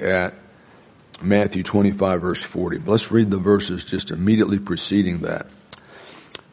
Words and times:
at 0.00 0.34
Matthew 1.22 1.62
25 1.62 2.20
verse 2.20 2.42
40. 2.42 2.78
Let's 2.78 3.10
read 3.10 3.30
the 3.30 3.38
verses 3.38 3.84
just 3.84 4.10
immediately 4.10 4.58
preceding 4.58 5.18
that. 5.18 5.48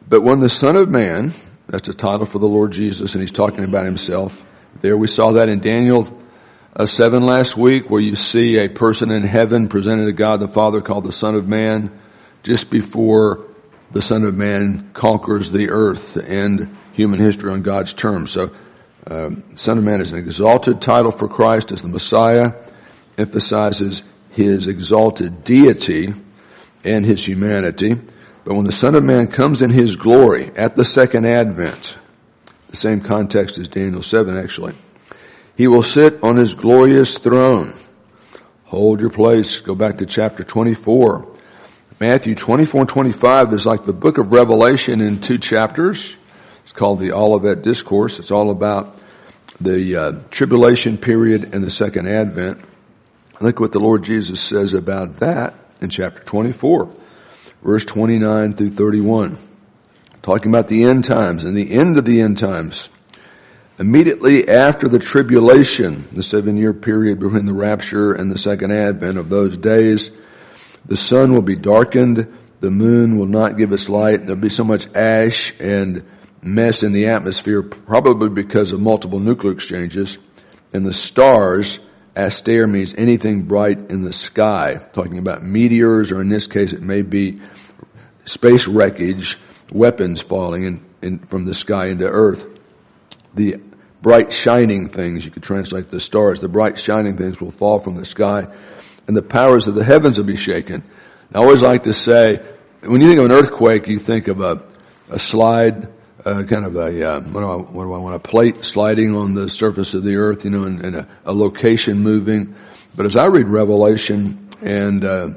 But 0.08 0.22
when 0.22 0.40
the 0.40 0.50
Son 0.50 0.76
of 0.76 0.88
Man, 0.88 1.34
that's 1.66 1.88
a 1.88 1.94
title 1.94 2.26
for 2.26 2.38
the 2.38 2.46
Lord 2.46 2.72
Jesus, 2.72 3.14
and 3.14 3.22
he's 3.22 3.32
talking 3.32 3.64
about 3.64 3.84
himself. 3.84 4.40
There 4.80 4.96
we 4.96 5.06
saw 5.06 5.32
that 5.32 5.48
in 5.48 5.60
Daniel 5.60 6.18
uh, 6.74 6.86
7 6.86 7.22
last 7.22 7.56
week 7.56 7.90
where 7.90 8.00
you 8.00 8.16
see 8.16 8.56
a 8.56 8.68
person 8.68 9.10
in 9.10 9.22
heaven 9.22 9.68
presented 9.68 10.06
to 10.06 10.12
God 10.12 10.40
the 10.40 10.48
Father 10.48 10.80
called 10.80 11.04
the 11.04 11.12
Son 11.12 11.34
of 11.34 11.48
Man 11.48 11.98
just 12.42 12.70
before 12.70 13.46
the 13.90 14.02
Son 14.02 14.24
of 14.24 14.34
Man 14.34 14.90
conquers 14.92 15.50
the 15.50 15.70
earth 15.70 16.16
and 16.16 16.76
human 16.92 17.20
history 17.20 17.50
on 17.52 17.62
God's 17.62 17.94
terms. 17.94 18.30
So, 18.30 18.50
um, 19.06 19.56
Son 19.56 19.78
of 19.78 19.84
Man 19.84 20.00
is 20.00 20.12
an 20.12 20.18
exalted 20.18 20.80
title 20.80 21.10
for 21.10 21.28
Christ 21.28 21.72
as 21.72 21.80
the 21.80 21.88
Messiah, 21.88 22.52
emphasizes 23.18 24.02
his 24.30 24.68
exalted 24.68 25.44
deity 25.44 26.14
and 26.84 27.04
his 27.04 27.24
humanity. 27.24 28.00
But 28.44 28.56
when 28.56 28.64
the 28.64 28.72
Son 28.72 28.94
of 28.94 29.04
Man 29.04 29.26
comes 29.26 29.60
in 29.60 29.70
his 29.70 29.96
glory 29.96 30.50
at 30.56 30.76
the 30.76 30.84
second 30.84 31.26
advent, 31.26 31.98
the 32.70 32.76
same 32.76 33.00
context 33.00 33.58
as 33.58 33.68
Daniel 33.68 34.02
7 34.02 34.38
actually, 34.38 34.74
he 35.56 35.66
will 35.66 35.82
sit 35.82 36.22
on 36.22 36.36
his 36.36 36.54
glorious 36.54 37.18
throne. 37.18 37.74
Hold 38.66 39.00
your 39.00 39.10
place. 39.10 39.60
Go 39.60 39.74
back 39.74 39.98
to 39.98 40.06
chapter 40.06 40.44
24. 40.44 41.36
Matthew 42.00 42.36
24 42.36 42.82
and 42.82 42.88
25 42.88 43.52
is 43.54 43.66
like 43.66 43.84
the 43.84 43.92
book 43.92 44.18
of 44.18 44.32
Revelation 44.32 45.00
in 45.00 45.20
two 45.20 45.38
chapters. 45.38 46.16
It's 46.62 46.72
called 46.72 47.00
the 47.00 47.12
Olivet 47.12 47.62
Discourse. 47.62 48.20
It's 48.20 48.30
all 48.30 48.50
about 48.50 48.96
the 49.60 49.96
uh, 49.96 50.12
tribulation 50.30 50.96
period 50.98 51.54
and 51.54 51.64
the 51.64 51.70
second 51.70 52.06
advent. 52.06 52.60
Look 53.40 53.60
what 53.60 53.70
the 53.70 53.78
Lord 53.78 54.02
Jesus 54.02 54.40
says 54.40 54.74
about 54.74 55.20
that 55.20 55.54
in 55.80 55.90
chapter 55.90 56.22
24, 56.24 56.92
verse 57.62 57.84
29 57.84 58.54
through 58.54 58.70
31. 58.70 59.38
Talking 60.22 60.52
about 60.52 60.66
the 60.66 60.82
end 60.82 61.04
times 61.04 61.44
and 61.44 61.56
the 61.56 61.72
end 61.72 61.98
of 61.98 62.04
the 62.04 62.20
end 62.20 62.38
times. 62.38 62.90
Immediately 63.78 64.48
after 64.48 64.88
the 64.88 64.98
tribulation, 64.98 66.04
the 66.12 66.24
seven 66.24 66.56
year 66.56 66.74
period 66.74 67.20
between 67.20 67.46
the 67.46 67.52
rapture 67.52 68.12
and 68.12 68.28
the 68.28 68.38
second 68.38 68.72
advent 68.72 69.18
of 69.18 69.28
those 69.28 69.56
days, 69.56 70.10
the 70.84 70.96
sun 70.96 71.32
will 71.32 71.42
be 71.42 71.54
darkened. 71.54 72.36
The 72.58 72.72
moon 72.72 73.18
will 73.18 73.26
not 73.26 73.56
give 73.56 73.72
its 73.72 73.88
light. 73.88 74.22
There'll 74.22 74.34
be 74.34 74.48
so 74.48 74.64
much 74.64 74.88
ash 74.96 75.54
and 75.60 76.04
mess 76.42 76.82
in 76.82 76.92
the 76.92 77.06
atmosphere, 77.06 77.62
probably 77.62 78.30
because 78.30 78.72
of 78.72 78.80
multiple 78.80 79.20
nuclear 79.20 79.52
exchanges. 79.52 80.18
And 80.72 80.84
the 80.84 80.92
stars, 80.92 81.78
aster 82.18 82.66
means 82.66 82.94
anything 82.96 83.42
bright 83.42 83.90
in 83.90 84.02
the 84.02 84.12
sky, 84.12 84.74
talking 84.92 85.18
about 85.18 85.42
meteors, 85.42 86.10
or 86.12 86.20
in 86.20 86.28
this 86.28 86.46
case 86.46 86.72
it 86.72 86.82
may 86.82 87.02
be 87.02 87.40
space 88.24 88.66
wreckage, 88.66 89.38
weapons 89.72 90.20
falling 90.20 90.64
in, 90.64 90.84
in, 91.00 91.18
from 91.20 91.44
the 91.44 91.54
sky 91.54 91.86
into 91.86 92.04
earth. 92.04 92.44
The 93.34 93.56
bright 94.02 94.32
shining 94.32 94.88
things, 94.88 95.24
you 95.24 95.30
could 95.30 95.42
translate 95.42 95.90
the 95.90 96.00
stars, 96.00 96.40
the 96.40 96.48
bright 96.48 96.78
shining 96.78 97.16
things 97.16 97.40
will 97.40 97.50
fall 97.50 97.80
from 97.80 97.94
the 97.94 98.04
sky 98.04 98.48
and 99.08 99.16
the 99.16 99.22
powers 99.22 99.66
of 99.66 99.74
the 99.74 99.82
heavens 99.82 100.18
will 100.18 100.26
be 100.26 100.36
shaken. 100.36 100.84
I 101.34 101.38
always 101.38 101.62
like 101.62 101.84
to 101.84 101.92
say, 101.92 102.40
when 102.82 103.00
you 103.00 103.08
think 103.08 103.18
of 103.18 103.24
an 103.24 103.32
earthquake, 103.32 103.88
you 103.88 103.98
think 103.98 104.28
of 104.28 104.40
a, 104.40 104.62
a 105.10 105.18
slide, 105.18 105.88
uh, 106.28 106.42
kind 106.44 106.64
of 106.64 106.76
a, 106.76 107.08
uh, 107.08 107.20
what 107.20 107.40
do 107.40 107.46
I, 107.46 107.56
what 107.56 107.84
do 107.84 107.92
I 107.92 107.98
want, 107.98 108.16
a 108.16 108.18
plate 108.18 108.64
sliding 108.64 109.16
on 109.16 109.34
the 109.34 109.48
surface 109.48 109.94
of 109.94 110.04
the 110.04 110.16
earth, 110.16 110.44
you 110.44 110.50
know, 110.50 110.64
and, 110.64 110.84
and 110.84 110.96
a, 110.96 111.08
a, 111.24 111.32
location 111.32 112.00
moving. 112.00 112.54
But 112.94 113.06
as 113.06 113.16
I 113.16 113.26
read 113.26 113.48
Revelation 113.48 114.50
and, 114.60 115.04
uh, 115.04 115.28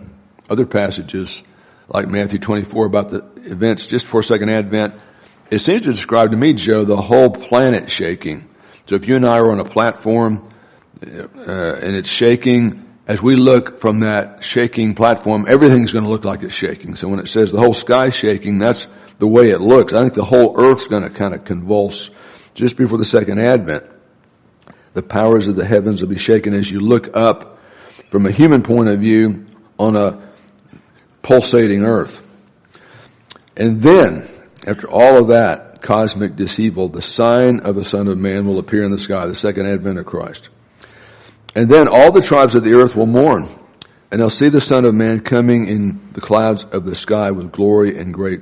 other 0.50 0.66
passages, 0.66 1.44
like 1.88 2.08
Matthew 2.08 2.39
24 2.39 2.86
about 2.86 3.09
the 3.09 3.25
events 3.38 3.88
just 3.88 4.06
before 4.06 4.23
second 4.23 4.50
advent, 4.50 5.02
it 5.50 5.59
seems 5.59 5.84
to 5.84 5.91
describe 5.91 6.31
to 6.31 6.38
me, 6.38 6.53
Joe, 6.53 6.85
the 6.85 7.02
whole 7.02 7.29
planet 7.29 7.90
shaking. 7.90 8.50
So 8.88 8.96
if 8.96 9.08
you 9.08 9.16
and 9.16 9.25
I 9.25 9.38
are 9.38 9.52
on 9.52 9.59
a 9.59 9.66
platform, 9.66 10.50
uh, 11.02 11.28
and 11.46 11.96
it's 11.96 12.09
shaking, 12.09 12.85
as 13.08 13.22
we 13.22 13.35
look 13.35 13.79
from 13.79 14.02
that 14.02 14.44
shaking 14.44 14.96
platform, 14.96 15.46
everything's 15.50 15.91
going 15.91 16.03
to 16.03 16.09
look 16.09 16.25
like 16.25 16.44
it's 16.44 16.53
shaking. 16.53 16.96
So 16.96 17.08
when 17.08 17.19
it 17.19 17.28
says 17.28 17.52
the 17.52 17.59
whole 17.59 17.73
sky 17.73 18.09
shaking, 18.09 18.58
that's 18.58 18.88
the 19.19 19.27
way 19.27 19.49
it 19.49 19.61
looks. 19.61 19.94
I 19.94 20.01
think 20.01 20.13
the 20.13 20.25
whole 20.25 20.55
earth's 20.59 20.88
going 20.88 21.03
to 21.03 21.09
kind 21.09 21.33
of 21.33 21.45
convulse 21.45 22.09
just 22.53 22.77
before 22.77 22.97
the 22.97 23.05
second 23.05 23.39
advent. 23.39 23.85
The 24.94 25.01
powers 25.01 25.47
of 25.47 25.55
the 25.55 25.66
heavens 25.66 26.01
will 26.01 26.09
be 26.09 26.17
shaken 26.17 26.53
as 26.53 26.69
you 26.69 26.79
look 26.79 27.16
up 27.16 27.59
from 28.09 28.25
a 28.25 28.31
human 28.31 28.61
point 28.61 28.89
of 28.89 28.99
view 28.99 29.45
on 29.79 29.95
a 29.95 30.31
pulsating 31.22 31.83
earth. 31.83 32.27
And 33.55 33.81
then, 33.81 34.27
after 34.66 34.89
all 34.89 35.19
of 35.19 35.28
that 35.29 35.81
cosmic 35.81 36.33
dishevel, 36.33 36.91
the 36.91 37.01
sign 37.01 37.61
of 37.61 37.75
the 37.75 37.83
Son 37.83 38.07
of 38.07 38.17
Man 38.17 38.47
will 38.47 38.59
appear 38.59 38.83
in 38.83 38.91
the 38.91 38.97
sky, 38.97 39.25
the 39.28 39.35
second 39.35 39.67
advent 39.67 39.97
of 39.97 40.05
Christ. 40.05 40.49
And 41.55 41.69
then 41.69 41.88
all 41.88 42.11
the 42.11 42.22
tribes 42.22 42.55
of 42.55 42.63
the 42.63 42.73
earth 42.73 42.95
will 42.95 43.07
mourn, 43.07 43.47
and 44.11 44.19
they'll 44.19 44.29
see 44.29 44.49
the 44.49 44.61
Son 44.61 44.85
of 44.85 44.93
Man 44.93 45.19
coming 45.22 45.67
in 45.67 46.09
the 46.13 46.22
clouds 46.22 46.63
of 46.63 46.85
the 46.85 46.95
sky 46.95 47.31
with 47.31 47.51
glory 47.51 47.97
and 47.97 48.13
great 48.13 48.41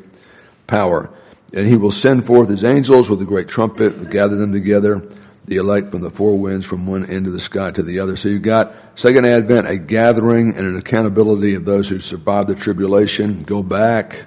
power. 0.70 1.10
And 1.54 1.68
he 1.68 1.76
will 1.76 1.92
send 1.92 2.26
forth 2.26 2.48
his 2.48 2.64
angels 2.64 3.10
with 3.10 3.22
a 3.22 3.26
great 3.26 3.48
trumpet, 3.48 4.10
gather 4.10 4.36
them 4.36 4.54
together, 4.54 5.02
the 5.46 5.58
elect 5.58 5.90
from 5.90 6.02
the 6.02 6.12
four 6.12 6.38
winds 6.38 6.66
from 6.66 6.86
one 6.86 7.10
end 7.10 7.26
of 7.26 7.34
the 7.34 7.40
sky 7.40 7.72
to 7.72 7.82
the 7.82 8.00
other. 8.00 8.16
So 8.16 8.30
you've 8.30 8.44
got 8.44 8.76
second 8.96 9.26
advent, 9.26 9.68
a 9.68 9.78
gathering 9.78 10.56
and 10.56 10.68
an 10.68 10.78
accountability 10.78 11.56
of 11.56 11.66
those 11.66 11.90
who 11.90 12.00
survived 12.00 12.50
the 12.50 12.56
tribulation. 12.56 13.42
Go 13.44 13.64
back 13.64 14.26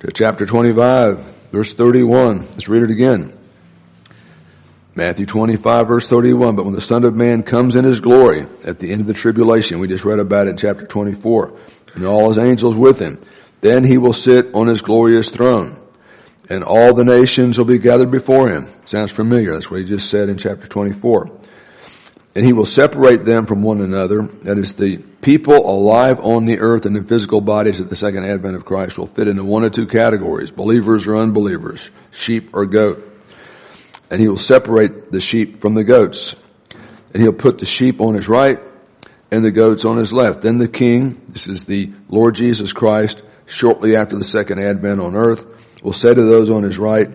to 0.00 0.12
chapter 0.12 0.46
25, 0.46 1.48
verse 1.50 1.74
31. 1.74 2.46
Let's 2.52 2.68
read 2.68 2.84
it 2.84 2.92
again. 2.92 3.36
Matthew 4.96 5.26
25 5.26 5.88
verse 5.88 6.06
31, 6.06 6.54
but 6.54 6.64
when 6.64 6.74
the 6.74 6.80
Son 6.80 7.04
of 7.04 7.16
Man 7.16 7.42
comes 7.42 7.74
in 7.74 7.84
his 7.84 7.98
glory 7.98 8.46
at 8.62 8.78
the 8.78 8.92
end 8.92 9.00
of 9.00 9.08
the 9.08 9.14
tribulation, 9.14 9.80
we 9.80 9.88
just 9.88 10.04
read 10.04 10.20
about 10.20 10.46
it 10.46 10.50
in 10.50 10.56
chapter 10.56 10.86
24, 10.86 11.52
and 11.94 12.06
all 12.06 12.28
his 12.28 12.38
angels 12.38 12.76
with 12.76 13.00
him, 13.00 13.20
then 13.64 13.82
he 13.82 13.98
will 13.98 14.12
sit 14.12 14.54
on 14.54 14.68
his 14.68 14.82
glorious 14.82 15.30
throne, 15.30 15.76
and 16.48 16.62
all 16.62 16.94
the 16.94 17.04
nations 17.04 17.58
will 17.58 17.64
be 17.64 17.78
gathered 17.78 18.10
before 18.10 18.48
him. 18.48 18.68
Sounds 18.84 19.10
familiar. 19.10 19.52
That's 19.52 19.70
what 19.70 19.80
he 19.80 19.86
just 19.86 20.10
said 20.10 20.28
in 20.28 20.38
chapter 20.38 20.68
24. 20.68 21.40
And 22.36 22.44
he 22.44 22.52
will 22.52 22.66
separate 22.66 23.24
them 23.24 23.46
from 23.46 23.62
one 23.62 23.80
another. 23.80 24.22
That 24.42 24.58
is 24.58 24.74
the 24.74 24.98
people 24.98 25.54
alive 25.54 26.20
on 26.20 26.46
the 26.46 26.58
earth 26.58 26.84
and 26.84 26.96
in 26.96 27.06
physical 27.06 27.40
bodies 27.40 27.80
at 27.80 27.88
the 27.88 27.96
second 27.96 28.24
advent 28.24 28.56
of 28.56 28.64
Christ 28.64 28.98
will 28.98 29.06
fit 29.06 29.28
into 29.28 29.44
one 29.44 29.64
of 29.64 29.72
two 29.72 29.86
categories, 29.86 30.50
believers 30.50 31.06
or 31.06 31.16
unbelievers, 31.16 31.90
sheep 32.10 32.50
or 32.52 32.66
goat 32.66 33.14
and 34.10 34.20
he 34.20 34.28
will 34.28 34.36
separate 34.36 35.10
the 35.10 35.20
sheep 35.20 35.60
from 35.60 35.74
the 35.74 35.82
goats. 35.82 36.36
And 37.12 37.20
he'll 37.20 37.32
put 37.32 37.58
the 37.58 37.66
sheep 37.66 38.00
on 38.00 38.14
his 38.14 38.28
right 38.28 38.60
and 39.30 39.44
the 39.44 39.50
goats 39.50 39.84
on 39.84 39.96
his 39.96 40.12
left. 40.12 40.42
Then 40.42 40.58
the 40.58 40.68
king, 40.68 41.20
this 41.28 41.48
is 41.48 41.64
the 41.64 41.92
Lord 42.08 42.36
Jesus 42.36 42.72
Christ, 42.72 43.24
shortly 43.46 43.96
after 43.96 44.16
the 44.16 44.24
second 44.24 44.58
advent 44.60 45.00
on 45.00 45.16
earth, 45.16 45.46
will 45.82 45.92
say 45.92 46.12
to 46.12 46.22
those 46.22 46.50
on 46.50 46.62
his 46.62 46.78
right, 46.78 47.08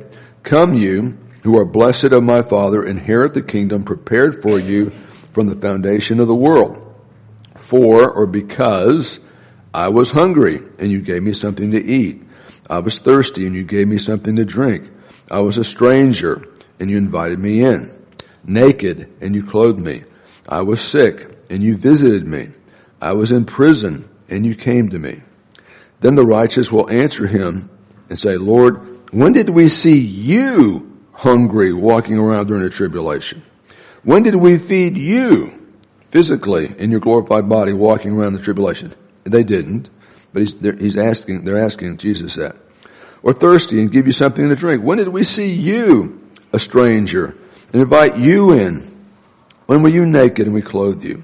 Come 0.44 0.73
you, 0.73 1.17
who 1.44 1.57
are 1.57 1.66
blessed 1.66 2.06
of 2.06 2.23
my 2.23 2.41
Father, 2.41 2.84
inherit 2.84 3.34
the 3.34 3.41
kingdom 3.41 3.84
prepared 3.84 4.41
for 4.41 4.59
you 4.59 4.91
from 5.34 5.47
the 5.47 5.56
foundation 5.56 6.19
of 6.19 6.28
the 6.28 6.35
world. 6.35 6.85
For, 7.56 8.09
or 8.09 8.25
because, 8.25 9.19
I 9.73 9.89
was 9.89 10.12
hungry, 10.12 10.62
and 10.79 10.91
you 10.91 11.01
gave 11.01 11.23
me 11.23 11.34
something 11.34 11.72
to 11.72 11.84
eat. 11.84 12.23
I 12.69 12.79
was 12.79 12.97
thirsty, 13.00 13.45
and 13.45 13.56
you 13.56 13.63
gave 13.63 13.88
me 13.88 13.97
something 13.97 14.35
to 14.35 14.45
drink. 14.45 14.89
I 15.31 15.41
was 15.41 15.57
a 15.57 15.63
stranger, 15.63 16.44
and 16.79 16.89
you 16.89 16.97
invited 16.97 17.39
me 17.39 17.63
in. 17.63 17.95
Naked, 18.44 19.12
and 19.22 19.35
you 19.35 19.44
clothed 19.44 19.79
me. 19.79 20.03
I 20.47 20.62
was 20.62 20.81
sick, 20.81 21.38
and 21.50 21.62
you 21.62 21.78
visited 21.78 22.25
me. 22.25 22.50
I 23.01 23.13
was 23.13 23.31
in 23.31 23.45
prison, 23.45 24.09
and 24.27 24.45
you 24.45 24.56
came 24.56 24.89
to 24.89 25.00
me. 25.00 25.21
Then 26.00 26.16
the 26.16 26.25
righteous 26.25 26.72
will 26.72 26.90
answer 26.90 27.28
him 27.28 27.69
and 28.10 28.18
say, 28.18 28.38
Lord, 28.38 29.12
when 29.12 29.34
did 29.34 29.50
we 29.50 29.69
see 29.69 30.00
you 30.00 30.98
hungry 31.12 31.74
walking 31.74 32.18
around 32.18 32.48
during 32.48 32.63
the 32.63 32.69
tribulation? 32.69 33.44
When 34.04 34.24
did 34.24 34.36
we 34.36 34.57
feed 34.57 34.98
you 34.98 35.54
physically 36.10 36.74
in 36.78 36.92
your 36.92 37.01
glorified 37.01 37.50
body 37.50 37.74
walking 37.74 38.12
around 38.12 38.34
the 38.34 38.42
tribulation? 38.42 38.94
They 39.24 39.44
didn't, 39.44 39.90
but 40.31 40.42
he's, 40.42 40.56
he's 40.60 40.98
asking, 40.98 41.44
they're 41.44 41.63
asking 41.63 41.98
Jesus 41.98 42.36
that. 42.36 42.56
Or 43.22 43.34
thirsty 43.34 43.81
and 43.81 43.92
give 43.92 44.07
you 44.07 44.13
something 44.13 44.48
to 44.48 44.56
drink. 44.56 44.84
When 44.84 44.98
did 44.98 45.10
we 45.10 45.25
see 45.25 45.51
you 45.51 46.30
a 46.54 46.60
stranger 46.60 47.36
and 47.74 47.81
invite 47.81 48.18
you 48.18 48.54
in? 48.54 48.88
When 49.66 49.84
were 49.84 49.90
you 49.90 50.06
naked 50.06 50.46
and 50.46 50.54
we 50.54 50.62
clothed 50.62 51.04
you? 51.04 51.24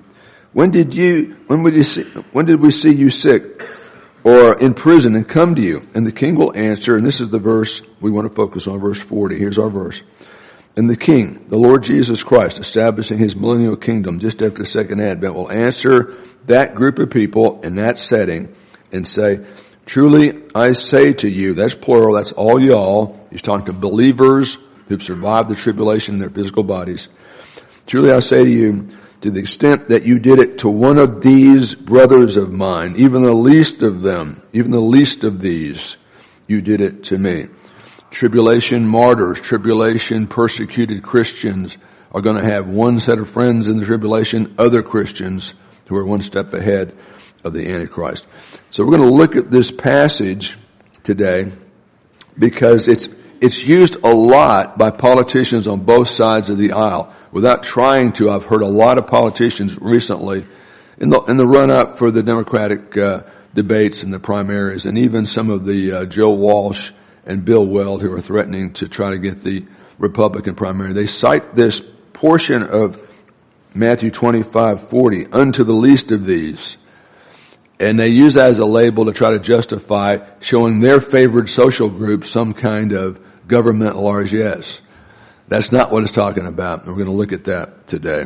When 0.52 0.72
did 0.72 0.94
you, 0.94 1.38
when 1.48 1.64
you 1.74 1.84
see, 1.84 2.04
when 2.32 2.46
did 2.46 2.62
we 2.62 2.72
see 2.72 2.92
you 2.92 3.10
sick 3.10 3.62
or 4.26 4.60
in 4.60 4.74
prison 4.74 5.16
and 5.16 5.26
come 5.26 5.56
to 5.56 5.62
you? 5.62 5.82
And 5.94 6.06
the 6.06 6.12
king 6.12 6.36
will 6.36 6.54
answer, 6.54 6.98
and 6.98 7.06
this 7.06 7.22
is 7.22 7.30
the 7.30 7.40
verse 7.40 7.82
we 8.02 8.12
want 8.12 8.28
to 8.28 8.34
focus 8.34 8.68
on, 8.68 8.82
verse 8.82 9.00
40. 9.00 9.38
Here's 9.38 9.58
our 9.58 9.70
verse. 9.70 10.02
And 10.78 10.90
the 10.90 10.98
King, 10.98 11.48
the 11.48 11.58
Lord 11.58 11.84
Jesus 11.84 12.22
Christ, 12.22 12.60
establishing 12.60 13.18
his 13.18 13.34
millennial 13.36 13.78
kingdom 13.78 14.20
just 14.20 14.42
after 14.42 14.64
the 14.64 14.66
second 14.66 15.00
advent, 15.00 15.34
will 15.34 15.50
answer 15.50 16.16
that 16.48 16.76
group 16.76 17.00
of 17.00 17.10
people 17.10 17.62
in 17.62 17.76
that 17.76 17.98
setting 17.98 18.54
and 18.92 19.08
say, 19.08 19.46
truly 19.86 20.42
I 20.54 20.74
say 20.74 21.14
to 21.14 21.30
you, 21.30 21.54
that's 21.54 21.76
plural, 21.76 22.16
that's 22.16 22.34
all 22.34 22.62
y'all. 22.62 23.26
He's 23.32 23.42
talking 23.42 23.68
to 23.68 23.74
believers 23.74 24.58
who've 24.90 25.02
survived 25.02 25.48
the 25.48 25.56
tribulation 25.56 26.16
in 26.16 26.20
their 26.20 26.30
physical 26.30 26.64
bodies. 26.64 27.08
Truly 27.88 28.12
I 28.12 28.20
say 28.20 28.44
to 28.44 28.52
you, 28.52 28.90
to 29.26 29.32
the 29.32 29.40
extent 29.40 29.88
that 29.88 30.04
you 30.04 30.20
did 30.20 30.38
it 30.38 30.60
to 30.60 30.70
one 30.70 31.00
of 31.00 31.20
these 31.20 31.74
brothers 31.74 32.38
of 32.38 32.52
mine, 32.52 32.94
even 32.96 33.24
the 33.24 33.34
least 33.34 33.82
of 33.82 34.04
them, 34.04 34.44
even 34.54 34.70
the 34.70 34.80
least 34.80 35.24
of 35.24 35.42
these, 35.42 35.98
you 36.46 36.62
did 36.62 36.80
it 36.80 37.06
to 37.06 37.18
me. 37.18 37.48
Tribulation 38.12 38.88
martyrs, 38.88 39.42
tribulation 39.42 40.28
persecuted 40.28 41.02
Christians 41.02 41.76
are 42.12 42.22
going 42.22 42.38
to 42.38 42.54
have 42.54 42.68
one 42.68 43.00
set 43.00 43.18
of 43.18 43.28
friends 43.28 43.68
in 43.68 43.80
the 43.80 43.86
tribulation, 43.88 44.54
other 44.60 44.84
Christians 44.84 45.56
who 45.88 45.96
are 45.96 46.06
one 46.06 46.22
step 46.22 46.54
ahead 46.54 46.96
of 47.44 47.54
the 47.54 47.68
Antichrist. 47.68 48.28
So 48.70 48.84
we're 48.84 48.96
going 48.96 49.10
to 49.10 49.16
look 49.16 49.36
at 49.36 49.50
this 49.50 49.72
passage 49.72 50.56
today 51.04 51.52
because 52.38 52.88
it's, 52.88 53.10
it's 53.42 53.60
used 53.60 53.98
a 54.04 54.14
lot 54.14 54.78
by 54.78 54.92
politicians 54.92 55.68
on 55.68 55.82
both 55.82 56.10
sides 56.10 56.50
of 56.50 56.58
the 56.58 56.72
aisle. 56.72 57.14
Without 57.32 57.64
trying 57.64 58.14
to, 58.14 58.30
I've 58.30 58.46
heard 58.46 58.62
a 58.62 58.68
lot 58.68 58.98
of 58.98 59.08
politicians 59.08 59.78
recently 59.80 60.46
in 60.98 61.10
the, 61.10 61.22
in 61.24 61.38
the 61.38 61.46
run 61.46 61.72
up 61.72 61.98
for 61.98 62.12
the 62.12 62.24
Democratic, 62.24 62.96
uh, 62.98 63.24
debates 63.54 64.04
and 64.04 64.14
the 64.14 64.20
primaries 64.20 64.86
and 64.86 64.98
even 64.98 65.26
some 65.26 65.50
of 65.50 65.66
the, 65.66 65.92
uh, 65.92 66.06
Joe 66.06 66.32
Walsh 66.32 66.92
and 67.26 67.44
Bill 67.44 67.66
Weld 67.66 68.02
who 68.02 68.12
are 68.14 68.22
threatening 68.22 68.74
to 68.74 68.88
try 68.88 69.12
to 69.12 69.18
get 69.18 69.44
the 69.44 69.66
Republican 69.98 70.56
primary. 70.56 70.94
They 70.94 71.08
cite 71.08 71.56
this 71.56 71.82
portion 72.14 72.64
of 72.64 73.02
Matthew 73.74 74.10
25, 74.10 74.90
40, 74.90 75.26
unto 75.28 75.64
the 75.64 75.74
least 75.74 76.12
of 76.12 76.26
these. 76.26 76.78
And 77.80 78.00
they 78.00 78.10
use 78.10 78.36
that 78.36 78.52
as 78.52 78.60
a 78.60 78.66
label 78.66 79.06
to 79.06 79.12
try 79.12 79.32
to 79.32 79.40
justify 79.40 80.20
showing 80.40 80.80
their 80.80 81.02
favored 81.02 81.50
social 81.50 81.90
group 81.90 82.26
some 82.26 82.54
kind 82.54 82.94
of 82.94 83.20
government 83.48 83.96
largesse. 83.96 84.82
That's 85.48 85.72
not 85.72 85.92
what 85.92 86.04
it's 86.04 86.12
talking 86.12 86.48
about. 86.48 86.86
We're 86.86 86.94
going 86.94 87.06
to 87.06 87.12
look 87.12 87.32
at 87.32 87.44
that 87.46 87.88
today, 87.88 88.26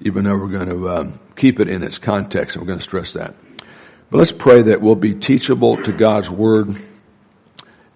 even 0.00 0.24
though 0.24 0.36
we're 0.36 0.48
going 0.48 0.68
to 0.68 0.90
um, 0.90 1.20
keep 1.36 1.58
it 1.60 1.68
in 1.68 1.82
its 1.82 1.98
context. 1.98 2.56
And 2.56 2.62
we're 2.62 2.68
going 2.68 2.78
to 2.78 2.84
stress 2.84 3.14
that. 3.14 3.34
But 4.10 4.18
let's 4.18 4.32
pray 4.32 4.62
that 4.62 4.80
we'll 4.80 4.94
be 4.94 5.14
teachable 5.14 5.82
to 5.82 5.92
God's 5.92 6.30
Word 6.30 6.68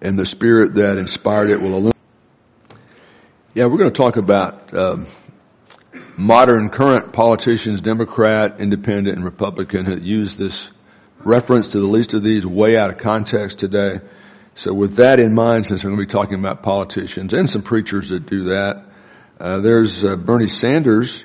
and 0.01 0.19
the 0.19 0.25
Spirit 0.25 0.75
that 0.75 0.97
inspired 0.97 1.49
it 1.49 1.61
will 1.61 1.69
illuminate. 1.69 1.95
Yeah, 3.53 3.65
we're 3.65 3.77
going 3.77 3.91
to 3.91 3.97
talk 3.97 4.17
about 4.17 4.73
um, 4.77 5.07
modern 6.17 6.69
current 6.69 7.13
politicians, 7.13 7.81
Democrat, 7.81 8.59
Independent, 8.59 9.15
and 9.15 9.25
Republican, 9.25 9.85
that 9.85 10.01
use 10.01 10.35
this 10.35 10.71
reference 11.19 11.69
to 11.69 11.79
the 11.79 11.87
least 11.87 12.13
of 12.13 12.23
these 12.23 12.45
way 12.45 12.77
out 12.77 12.89
of 12.89 12.97
context 12.97 13.59
today. 13.59 13.99
So 14.59 14.73
with 14.73 14.97
that 14.97 15.21
in 15.21 15.33
mind, 15.33 15.67
since 15.67 15.85
we're 15.85 15.91
going 15.91 16.01
to 16.01 16.05
be 16.05 16.11
talking 16.11 16.37
about 16.37 16.63
politicians 16.63 17.31
and 17.31 17.49
some 17.49 17.61
preachers 17.61 18.09
that 18.09 18.25
do 18.25 18.43
that, 18.49 18.83
uh, 19.39 19.59
there's 19.59 20.03
uh, 20.03 20.17
Bernie 20.17 20.49
Sanders, 20.49 21.23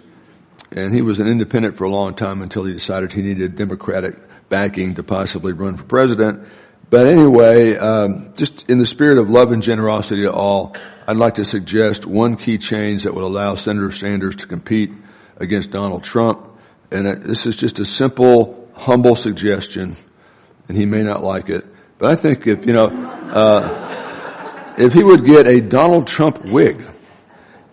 and 0.71 0.95
he 0.95 1.03
was 1.03 1.19
an 1.19 1.27
independent 1.27 1.77
for 1.77 1.83
a 1.83 1.91
long 1.91 2.15
time 2.15 2.43
until 2.43 2.63
he 2.63 2.73
decided 2.73 3.13
he 3.13 3.23
needed 3.23 3.57
Democratic 3.57 4.15
backing 4.49 4.95
to 4.95 5.03
possibly 5.03 5.53
run 5.53 5.77
for 5.77 5.83
president. 5.83 6.47
But 6.91 7.09
anyway, 7.09 7.77
um, 7.77 8.35
just 8.37 8.71
in 8.71 8.79
the 8.79 8.87
spirit 8.87 9.19
of 9.19 9.29
love 9.29 9.51
and 9.51 9.65
generosity 9.65 10.23
to 10.23 10.33
all, 10.33 10.77
I'd 11.05 11.17
like 11.17 11.35
to 11.35 11.45
suggest 11.45 12.07
one 12.07 12.37
key 12.37 12.59
change 12.59 13.03
that 13.03 13.15
would 13.15 13.25
allow 13.25 13.57
Senator 13.57 13.91
Sanders 13.91 14.37
to 14.37 14.47
compete 14.47 14.93
against 15.39 15.73
Donald 15.73 16.05
Trump. 16.05 16.51
And 16.93 17.09
it, 17.09 17.25
this 17.25 17.47
is 17.47 17.57
just 17.57 17.81
a 17.81 17.85
simple, 17.85 18.71
humble 18.75 19.17
suggestion, 19.17 19.97
and 20.69 20.77
he 20.77 20.87
may 20.87 21.03
not 21.03 21.25
like 21.25 21.49
it. 21.51 21.74
But 21.99 22.11
I 22.11 22.17
think 22.17 22.47
if, 22.47 22.67
you 22.67 22.73
know, 22.73 22.87
uh, 22.87 24.75
if 24.79 24.93
he 24.93 25.03
would 25.03 25.25
get 25.25 25.47
a 25.47 25.61
Donald 25.61 26.07
Trump 26.07 26.45
wig, 26.45 26.85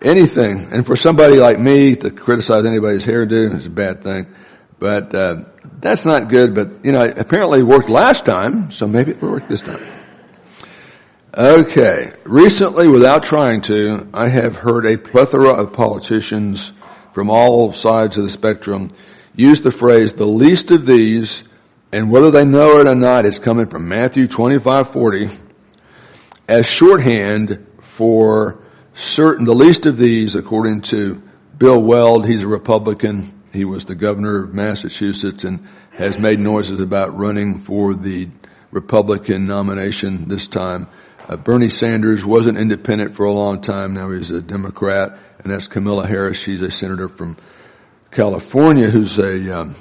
anything, 0.00 0.72
and 0.72 0.86
for 0.86 0.96
somebody 0.96 1.36
like 1.36 1.58
me 1.58 1.96
to 1.96 2.10
criticize 2.10 2.66
anybody's 2.66 3.04
hairdo 3.04 3.56
is 3.56 3.66
a 3.66 3.70
bad 3.70 4.02
thing. 4.02 4.34
But 4.78 5.14
uh, 5.14 5.36
that's 5.80 6.04
not 6.04 6.28
good. 6.28 6.54
But 6.54 6.84
you 6.84 6.92
know, 6.92 7.02
apparently 7.02 7.60
it 7.60 7.66
worked 7.66 7.88
last 7.88 8.24
time, 8.24 8.70
so 8.70 8.86
maybe 8.86 9.12
it 9.12 9.22
will 9.22 9.30
work 9.30 9.48
this 9.48 9.62
time. 9.62 9.84
Okay. 11.36 12.12
Recently, 12.24 12.88
without 12.88 13.22
trying 13.22 13.62
to, 13.62 14.08
I 14.12 14.28
have 14.28 14.56
heard 14.56 14.86
a 14.86 14.98
plethora 14.98 15.54
of 15.54 15.72
politicians 15.72 16.72
from 17.12 17.30
all 17.30 17.72
sides 17.72 18.18
of 18.18 18.24
the 18.24 18.30
spectrum 18.30 18.90
use 19.34 19.60
the 19.60 19.70
phrase 19.70 20.12
"the 20.12 20.26
least 20.26 20.70
of 20.70 20.84
these," 20.84 21.42
and 21.92 22.10
whether 22.10 22.30
they 22.30 22.44
know 22.44 22.78
it 22.78 22.88
or 22.88 22.94
not, 22.94 23.26
it's 23.26 23.38
coming 23.38 23.66
from 23.66 23.88
Matthew 23.88 24.26
twenty-five 24.26 24.90
forty 24.90 25.28
as 26.48 26.66
shorthand 26.66 27.66
for 27.80 28.62
certain, 28.94 29.44
the 29.44 29.54
least 29.54 29.86
of 29.86 29.96
these, 29.96 30.34
according 30.34 30.82
to 30.82 31.22
Bill 31.56 31.80
Weld, 31.80 32.26
he's 32.26 32.42
a 32.42 32.48
Republican, 32.48 33.42
he 33.52 33.64
was 33.64 33.84
the 33.84 33.94
governor 33.94 34.44
of 34.44 34.54
Massachusetts 34.54 35.44
and 35.44 35.68
has 35.92 36.18
made 36.18 36.40
noises 36.40 36.80
about 36.80 37.16
running 37.16 37.60
for 37.60 37.94
the 37.94 38.28
Republican 38.70 39.46
nomination 39.46 40.28
this 40.28 40.48
time. 40.48 40.88
Uh, 41.28 41.36
Bernie 41.36 41.68
Sanders 41.68 42.24
was 42.24 42.46
an 42.46 42.56
independent 42.56 43.14
for 43.14 43.26
a 43.26 43.32
long 43.32 43.60
time. 43.60 43.94
Now 43.94 44.10
he's 44.10 44.30
a 44.30 44.42
Democrat, 44.42 45.18
and 45.38 45.52
that's 45.52 45.68
Kamala 45.68 46.06
Harris. 46.06 46.38
She's 46.38 46.62
a 46.62 46.70
senator 46.70 47.08
from 47.08 47.36
California 48.10 48.90
who's 48.90 49.18
a, 49.18 49.60
um, 49.60 49.76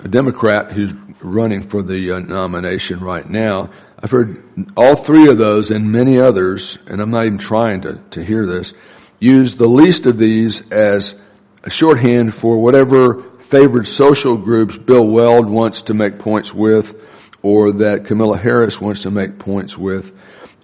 a 0.00 0.08
Democrat 0.08 0.72
who's 0.72 0.92
running 1.20 1.62
for 1.62 1.82
the 1.82 2.12
uh, 2.12 2.18
nomination 2.18 3.00
right 3.00 3.28
now. 3.28 3.70
I've 4.02 4.10
heard 4.10 4.42
all 4.76 4.96
three 4.96 5.28
of 5.28 5.38
those 5.38 5.70
and 5.70 5.92
many 5.92 6.18
others, 6.18 6.78
and 6.86 7.00
I'm 7.00 7.10
not 7.10 7.26
even 7.26 7.38
trying 7.38 7.82
to, 7.82 8.00
to 8.10 8.24
hear 8.24 8.46
this, 8.46 8.72
use 9.20 9.54
the 9.54 9.68
least 9.68 10.06
of 10.06 10.18
these 10.18 10.68
as 10.72 11.14
a 11.62 11.70
shorthand 11.70 12.34
for 12.34 12.58
whatever 12.58 13.22
favored 13.40 13.86
social 13.86 14.36
groups 14.36 14.76
Bill 14.76 15.06
Weld 15.06 15.48
wants 15.48 15.82
to 15.82 15.94
make 15.94 16.18
points 16.18 16.52
with 16.52 17.00
or 17.42 17.72
that 17.72 18.06
Kamala 18.06 18.38
Harris 18.38 18.80
wants 18.80 19.02
to 19.02 19.10
make 19.10 19.38
points 19.38 19.76
with, 19.76 20.12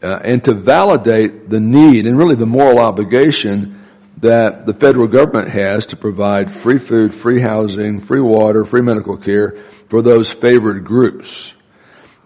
uh, 0.03 0.21
and 0.25 0.43
to 0.45 0.55
validate 0.55 1.49
the 1.49 1.61
need 1.61 2.07
and 2.07 2.17
really 2.17 2.37
the 2.37 2.47
moral 2.47 2.79
obligation 2.79 3.85
that 4.21 4.67
the 4.67 4.75
federal 4.75 5.07
government 5.07 5.49
has 5.49 5.87
to 5.87 5.97
provide 5.97 6.53
free 6.53 6.79
food, 6.79 7.15
free 7.15 7.41
housing, 7.41 8.01
free 8.01 8.21
water, 8.21 8.65
free 8.65 8.83
medical 8.83 9.17
care 9.17 9.57
for 9.89 10.03
those 10.03 10.31
favored 10.31 10.85
groups. 10.85 11.55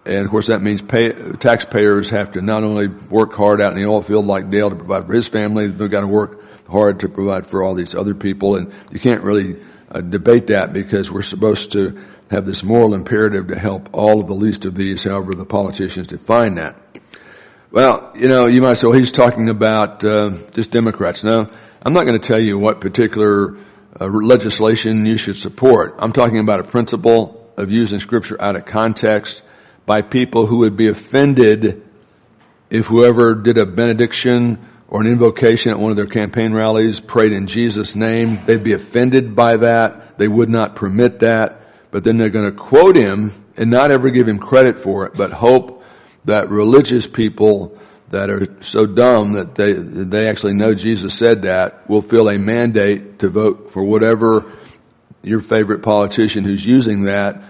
And 0.05 0.25
of 0.25 0.31
course 0.31 0.47
that 0.47 0.61
means 0.61 0.81
pay, 0.81 1.13
taxpayers 1.39 2.09
have 2.09 2.33
to 2.33 2.41
not 2.41 2.63
only 2.63 2.87
work 2.87 3.33
hard 3.33 3.61
out 3.61 3.71
in 3.71 3.77
the 3.77 3.85
oil 3.85 4.01
field 4.01 4.25
like 4.25 4.49
Dale 4.49 4.69
to 4.69 4.75
provide 4.75 5.05
for 5.05 5.13
his 5.13 5.27
family, 5.27 5.67
they've 5.67 5.89
got 5.89 6.01
to 6.01 6.07
work 6.07 6.41
hard 6.67 7.01
to 7.01 7.09
provide 7.09 7.45
for 7.45 7.63
all 7.63 7.75
these 7.75 7.95
other 7.95 8.15
people. 8.15 8.55
And 8.55 8.73
you 8.91 8.99
can't 8.99 9.23
really 9.23 9.57
uh, 9.89 10.01
debate 10.01 10.47
that 10.47 10.73
because 10.73 11.11
we're 11.11 11.21
supposed 11.21 11.71
to 11.73 12.01
have 12.31 12.45
this 12.45 12.63
moral 12.63 12.95
imperative 12.95 13.47
to 13.47 13.59
help 13.59 13.89
all 13.93 14.19
of 14.19 14.27
the 14.27 14.33
least 14.33 14.65
of 14.65 14.75
these, 14.75 15.03
however 15.03 15.33
the 15.33 15.45
politicians 15.45 16.07
define 16.07 16.55
that. 16.55 16.81
Well, 17.71 18.11
you 18.15 18.27
know, 18.27 18.47
you 18.47 18.61
might 18.61 18.75
say, 18.75 18.87
well, 18.87 18.97
he's 18.97 19.11
talking 19.11 19.49
about 19.49 20.03
uh, 20.03 20.37
just 20.51 20.71
Democrats. 20.71 21.23
No, 21.23 21.49
I'm 21.85 21.91
not 21.91 22.05
going 22.05 22.17
to 22.19 22.25
tell 22.25 22.41
you 22.41 22.57
what 22.57 22.79
particular 22.79 23.57
uh, 23.99 24.05
legislation 24.05 25.05
you 25.05 25.17
should 25.17 25.35
support. 25.35 25.95
I'm 25.99 26.13
talking 26.13 26.39
about 26.39 26.61
a 26.61 26.63
principle 26.63 27.51
of 27.57 27.71
using 27.71 27.99
Scripture 27.99 28.41
out 28.41 28.55
of 28.55 28.63
context 28.63 29.43
by 29.85 30.01
people 30.01 30.45
who 30.45 30.59
would 30.59 30.77
be 30.77 30.87
offended 30.87 31.85
if 32.69 32.85
whoever 32.85 33.35
did 33.35 33.57
a 33.57 33.65
benediction 33.65 34.65
or 34.87 35.01
an 35.01 35.07
invocation 35.07 35.73
at 35.73 35.79
one 35.79 35.91
of 35.91 35.97
their 35.97 36.07
campaign 36.07 36.53
rallies 36.53 37.01
prayed 37.01 37.33
in 37.33 37.47
Jesus' 37.47 37.95
name. 37.95 38.39
They'd 38.45 38.63
be 38.63 38.73
offended 38.73 39.35
by 39.35 39.57
that. 39.57 40.17
They 40.17 40.29
would 40.29 40.49
not 40.49 40.77
permit 40.77 41.19
that. 41.19 41.63
But 41.91 42.05
then 42.05 42.17
they're 42.17 42.29
going 42.29 42.49
to 42.49 42.57
quote 42.57 42.95
him 42.95 43.33
and 43.57 43.69
not 43.69 43.91
ever 43.91 44.09
give 44.09 44.29
him 44.29 44.39
credit 44.39 44.79
for 44.79 45.05
it, 45.05 45.15
but 45.15 45.33
hope 45.33 45.83
that 46.23 46.49
religious 46.49 47.07
people 47.07 47.77
that 48.13 48.29
are 48.29 48.47
so 48.61 48.85
dumb 48.85 49.33
that 49.33 49.55
they, 49.55 49.73
they 49.73 50.29
actually 50.29 50.53
know 50.53 50.73
Jesus 50.73 51.13
said 51.17 51.41
that 51.43 51.89
will 51.89 52.01
feel 52.01 52.29
a 52.29 52.37
mandate 52.37 53.19
to 53.19 53.29
vote 53.29 53.71
for 53.71 53.83
whatever 53.83 54.51
your 55.23 55.41
favorite 55.41 55.81
politician 55.81 56.43
who's 56.43 56.65
using 56.65 57.03
that 57.03 57.41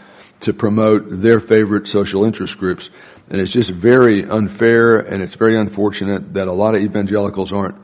to 0.42 0.54
promote 0.54 1.04
their 1.08 1.40
favorite 1.40 1.88
social 1.88 2.24
interest 2.24 2.58
groups. 2.58 2.90
And 3.30 3.40
it's 3.42 3.52
just 3.52 3.70
very 3.70 4.24
unfair 4.24 4.98
and 4.98 5.22
it's 5.22 5.36
very 5.36 5.60
unfortunate 5.60 6.34
that 6.34 6.48
a 6.48 6.54
lot 6.54 6.76
of 6.76 6.82
evangelicals 6.82 7.52
aren't 7.54 7.78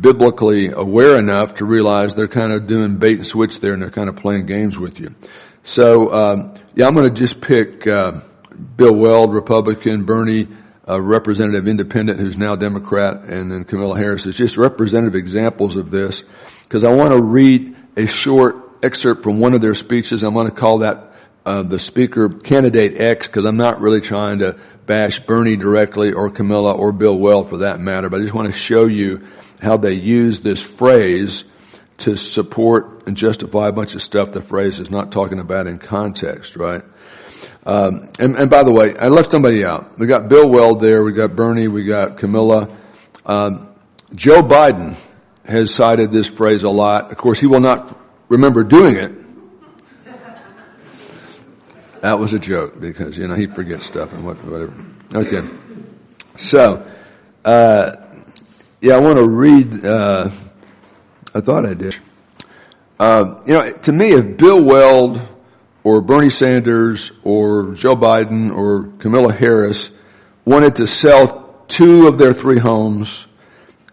biblically 0.00 0.68
aware 0.68 1.18
enough 1.18 1.56
to 1.56 1.64
realize 1.64 2.14
they're 2.14 2.28
kind 2.28 2.52
of 2.52 2.66
doing 2.66 2.96
bait 2.96 3.18
and 3.18 3.26
switch 3.26 3.60
there 3.60 3.72
and 3.72 3.82
they're 3.82 3.90
kind 3.90 4.08
of 4.08 4.16
playing 4.16 4.46
games 4.46 4.78
with 4.78 5.00
you. 5.00 5.14
So, 5.62 6.12
um, 6.12 6.54
yeah, 6.74 6.86
I'm 6.86 6.94
going 6.94 7.08
to 7.08 7.14
just 7.14 7.40
pick 7.40 7.86
uh, 7.86 8.20
Bill 8.76 8.94
Weld, 8.94 9.34
Republican, 9.34 10.04
Bernie. 10.04 10.48
Uh, 10.88 11.00
Representative 11.00 11.66
Independent, 11.66 12.20
who's 12.20 12.36
now 12.36 12.56
Democrat, 12.56 13.24
and 13.24 13.50
then 13.50 13.64
Camilla 13.64 13.96
Harris 13.96 14.26
is 14.26 14.36
just 14.36 14.56
representative 14.56 15.14
examples 15.14 15.76
of 15.76 15.90
this. 15.90 16.22
Because 16.62 16.84
I 16.84 16.94
want 16.94 17.12
to 17.12 17.22
read 17.22 17.76
a 17.96 18.06
short 18.06 18.56
excerpt 18.82 19.22
from 19.22 19.40
one 19.40 19.54
of 19.54 19.60
their 19.60 19.74
speeches. 19.74 20.22
I'm 20.22 20.34
going 20.34 20.48
to 20.48 20.54
call 20.54 20.78
that 20.78 21.12
uh, 21.46 21.62
the 21.62 21.78
speaker 21.78 22.28
candidate 22.28 23.00
X 23.00 23.26
because 23.26 23.44
I'm 23.44 23.56
not 23.56 23.80
really 23.80 24.00
trying 24.00 24.38
to 24.38 24.58
bash 24.86 25.20
Bernie 25.20 25.56
directly 25.56 26.12
or 26.12 26.30
Camilla 26.30 26.72
or 26.72 26.92
Bill 26.92 27.16
Weld 27.16 27.48
for 27.48 27.58
that 27.58 27.80
matter, 27.80 28.08
but 28.08 28.20
I 28.20 28.24
just 28.24 28.34
want 28.34 28.52
to 28.52 28.58
show 28.58 28.86
you 28.86 29.26
how 29.60 29.76
they 29.76 29.94
use 29.94 30.40
this 30.40 30.60
phrase 30.60 31.44
to 31.98 32.16
support 32.16 33.06
and 33.06 33.16
justify 33.16 33.68
a 33.68 33.72
bunch 33.72 33.94
of 33.94 34.02
stuff 34.02 34.32
the 34.32 34.42
phrase 34.42 34.80
is 34.80 34.90
not 34.90 35.12
talking 35.12 35.38
about 35.38 35.66
in 35.66 35.78
context, 35.78 36.56
right? 36.56 36.82
Um, 37.66 38.10
and, 38.18 38.36
and, 38.36 38.50
by 38.50 38.62
the 38.62 38.72
way, 38.72 38.94
I 38.98 39.08
left 39.08 39.30
somebody 39.30 39.64
out. 39.64 39.98
We 39.98 40.06
got 40.06 40.28
Bill 40.28 40.48
Weld 40.48 40.80
there, 40.80 41.02
we 41.02 41.12
got 41.12 41.34
Bernie, 41.34 41.68
we 41.68 41.84
got 41.84 42.18
Camilla. 42.18 42.76
Um, 43.24 43.74
Joe 44.14 44.42
Biden 44.42 44.96
has 45.44 45.74
cited 45.74 46.12
this 46.12 46.28
phrase 46.28 46.62
a 46.62 46.70
lot. 46.70 47.10
Of 47.10 47.18
course, 47.18 47.38
he 47.38 47.46
will 47.46 47.60
not 47.60 47.98
remember 48.28 48.64
doing 48.64 48.96
it. 48.96 49.12
That 52.02 52.18
was 52.18 52.34
a 52.34 52.38
joke 52.38 52.78
because 52.78 53.16
you 53.16 53.26
know 53.26 53.34
he 53.34 53.46
forgets 53.46 53.86
stuff 53.86 54.12
and 54.12 54.26
what, 54.26 54.36
whatever. 54.44 54.74
Okay, 55.14 55.48
so 56.36 56.86
uh, 57.46 57.92
yeah, 58.82 58.96
I 58.96 59.00
want 59.00 59.16
to 59.16 59.26
read. 59.26 59.86
Uh, 59.86 60.28
I 61.34 61.40
thought 61.40 61.64
I 61.64 61.72
did. 61.72 61.96
Uh, 63.00 63.40
you 63.46 63.54
know, 63.54 63.72
to 63.72 63.92
me, 63.92 64.12
if 64.12 64.36
Bill 64.36 64.62
Weld 64.62 65.18
or 65.84 66.00
Bernie 66.00 66.30
Sanders 66.30 67.12
or 67.22 67.74
Joe 67.74 67.94
Biden 67.94 68.50
or 68.54 68.88
Camilla 68.98 69.32
Harris 69.32 69.90
wanted 70.44 70.76
to 70.76 70.86
sell 70.86 71.64
two 71.68 72.08
of 72.08 72.18
their 72.18 72.34
three 72.34 72.58
homes 72.58 73.26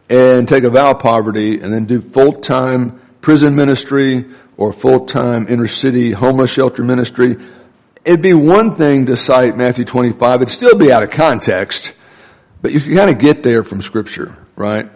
and 0.09 0.47
take 0.47 0.63
a 0.63 0.69
vow 0.69 0.91
of 0.91 0.99
poverty 0.99 1.59
and 1.59 1.71
then 1.73 1.85
do 1.85 2.01
full-time 2.01 2.99
prison 3.21 3.55
ministry 3.55 4.25
or 4.57 4.73
full-time 4.73 5.47
inner 5.49 5.67
city 5.67 6.11
homeless 6.11 6.51
shelter 6.51 6.83
ministry, 6.83 7.37
it'd 8.03 8.21
be 8.21 8.33
one 8.33 8.71
thing 8.71 9.05
to 9.07 9.15
cite 9.15 9.55
Matthew 9.55 9.85
25. 9.85 10.35
It'd 10.35 10.49
still 10.49 10.77
be 10.77 10.91
out 10.91 11.03
of 11.03 11.11
context, 11.11 11.93
but 12.61 12.71
you 12.71 12.79
can 12.79 12.95
kind 12.95 13.09
of 13.09 13.19
get 13.19 13.43
there 13.43 13.63
from 13.63 13.81
scripture, 13.81 14.37
right? 14.55 14.89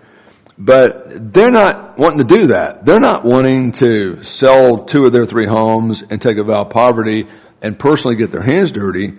But 0.57 1.33
they're 1.33 1.51
not 1.51 1.97
wanting 1.97 2.19
to 2.19 2.23
do 2.23 2.47
that. 2.47 2.85
They're 2.85 2.99
not 2.99 3.25
wanting 3.25 3.73
to 3.73 4.23
sell 4.23 4.85
two 4.85 5.05
of 5.05 5.11
their 5.11 5.25
three 5.25 5.47
homes 5.47 6.01
and 6.09 6.21
take 6.21 6.37
a 6.37 6.43
vow 6.43 6.61
of 6.61 6.69
poverty 6.69 7.27
and 7.61 7.77
personally 7.77 8.15
get 8.15 8.31
their 8.31 8.41
hands 8.41 8.71
dirty. 8.71 9.13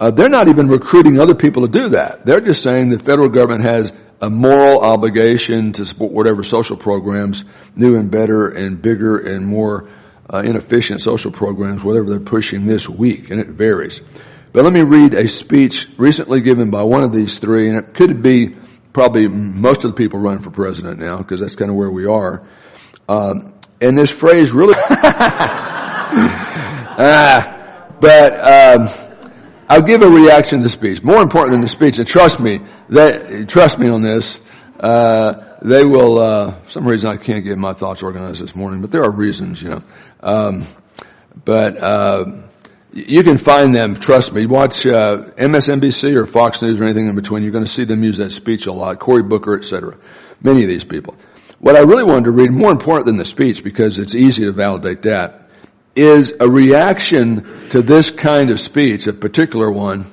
Uh, 0.00 0.10
they're 0.10 0.28
not 0.28 0.48
even 0.48 0.68
recruiting 0.68 1.20
other 1.20 1.34
people 1.34 1.62
to 1.62 1.68
do 1.68 1.90
that. 1.90 2.24
They're 2.26 2.40
just 2.40 2.62
saying 2.62 2.88
the 2.88 2.98
federal 2.98 3.28
government 3.28 3.62
has 3.62 3.92
a 4.20 4.28
moral 4.28 4.80
obligation 4.80 5.72
to 5.74 5.84
support 5.86 6.12
whatever 6.12 6.42
social 6.42 6.76
programs, 6.76 7.44
new 7.76 7.96
and 7.96 8.10
better 8.10 8.48
and 8.48 8.82
bigger 8.82 9.18
and 9.18 9.46
more 9.46 9.88
uh, 10.32 10.38
inefficient 10.38 11.00
social 11.00 11.30
programs, 11.30 11.82
whatever 11.82 12.06
they're 12.06 12.20
pushing 12.20 12.66
this 12.66 12.88
week, 12.88 13.30
and 13.30 13.40
it 13.40 13.48
varies. 13.48 14.00
But 14.52 14.64
let 14.64 14.72
me 14.72 14.82
read 14.82 15.14
a 15.14 15.28
speech 15.28 15.88
recently 15.96 16.40
given 16.40 16.70
by 16.70 16.82
one 16.82 17.04
of 17.04 17.12
these 17.12 17.38
three, 17.38 17.68
and 17.68 17.78
it 17.78 17.94
could 17.94 18.22
be 18.22 18.56
probably 18.92 19.28
most 19.28 19.84
of 19.84 19.90
the 19.90 19.96
people 19.96 20.18
running 20.18 20.42
for 20.42 20.50
president 20.50 20.98
now, 20.98 21.18
because 21.18 21.40
that's 21.40 21.54
kind 21.56 21.70
of 21.70 21.76
where 21.76 21.90
we 21.90 22.06
are. 22.06 22.46
Um, 23.08 23.54
and 23.80 23.98
this 23.98 24.10
phrase 24.10 24.52
really, 24.52 24.74
ah, 26.98 27.26
but 28.00 28.32
um, 28.34 28.88
I'll 29.68 29.82
give 29.82 30.02
a 30.02 30.08
reaction 30.08 30.58
to 30.58 30.64
the 30.64 30.68
speech. 30.68 31.02
More 31.02 31.22
important 31.22 31.52
than 31.52 31.60
the 31.60 31.68
speech, 31.68 31.98
and 31.98 32.06
trust 32.06 32.40
me, 32.40 32.60
that 32.90 33.48
trust 33.48 33.78
me 33.78 33.88
on 33.88 34.02
this. 34.02 34.40
Uh, 34.78 35.56
they 35.62 35.84
will. 35.84 36.18
Uh, 36.18 36.52
for 36.52 36.70
some 36.70 36.86
reason 36.86 37.10
I 37.10 37.16
can't 37.16 37.44
get 37.44 37.58
my 37.58 37.72
thoughts 37.72 38.02
organized 38.02 38.42
this 38.42 38.54
morning, 38.54 38.80
but 38.80 38.90
there 38.90 39.02
are 39.04 39.10
reasons, 39.10 39.62
you 39.62 39.70
know. 39.70 39.80
Um, 40.20 40.66
but 41.44 41.76
uh, 41.82 42.24
you 42.92 43.22
can 43.22 43.38
find 43.38 43.74
them. 43.74 43.94
Trust 43.94 44.32
me. 44.32 44.46
Watch 44.46 44.86
uh, 44.86 45.30
MSNBC 45.36 46.16
or 46.16 46.26
Fox 46.26 46.62
News 46.62 46.80
or 46.80 46.84
anything 46.84 47.08
in 47.08 47.14
between. 47.14 47.42
You're 47.42 47.52
going 47.52 47.64
to 47.64 47.70
see 47.70 47.84
them 47.84 48.02
use 48.02 48.16
that 48.16 48.32
speech 48.32 48.66
a 48.66 48.72
lot. 48.72 48.98
Cory 48.98 49.22
Booker, 49.22 49.56
etc. 49.56 49.96
Many 50.42 50.62
of 50.62 50.68
these 50.68 50.84
people. 50.84 51.16
What 51.58 51.76
I 51.76 51.80
really 51.80 52.04
wanted 52.04 52.24
to 52.24 52.30
read, 52.30 52.52
more 52.52 52.72
important 52.72 53.06
than 53.06 53.16
the 53.16 53.24
speech, 53.24 53.62
because 53.62 53.98
it's 53.98 54.14
easy 54.14 54.44
to 54.44 54.52
validate 54.52 55.02
that, 55.02 55.48
is 55.94 56.34
a 56.40 56.48
reaction 56.48 57.68
to 57.70 57.82
this 57.82 58.10
kind 58.10 58.50
of 58.50 58.58
speech, 58.58 59.06
a 59.06 59.12
particular 59.12 59.70
one, 59.70 60.06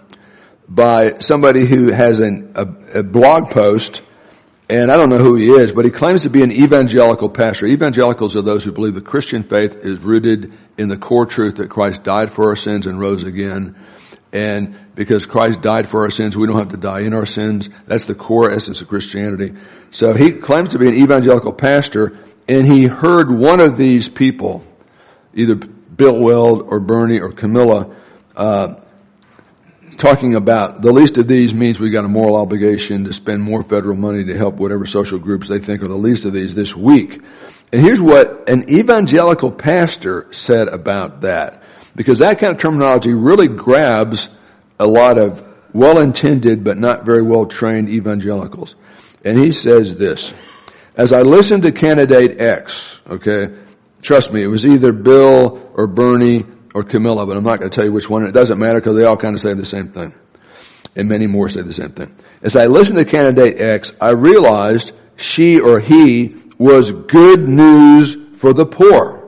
by 0.67 1.19
somebody 1.19 1.65
who 1.65 1.91
has 1.91 2.19
an, 2.19 2.51
a, 2.55 2.99
a 2.99 3.03
blog 3.03 3.51
post 3.51 4.01
and 4.69 4.91
I 4.91 4.97
don't 4.97 5.09
know 5.09 5.17
who 5.17 5.35
he 5.35 5.49
is, 5.49 5.71
but 5.71 5.85
he 5.85 5.91
claims 5.91 6.23
to 6.23 6.29
be 6.29 6.43
an 6.43 6.51
evangelical 6.51 7.29
pastor. 7.29 7.67
Evangelicals 7.67 8.35
are 8.35 8.41
those 8.41 8.65
who 8.65 8.73
believe 8.73 8.95
the 8.95 9.01
Christian 9.01 9.43
faith 9.43 9.77
is 9.77 9.99
rooted 9.99 10.51
in 10.77 10.89
the 10.89 10.97
core 10.97 11.25
truth 11.25 11.55
that 11.55 11.69
Christ 11.69 12.03
died 12.03 12.33
for 12.33 12.49
our 12.49 12.57
sins 12.57 12.85
and 12.85 12.99
rose 12.99 13.23
again. 13.23 13.77
And 14.33 14.75
because 14.93 15.25
Christ 15.25 15.61
died 15.61 15.89
for 15.89 16.03
our 16.03 16.09
sins, 16.09 16.35
we 16.35 16.47
don't 16.47 16.57
have 16.57 16.71
to 16.71 16.77
die 16.77 17.01
in 17.01 17.13
our 17.13 17.25
sins. 17.25 17.69
That's 17.85 18.05
the 18.05 18.15
core 18.15 18.51
essence 18.51 18.81
of 18.81 18.89
Christianity. 18.89 19.53
So 19.91 20.13
he 20.13 20.33
claims 20.33 20.69
to 20.69 20.79
be 20.79 20.89
an 20.89 20.95
evangelical 20.95 21.53
pastor, 21.53 22.17
and 22.49 22.67
he 22.67 22.85
heard 22.85 23.31
one 23.31 23.61
of 23.61 23.77
these 23.77 24.09
people, 24.09 24.63
either 25.33 25.55
Bill 25.55 26.19
Weld 26.19 26.63
or 26.67 26.81
Bernie 26.81 27.21
or 27.21 27.31
Camilla, 27.31 27.95
uh, 28.35 28.81
talking 29.95 30.35
about 30.35 30.81
the 30.81 30.91
least 30.91 31.17
of 31.17 31.27
these 31.27 31.53
means 31.53 31.79
we've 31.79 31.93
got 31.93 32.05
a 32.05 32.09
moral 32.09 32.35
obligation 32.35 33.05
to 33.05 33.13
spend 33.13 33.41
more 33.41 33.63
federal 33.63 33.95
money 33.95 34.25
to 34.25 34.37
help 34.37 34.55
whatever 34.55 34.85
social 34.85 35.19
groups 35.19 35.47
they 35.47 35.59
think 35.59 35.81
are 35.81 35.87
the 35.87 35.95
least 35.95 36.25
of 36.25 36.33
these 36.33 36.53
this 36.53 36.75
week. 36.75 37.21
And 37.71 37.81
here's 37.81 38.01
what 38.01 38.49
an 38.49 38.69
evangelical 38.69 39.51
pastor 39.51 40.27
said 40.31 40.67
about 40.67 41.21
that. 41.21 41.63
Because 41.95 42.19
that 42.19 42.39
kind 42.39 42.53
of 42.53 42.61
terminology 42.61 43.13
really 43.13 43.47
grabs 43.47 44.29
a 44.79 44.85
lot 44.85 45.17
of 45.17 45.43
well-intended 45.73 46.63
but 46.63 46.77
not 46.77 47.05
very 47.05 47.21
well-trained 47.21 47.89
evangelicals. 47.89 48.75
And 49.25 49.37
he 49.37 49.51
says 49.51 49.95
this, 49.95 50.33
as 50.95 51.11
I 51.11 51.21
listened 51.21 51.63
to 51.63 51.71
candidate 51.71 52.39
X, 52.39 53.01
okay, 53.07 53.53
trust 54.01 54.31
me, 54.31 54.43
it 54.43 54.47
was 54.47 54.65
either 54.65 54.91
Bill 54.91 55.71
or 55.73 55.87
Bernie 55.87 56.45
or 56.77 56.83
Camilla, 56.83 57.25
but 57.25 57.35
I'm 57.35 57.43
not 57.43 57.57
going 57.57 57.71
to 57.71 57.75
tell 57.75 57.85
you 57.85 57.91
which 57.91 58.07
one. 58.07 58.23
It 58.27 58.33
doesn't 58.33 58.59
matter 58.59 58.79
because 58.79 58.95
they 58.95 59.03
all 59.03 59.17
kind 59.17 59.33
of 59.33 59.41
say 59.41 59.55
the 59.55 59.65
same 59.65 59.91
thing. 59.91 60.13
And 60.95 61.09
many 61.09 61.25
more 61.25 61.49
say 61.49 61.63
the 61.63 61.73
same 61.73 61.89
thing. 61.89 62.15
As 62.43 62.55
I 62.55 62.67
listened 62.67 62.99
to 62.99 63.05
candidate 63.05 63.59
X, 63.59 63.93
I 63.99 64.11
realized 64.11 64.91
she 65.15 65.59
or 65.59 65.79
he 65.79 66.35
was 66.59 66.91
good 66.91 67.49
news 67.49 68.15
for 68.35 68.53
the 68.53 68.67
poor. 68.67 69.27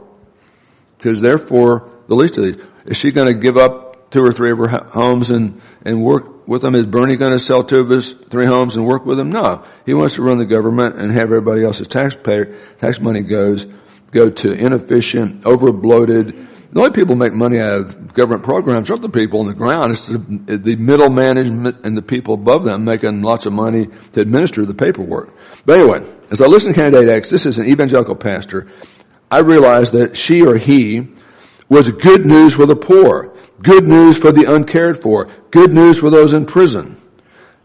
Because 0.97 1.21
therefore, 1.21 1.89
the 2.07 2.13
least 2.13 2.37
of 2.37 2.43
these. 2.43 2.57
Is 2.85 2.97
she 2.97 3.11
going 3.11 3.25
to 3.25 3.33
give 3.33 3.57
up 3.57 4.11
two 4.11 4.23
or 4.23 4.31
three 4.31 4.51
of 4.51 4.59
her 4.59 4.67
homes 4.67 5.31
and, 5.31 5.59
and 5.83 6.03
work 6.03 6.47
with 6.47 6.61
them? 6.61 6.75
Is 6.75 6.85
Bernie 6.85 7.15
going 7.15 7.31
to 7.31 7.39
sell 7.39 7.63
two 7.63 7.79
of 7.79 7.89
his 7.89 8.11
three 8.11 8.45
homes 8.45 8.75
and 8.75 8.85
work 8.85 9.07
with 9.07 9.17
them? 9.17 9.31
No. 9.31 9.63
He 9.87 9.95
wants 9.95 10.15
to 10.15 10.21
run 10.21 10.37
the 10.37 10.45
government 10.45 10.97
and 10.97 11.11
have 11.11 11.23
everybody 11.23 11.63
else's 11.63 11.87
taxpayer, 11.87 12.59
tax 12.79 12.99
money 12.99 13.21
goes, 13.21 13.65
go 14.11 14.29
to 14.29 14.51
inefficient, 14.51 15.47
over 15.47 15.71
bloated, 15.71 16.47
the 16.71 16.79
only 16.81 16.91
people 16.91 17.15
who 17.15 17.19
make 17.19 17.33
money 17.33 17.59
out 17.59 17.73
of 17.73 18.13
government 18.13 18.43
programs 18.43 18.91
aren't 18.91 19.01
the 19.01 19.09
people 19.09 19.39
on 19.39 19.47
the 19.47 19.55
ground. 19.55 19.91
It's 19.91 20.05
the, 20.05 20.57
the 20.57 20.75
middle 20.75 21.09
management 21.09 21.83
and 21.83 21.97
the 21.97 22.03
people 22.03 22.35
above 22.35 22.63
them 22.63 22.85
making 22.85 23.23
lots 23.23 23.47
of 23.47 23.53
money 23.53 23.87
to 24.13 24.21
administer 24.21 24.65
the 24.65 24.75
paperwork. 24.75 25.33
But 25.65 25.79
anyway, 25.79 26.07
as 26.29 26.41
I 26.41 26.45
listen 26.45 26.73
to 26.73 26.79
candidate 26.79 27.09
X, 27.09 27.29
this 27.31 27.47
is 27.47 27.57
an 27.57 27.65
evangelical 27.65 28.15
pastor, 28.15 28.67
I 29.31 29.39
realized 29.39 29.93
that 29.93 30.15
she 30.15 30.45
or 30.45 30.57
he 30.57 31.07
was 31.69 31.89
good 31.89 32.25
news 32.25 32.53
for 32.53 32.67
the 32.67 32.75
poor, 32.75 33.35
good 33.63 33.87
news 33.87 34.17
for 34.17 34.31
the 34.31 34.53
uncared 34.53 35.01
for, 35.01 35.27
good 35.49 35.73
news 35.73 35.99
for 35.99 36.11
those 36.11 36.33
in 36.33 36.45
prison. 36.45 36.97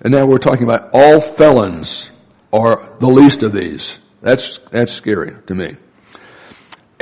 And 0.00 0.12
now 0.12 0.25
we're 0.25 0.38
talking 0.38 0.68
about 0.68 0.90
all 0.94 1.20
felons 1.20 2.11
are 2.52 2.96
the 3.00 3.08
least 3.08 3.42
of 3.42 3.52
these. 3.52 3.99
That's, 4.23 4.58
that's 4.70 4.92
scary 4.92 5.37
to 5.46 5.54
me. 5.54 5.76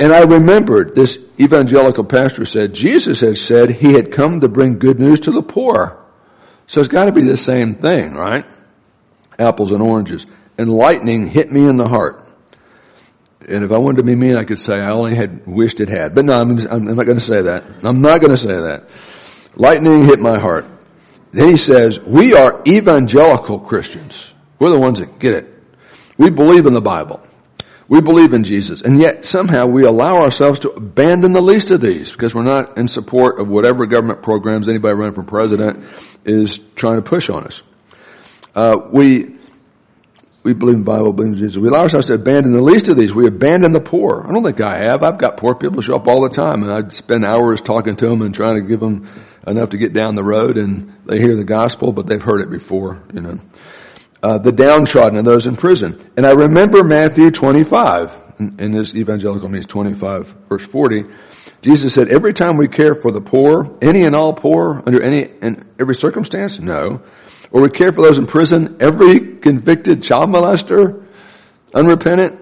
And 0.03 0.11
I 0.11 0.23
remembered 0.23 0.95
this 0.95 1.17
evangelical 1.39 2.03
pastor 2.03 2.43
said 2.43 2.73
Jesus 2.73 3.21
had 3.21 3.37
said 3.37 3.69
he 3.69 3.93
had 3.93 4.11
come 4.11 4.41
to 4.41 4.49
bring 4.49 4.77
good 4.77 4.99
news 4.99 5.21
to 5.21 5.31
the 5.31 5.41
poor. 5.41 5.97
So 6.67 6.81
it's 6.81 6.89
got 6.89 7.05
to 7.05 7.13
be 7.13 7.23
the 7.23 7.37
same 7.37 7.75
thing, 7.75 8.13
right? 8.13 8.43
Apples 9.39 9.71
and 9.71 9.81
oranges. 9.81 10.25
And 10.57 10.69
lightning 10.69 11.27
hit 11.27 11.49
me 11.49 11.65
in 11.65 11.77
the 11.77 11.87
heart. 11.87 12.21
And 13.47 13.63
if 13.63 13.71
I 13.71 13.77
wanted 13.77 13.95
to 13.99 14.03
be 14.03 14.13
mean, 14.13 14.35
I 14.35 14.43
could 14.43 14.59
say 14.59 14.73
I 14.73 14.91
only 14.91 15.15
had 15.15 15.47
wished 15.47 15.79
it 15.79 15.87
had. 15.87 16.13
But 16.13 16.25
no, 16.25 16.33
I'm, 16.33 16.59
I'm 16.67 16.83
not 16.97 17.05
going 17.05 17.17
to 17.17 17.23
say 17.23 17.41
that. 17.43 17.63
I'm 17.81 18.01
not 18.01 18.19
going 18.19 18.31
to 18.31 18.37
say 18.37 18.49
that. 18.49 18.89
Lightning 19.55 20.03
hit 20.03 20.19
my 20.19 20.37
heart. 20.37 20.65
Then 21.31 21.47
he 21.47 21.55
says, 21.55 21.97
we 22.01 22.33
are 22.33 22.61
evangelical 22.67 23.57
Christians. 23.57 24.33
We're 24.59 24.71
the 24.71 24.79
ones 24.81 24.99
that 24.99 25.17
get 25.19 25.33
it. 25.33 25.47
We 26.17 26.29
believe 26.29 26.65
in 26.65 26.73
the 26.73 26.81
Bible. 26.81 27.25
We 27.93 28.01
believe 28.01 28.33
in 28.33 28.43
Jesus, 28.43 28.81
and 28.81 28.99
yet 28.99 29.23
somehow 29.23 29.67
we 29.67 29.85
allow 29.85 30.23
ourselves 30.23 30.57
to 30.61 30.71
abandon 30.71 31.31
the 31.31 31.41
least 31.41 31.69
of 31.69 31.79
these 31.79 32.11
because 32.11 32.33
we're 32.33 32.41
not 32.41 32.79
in 32.79 32.87
support 32.87 33.39
of 33.39 33.47
whatever 33.47 33.85
government 33.85 34.23
programs 34.23 34.67
anybody 34.67 34.95
running 34.95 35.13
for 35.13 35.21
president 35.21 35.85
is 36.25 36.59
trying 36.73 36.95
to 36.95 37.03
push 37.03 37.29
on 37.29 37.45
us. 37.45 37.61
Uh, 38.55 38.77
we, 38.91 39.35
we 40.41 40.53
believe 40.53 40.77
in 40.77 40.83
Bible, 40.83 41.13
believe 41.13 41.33
in 41.33 41.37
Jesus. 41.37 41.55
We 41.55 41.67
allow 41.67 41.83
ourselves 41.83 42.07
to 42.07 42.15
abandon 42.15 42.53
the 42.53 42.63
least 42.63 42.87
of 42.87 42.97
these. 42.97 43.13
We 43.13 43.27
abandon 43.27 43.73
the 43.73 43.79
poor. 43.79 44.25
I 44.27 44.31
don't 44.31 44.43
think 44.43 44.59
I 44.59 44.85
have. 44.85 45.03
I've 45.03 45.19
got 45.19 45.37
poor 45.37 45.53
people 45.53 45.83
show 45.83 45.97
up 45.97 46.07
all 46.07 46.27
the 46.27 46.33
time 46.33 46.63
and 46.63 46.71
I 46.71 46.89
spend 46.89 47.23
hours 47.23 47.61
talking 47.61 47.95
to 47.97 48.09
them 48.09 48.23
and 48.23 48.33
trying 48.33 48.55
to 48.55 48.67
give 48.67 48.79
them 48.79 49.07
enough 49.45 49.69
to 49.69 49.77
get 49.77 49.93
down 49.93 50.15
the 50.15 50.23
road 50.23 50.57
and 50.57 50.95
they 51.05 51.19
hear 51.19 51.35
the 51.35 51.43
gospel, 51.43 51.91
but 51.91 52.07
they've 52.07 52.23
heard 52.23 52.41
it 52.41 52.49
before, 52.49 53.03
you 53.13 53.21
know. 53.21 53.37
Uh, 54.23 54.37
the 54.37 54.53
downtrodden 54.53 55.17
and 55.17 55.27
those 55.27 55.47
in 55.47 55.55
prison. 55.57 55.99
And 56.15 56.25
I 56.25 56.31
remember 56.31 56.81
Matthew 56.81 57.29
25, 57.29 58.23
in 58.39 58.71
this 58.71 58.95
evangelical 58.95 59.49
means 59.49 59.65
25 59.65 60.27
verse 60.47 60.65
40. 60.65 61.03
Jesus 61.61 61.93
said, 61.93 62.07
every 62.07 62.31
time 62.31 62.55
we 62.55 62.69
care 62.69 62.95
for 62.95 63.11
the 63.11 63.19
poor, 63.19 63.77
any 63.81 64.03
and 64.03 64.15
all 64.15 64.33
poor, 64.33 64.81
under 64.85 65.03
any 65.03 65.29
and 65.41 65.65
every 65.77 65.95
circumstance? 65.95 66.57
No. 66.57 67.01
Or 67.51 67.61
we 67.61 67.69
care 67.69 67.91
for 67.91 68.01
those 68.01 68.17
in 68.17 68.25
prison, 68.25 68.77
every 68.79 69.37
convicted 69.39 70.03
child 70.03 70.29
molester, 70.29 71.05
unrepentant, 71.73 72.39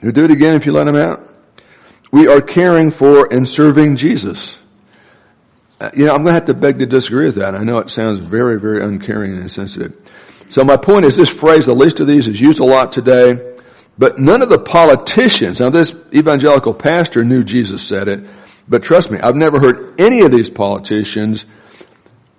who 0.00 0.12
do 0.12 0.24
it 0.24 0.30
again 0.30 0.54
if 0.54 0.64
you 0.64 0.72
let 0.72 0.84
them 0.84 0.96
out. 0.96 1.28
We 2.10 2.28
are 2.28 2.40
caring 2.40 2.90
for 2.90 3.32
and 3.32 3.46
serving 3.46 3.96
Jesus. 3.96 4.58
Uh, 5.78 5.90
you 5.94 6.06
know, 6.06 6.14
I'm 6.14 6.22
going 6.22 6.28
to 6.28 6.40
have 6.40 6.46
to 6.46 6.54
beg 6.54 6.78
to 6.78 6.86
disagree 6.86 7.26
with 7.26 7.36
that. 7.36 7.54
I 7.54 7.62
know 7.62 7.78
it 7.78 7.90
sounds 7.90 8.18
very, 8.20 8.58
very 8.58 8.82
uncaring 8.82 9.32
and 9.32 9.42
insensitive. 9.42 9.96
So 10.50 10.64
my 10.64 10.76
point 10.76 11.04
is 11.04 11.16
this 11.16 11.28
phrase, 11.28 11.66
the 11.66 11.74
least 11.74 12.00
of 12.00 12.08
these, 12.08 12.26
is 12.26 12.40
used 12.40 12.58
a 12.58 12.64
lot 12.64 12.90
today, 12.90 13.54
but 13.96 14.18
none 14.18 14.42
of 14.42 14.48
the 14.48 14.58
politicians, 14.58 15.60
now 15.60 15.70
this 15.70 15.94
evangelical 16.12 16.74
pastor 16.74 17.24
knew 17.24 17.44
Jesus 17.44 17.86
said 17.86 18.08
it, 18.08 18.24
but 18.68 18.82
trust 18.82 19.12
me, 19.12 19.20
I've 19.20 19.36
never 19.36 19.60
heard 19.60 20.00
any 20.00 20.22
of 20.22 20.32
these 20.32 20.50
politicians 20.50 21.46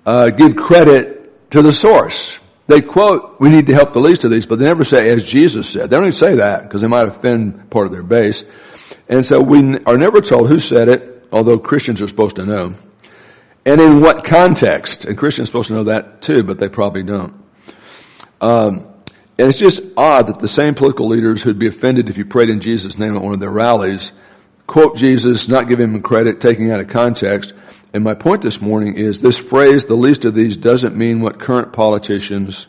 uh, 0.06 0.30
give 0.30 0.58
credit 0.58 1.52
to 1.52 1.62
the 1.62 1.72
source. 1.72 2.38
They 2.68 2.82
quote, 2.82 3.40
we 3.40 3.50
need 3.50 3.68
to 3.68 3.74
help 3.74 3.94
the 3.94 4.00
least 4.00 4.26
of 4.26 4.32
these, 4.32 4.46
but 4.46 4.60
they 4.60 4.66
never 4.66 4.84
say, 4.84 5.04
as 5.04 5.24
Jesus 5.24 5.70
said. 5.70 5.90
They 5.90 5.96
don't 5.96 6.04
even 6.04 6.12
say 6.12 6.36
that, 6.36 6.64
because 6.64 6.82
they 6.82 6.88
might 6.90 7.08
offend 7.08 7.70
part 7.70 7.86
of 7.86 7.94
their 7.94 8.04
base. 8.04 8.44
And 9.08 9.26
so 9.26 9.40
we 9.42 9.78
are 9.86 9.98
never 9.98 10.20
told 10.20 10.50
who 10.50 10.60
said 10.60 10.90
it, 10.90 11.28
although 11.32 11.60
Christians 11.60 12.02
are 12.02 12.08
supposed 12.08 12.36
to 12.38 12.46
know. 12.46 12.74
And 13.66 13.80
in 13.80 14.02
what 14.02 14.26
context. 14.26 15.06
And 15.06 15.18
Christians 15.18 15.48
are 15.48 15.52
supposed 15.52 15.68
to 15.70 15.76
know 15.76 15.84
that 15.86 16.22
too, 16.22 16.44
but 16.44 16.60
they 16.60 16.68
probably 16.68 17.04
don't. 17.04 17.41
Um, 18.42 18.88
and 19.38 19.48
it's 19.48 19.60
just 19.60 19.82
odd 19.96 20.28
that 20.28 20.40
the 20.40 20.48
same 20.48 20.76
political 20.76 21.08
leaders 21.08 21.42
who'd 21.42 21.60
be 21.60 21.68
offended 21.68 22.10
if 22.10 22.18
you 22.18 22.26
prayed 22.26 22.50
in 22.50 22.60
Jesus' 22.60 22.98
name 22.98 23.16
at 23.16 23.22
one 23.22 23.34
of 23.34 23.40
their 23.40 23.50
rallies 23.50 24.12
quote 24.72 24.96
Jesus, 24.96 25.50
not 25.50 25.68
give 25.68 25.82
him 25.82 26.02
credit, 26.02 26.40
taking 26.40 26.72
out 26.72 26.80
of 26.80 26.88
context. 26.88 27.54
And 27.94 28.06
my 28.06 28.14
point 28.14 28.42
this 28.42 28.62
morning 28.62 28.96
is 28.96 29.20
this 29.20 29.38
phrase, 29.38 29.84
the 29.84 29.96
least 29.96 30.24
of 30.24 30.34
these, 30.34 30.56
doesn't 30.56 30.96
mean 30.96 31.20
what 31.20 31.42
current 31.42 31.74
politicians 31.74 32.68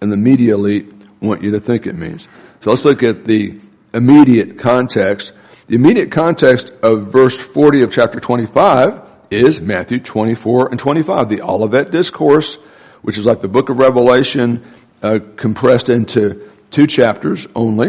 and 0.00 0.12
the 0.12 0.16
media 0.16 0.54
elite 0.54 0.92
want 1.20 1.42
you 1.42 1.50
to 1.50 1.60
think 1.60 1.88
it 1.88 1.96
means. 1.96 2.28
So 2.60 2.70
let's 2.70 2.84
look 2.84 3.02
at 3.02 3.24
the 3.24 3.58
immediate 3.92 4.56
context. 4.56 5.32
The 5.66 5.74
immediate 5.74 6.12
context 6.12 6.72
of 6.80 7.10
verse 7.10 7.40
40 7.40 7.82
of 7.82 7.92
chapter 7.92 8.20
25 8.20 9.00
is 9.32 9.60
Matthew 9.60 9.98
24 9.98 10.68
and 10.68 10.78
25, 10.78 11.28
the 11.28 11.42
Olivet 11.42 11.90
Discourse, 11.90 12.56
which 13.02 13.18
is 13.18 13.26
like 13.26 13.40
the 13.40 13.48
book 13.48 13.68
of 13.68 13.78
Revelation 13.78 14.64
uh, 15.02 15.18
compressed 15.36 15.88
into 15.88 16.50
two 16.70 16.86
chapters 16.86 17.46
only. 17.54 17.88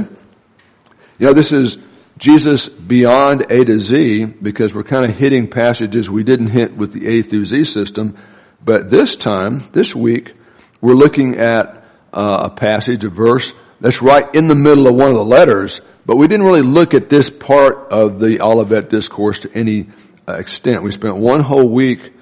You 1.20 1.28
know, 1.28 1.34
this 1.34 1.52
is 1.52 1.78
Jesus 2.18 2.70
beyond 2.70 3.46
A 3.50 3.64
to 3.64 3.80
Z 3.80 4.26
because 4.42 4.74
we're 4.74 4.84
kind 4.84 5.10
of 5.10 5.16
hitting 5.18 5.50
passages 5.50 6.10
we 6.10 6.24
didn't 6.24 6.50
hit 6.50 6.76
with 6.76 6.92
the 6.92 7.08
A 7.08 7.22
through 7.22 7.46
Z 7.46 7.66
system. 7.66 8.16
But 8.64 8.90
this 8.90 9.16
time, 9.16 9.64
this 9.72 9.96
week, 9.96 10.34
we're 10.82 10.94
looking 10.94 11.40
at 11.40 11.84
uh, 12.14 12.46
a 12.46 12.50
passage, 12.50 13.04
a 13.04 13.10
verse 13.10 13.54
that's 13.82 14.02
right 14.02 14.34
in 14.34 14.48
the 14.48 14.56
middle 14.56 14.88
of 14.88 14.96
one 14.96 15.10
of 15.10 15.16
the 15.16 15.26
letters, 15.26 15.82
but 16.06 16.16
we 16.16 16.28
didn't 16.28 16.46
really 16.46 16.62
look 16.62 16.94
at 16.94 17.10
this 17.10 17.30
part 17.30 17.92
of 17.92 18.20
the 18.20 18.42
Olivet 18.42 18.90
Discourse 18.90 19.40
to 19.40 19.52
any 19.54 19.88
uh, 20.28 20.34
extent. 20.34 20.84
We 20.84 20.92
spent 20.92 21.18
one 21.18 21.42
whole 21.42 21.68
week 21.68 22.14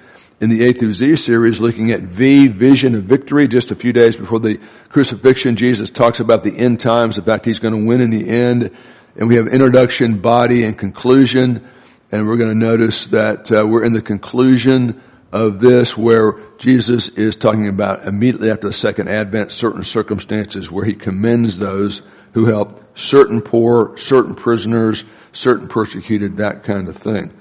in 0.42 0.50
the 0.50 0.68
A 0.68 0.72
through 0.72 0.92
Z 0.92 1.16
series 1.16 1.60
looking 1.60 1.92
at 1.92 2.00
V, 2.00 2.48
vision 2.48 2.96
of 2.96 3.04
victory. 3.04 3.46
Just 3.46 3.70
a 3.70 3.76
few 3.76 3.92
days 3.92 4.16
before 4.16 4.40
the 4.40 4.58
crucifixion, 4.88 5.54
Jesus 5.54 5.88
talks 5.88 6.18
about 6.18 6.42
the 6.42 6.58
end 6.58 6.80
times, 6.80 7.14
the 7.14 7.22
fact 7.22 7.46
he's 7.46 7.60
going 7.60 7.80
to 7.80 7.86
win 7.86 8.00
in 8.00 8.10
the 8.10 8.28
end. 8.28 8.72
And 9.14 9.28
we 9.28 9.36
have 9.36 9.46
introduction, 9.46 10.18
body, 10.18 10.64
and 10.64 10.76
conclusion. 10.76 11.64
And 12.10 12.26
we're 12.26 12.38
going 12.38 12.50
to 12.50 12.56
notice 12.56 13.06
that 13.06 13.52
uh, 13.52 13.64
we're 13.64 13.84
in 13.84 13.92
the 13.92 14.02
conclusion 14.02 15.00
of 15.30 15.60
this 15.60 15.96
where 15.96 16.34
Jesus 16.58 17.08
is 17.10 17.36
talking 17.36 17.68
about 17.68 18.08
immediately 18.08 18.50
after 18.50 18.66
the 18.66 18.72
second 18.72 19.08
advent 19.08 19.52
certain 19.52 19.84
circumstances 19.84 20.68
where 20.68 20.84
he 20.84 20.94
commends 20.94 21.56
those 21.56 22.02
who 22.32 22.46
help 22.46 22.98
certain 22.98 23.42
poor, 23.42 23.96
certain 23.96 24.34
prisoners, 24.34 25.04
certain 25.30 25.68
persecuted, 25.68 26.38
that 26.38 26.64
kind 26.64 26.88
of 26.88 26.96
thing. 26.96 27.32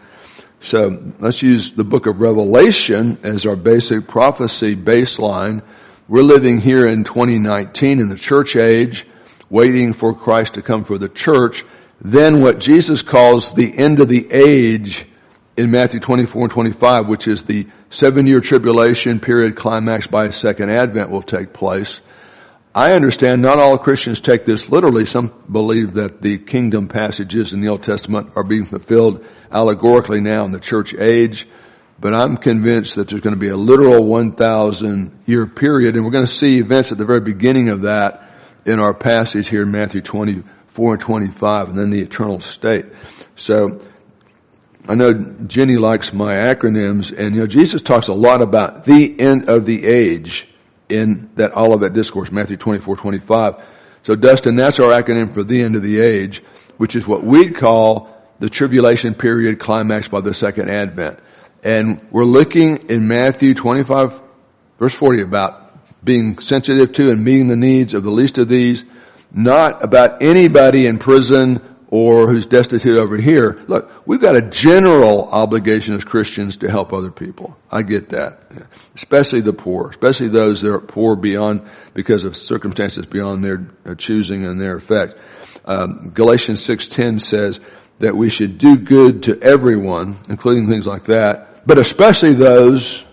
So 0.64 1.12
let's 1.18 1.42
use 1.42 1.74
the 1.74 1.84
book 1.84 2.06
of 2.06 2.22
Revelation 2.22 3.18
as 3.24 3.48
our 3.48 3.56
basic 3.56 4.08
prophecy 4.08 4.76
baseline. 4.76 5.64
We're 6.08 6.22
living 6.22 6.62
here 6.62 6.86
in 6.86 7.04
2019 7.04 8.00
in 8.00 8.10
the 8.10 8.16
church 8.16 8.56
age, 8.56 9.08
waiting 9.50 9.94
for 9.94 10.14
Christ 10.14 10.54
to 10.54 10.62
come 10.62 10.84
for 10.84 11.00
the 11.00 11.10
church. 11.10 11.66
Then 12.00 12.44
what 12.44 12.60
Jesus 12.60 13.02
calls 13.02 13.52
the 13.54 13.76
end 13.76 14.00
of 14.02 14.08
the 14.08 14.32
age 14.32 15.08
in 15.58 15.72
Matthew 15.72 16.00
24 16.00 16.44
and 16.44 16.52
25, 16.52 17.08
which 17.08 17.28
is 17.28 17.42
the 17.42 17.66
seven 17.90 18.28
year 18.28 18.40
tribulation 18.40 19.20
period 19.20 19.56
climaxed 19.56 20.12
by 20.12 20.26
a 20.26 20.32
second 20.32 20.70
advent 20.70 21.10
will 21.10 21.24
take 21.24 21.54
place. 21.54 22.02
I 22.74 22.94
understand 22.94 23.42
not 23.42 23.60
all 23.60 23.78
Christians 23.78 24.22
take 24.22 24.46
this 24.46 24.70
literally. 24.70 25.06
Some 25.06 25.34
believe 25.52 25.96
that 25.96 26.22
the 26.22 26.38
kingdom 26.38 26.88
passages 26.88 27.52
in 27.52 27.60
the 27.60 27.68
Old 27.68 27.84
Testament 27.84 28.32
are 28.38 28.46
being 28.46 28.64
fulfilled 28.64 29.26
allegorically 29.52 30.22
now 30.22 30.46
in 30.46 30.54
the 30.54 30.60
church 30.60 30.94
age. 30.94 31.48
But 32.00 32.16
I'm 32.16 32.38
convinced 32.38 32.96
that 32.96 33.10
there's 33.10 33.22
going 33.22 33.36
to 33.36 33.40
be 33.40 33.50
a 33.50 33.58
literal 33.58 34.06
1,000 34.06 35.20
year 35.26 35.46
period 35.48 35.96
and 35.96 36.06
we're 36.06 36.12
going 36.12 36.26
to 36.26 36.32
see 36.32 36.60
events 36.60 36.94
at 36.94 36.98
the 36.98 37.06
very 37.06 37.20
beginning 37.20 37.68
of 37.70 37.82
that 37.82 38.30
in 38.66 38.80
our 38.80 38.94
passage 38.94 39.50
here 39.50 39.64
in 39.64 39.72
Matthew 39.72 40.02
24 40.02 40.94
and 40.94 41.02
25 41.02 41.70
and 41.70 41.78
then 41.78 41.90
the 41.90 42.00
eternal 42.00 42.40
state. 42.40 42.86
So 43.36 43.82
I 44.88 44.96
know 44.96 45.14
Jenny 45.46 45.76
likes 45.76 46.14
my 46.14 46.34
acronyms 46.34 47.16
and 47.16 47.36
you 47.36 47.42
know 47.42 47.48
Jesus 47.48 47.82
talks 47.82 48.08
a 48.08 48.14
lot 48.14 48.42
about 48.42 48.86
the 48.86 49.20
end 49.20 49.50
of 49.50 49.66
the 49.66 49.86
age 49.86 50.48
in 50.92 51.30
that 51.36 51.56
Olivet 51.56 51.94
discourse, 51.94 52.32
Matthew 52.32 52.58
24, 52.58 52.98
25. 52.98 53.64
So 54.04 54.16
Dustin, 54.16 54.56
that's 54.56 54.80
our 54.80 54.92
acronym 54.92 55.34
for 55.34 55.44
the 55.44 55.62
end 55.62 55.76
of 55.76 55.84
the 55.84 56.00
age, 56.00 56.44
which 56.78 56.96
is 56.96 57.08
what 57.08 57.24
we'd 57.24 57.56
call 57.56 58.16
the 58.40 58.50
tribulation 58.50 59.14
period 59.14 59.60
climaxed 59.60 60.12
by 60.12 60.22
the 60.22 60.34
second 60.34 60.70
advent. 60.70 61.20
And 61.64 62.02
we're 62.10 62.26
looking 62.26 62.90
in 62.90 63.08
Matthew 63.08 63.54
25 63.54 64.20
verse 64.82 64.96
40 64.96 65.22
about 65.22 66.04
being 66.04 66.40
sensitive 66.40 66.92
to 66.94 67.12
and 67.12 67.24
meeting 67.24 67.48
the 67.48 67.56
needs 67.56 67.94
of 67.94 68.04
the 68.04 68.10
least 68.10 68.40
of 68.40 68.50
these, 68.50 68.84
not 69.32 69.84
about 69.84 70.24
anybody 70.24 70.88
in 70.88 70.98
prison 70.98 71.71
or 71.92 72.30
who's 72.30 72.46
destitute 72.46 72.98
over 72.98 73.18
here. 73.18 73.60
Look, 73.68 74.08
we've 74.08 74.22
got 74.22 74.38
a 74.38 74.42
general 74.42 75.28
obligation 75.30 75.94
as 75.94 76.06
Christians 76.06 76.58
to 76.58 76.72
help 76.72 76.94
other 76.94 77.12
people. 77.12 77.58
I 77.70 77.84
get 77.84 78.10
that. 78.10 78.40
Especially 78.96 79.42
the 79.42 79.52
poor, 79.52 79.90
especially 79.90 80.30
those 80.30 80.62
that 80.62 80.72
are 80.72 80.80
poor 80.80 81.18
beyond, 81.18 81.70
because 81.94 82.24
of 82.24 82.38
circumstances 82.38 83.06
beyond 83.06 83.44
their 83.44 83.68
uh, 83.86 83.96
choosing 83.96 84.46
and 84.46 84.60
their 84.60 84.78
effect. 84.78 85.16
Um, 85.66 86.12
Galatians 86.14 86.62
6.10 86.62 87.20
says 87.20 87.60
that 88.00 88.16
we 88.16 88.30
should 88.30 88.58
do 88.58 88.78
good 88.78 89.24
to 89.24 89.40
everyone, 89.42 90.16
including 90.30 90.68
things 90.68 90.88
like 90.88 91.06
that, 91.06 91.68
but 91.68 91.78
especially 91.78 92.34
those 92.34 93.06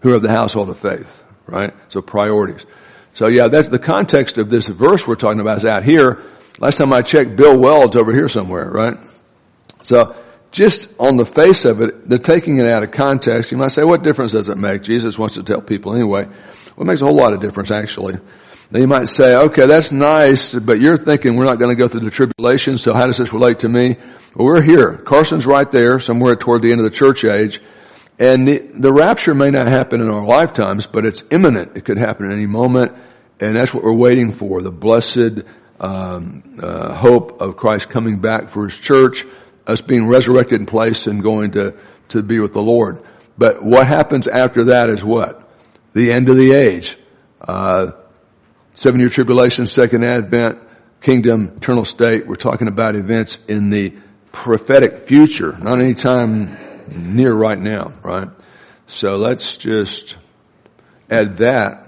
who 0.00 0.10
are 0.10 0.16
of 0.16 0.22
the 0.22 0.32
household 0.32 0.70
of 0.70 0.78
faith, 0.80 1.22
right? 1.46 1.72
So 1.88 2.02
priorities. 2.02 2.66
So 3.14 3.28
yeah, 3.28 3.46
that's 3.46 3.68
the 3.68 3.78
context 3.78 4.38
of 4.38 4.50
this 4.50 4.66
verse 4.66 5.06
we're 5.06 5.14
talking 5.14 5.40
about 5.40 5.58
is 5.58 5.64
out 5.64 5.84
here 5.84 6.20
Last 6.60 6.76
time 6.76 6.92
I 6.92 7.00
checked, 7.00 7.36
Bill 7.36 7.58
Weld's 7.58 7.96
over 7.96 8.12
here 8.12 8.28
somewhere, 8.28 8.70
right? 8.70 8.98
So 9.82 10.14
just 10.50 10.90
on 10.98 11.16
the 11.16 11.24
face 11.24 11.64
of 11.64 11.80
it, 11.80 12.06
they're 12.06 12.18
taking 12.18 12.58
it 12.58 12.66
out 12.66 12.82
of 12.82 12.90
context. 12.90 13.50
You 13.50 13.56
might 13.56 13.70
say, 13.70 13.82
what 13.82 14.02
difference 14.02 14.32
does 14.32 14.50
it 14.50 14.58
make? 14.58 14.82
Jesus 14.82 15.18
wants 15.18 15.36
to 15.36 15.42
tell 15.42 15.62
people 15.62 15.94
anyway. 15.94 16.26
Well, 16.26 16.34
it 16.80 16.84
makes 16.84 17.00
a 17.00 17.06
whole 17.06 17.16
lot 17.16 17.32
of 17.32 17.40
difference 17.40 17.70
actually. 17.70 18.18
Then 18.70 18.82
you 18.82 18.88
might 18.88 19.08
say, 19.08 19.34
okay, 19.34 19.66
that's 19.66 19.90
nice, 19.90 20.54
but 20.54 20.80
you're 20.80 20.98
thinking 20.98 21.36
we're 21.36 21.44
not 21.44 21.58
going 21.58 21.70
to 21.70 21.76
go 21.76 21.88
through 21.88 22.02
the 22.02 22.10
tribulation, 22.10 22.78
so 22.78 22.92
how 22.92 23.06
does 23.06 23.16
this 23.16 23.32
relate 23.32 23.60
to 23.60 23.68
me? 23.68 23.96
Well, 24.36 24.46
we're 24.46 24.62
here. 24.62 24.96
Carson's 24.98 25.44
right 25.44 25.68
there, 25.68 25.98
somewhere 25.98 26.36
toward 26.36 26.62
the 26.62 26.70
end 26.70 26.80
of 26.80 26.84
the 26.84 26.96
church 26.96 27.24
age. 27.24 27.60
And 28.18 28.46
the, 28.46 28.70
the 28.78 28.92
rapture 28.92 29.34
may 29.34 29.50
not 29.50 29.66
happen 29.66 30.00
in 30.00 30.08
our 30.08 30.24
lifetimes, 30.24 30.86
but 30.86 31.04
it's 31.04 31.24
imminent. 31.32 31.76
It 31.76 31.84
could 31.84 31.98
happen 31.98 32.26
at 32.26 32.32
any 32.32 32.46
moment. 32.46 32.92
And 33.40 33.56
that's 33.56 33.74
what 33.74 33.82
we're 33.82 33.96
waiting 33.96 34.34
for. 34.34 34.60
The 34.60 34.70
blessed 34.70 35.42
um, 35.80 36.58
uh, 36.62 36.94
hope 36.94 37.40
of 37.40 37.56
Christ 37.56 37.88
coming 37.88 38.18
back 38.18 38.50
for 38.50 38.68
His 38.68 38.78
church, 38.78 39.26
us 39.66 39.80
being 39.80 40.06
resurrected 40.06 40.60
in 40.60 40.66
place 40.66 41.06
and 41.06 41.22
going 41.22 41.52
to 41.52 41.76
to 42.10 42.22
be 42.22 42.38
with 42.38 42.52
the 42.52 42.62
Lord. 42.62 43.02
But 43.38 43.62
what 43.62 43.86
happens 43.86 44.26
after 44.26 44.64
that 44.66 44.90
is 44.90 45.02
what 45.02 45.48
the 45.92 46.12
end 46.12 46.28
of 46.28 46.36
the 46.36 46.52
age. 46.52 46.96
Uh, 47.40 47.92
seven 48.74 49.00
year 49.00 49.08
tribulation, 49.08 49.66
second 49.66 50.04
advent, 50.04 50.58
kingdom, 51.00 51.54
eternal 51.56 51.84
state. 51.84 52.26
We're 52.26 52.36
talking 52.36 52.68
about 52.68 52.94
events 52.94 53.38
in 53.48 53.70
the 53.70 53.94
prophetic 54.32 55.00
future, 55.00 55.56
not 55.58 55.80
any 55.80 55.94
time 55.94 57.14
near 57.14 57.32
right 57.32 57.58
now, 57.58 57.92
right? 58.02 58.28
So 58.86 59.16
let's 59.16 59.56
just 59.56 60.16
add 61.08 61.38
that. 61.38 61.86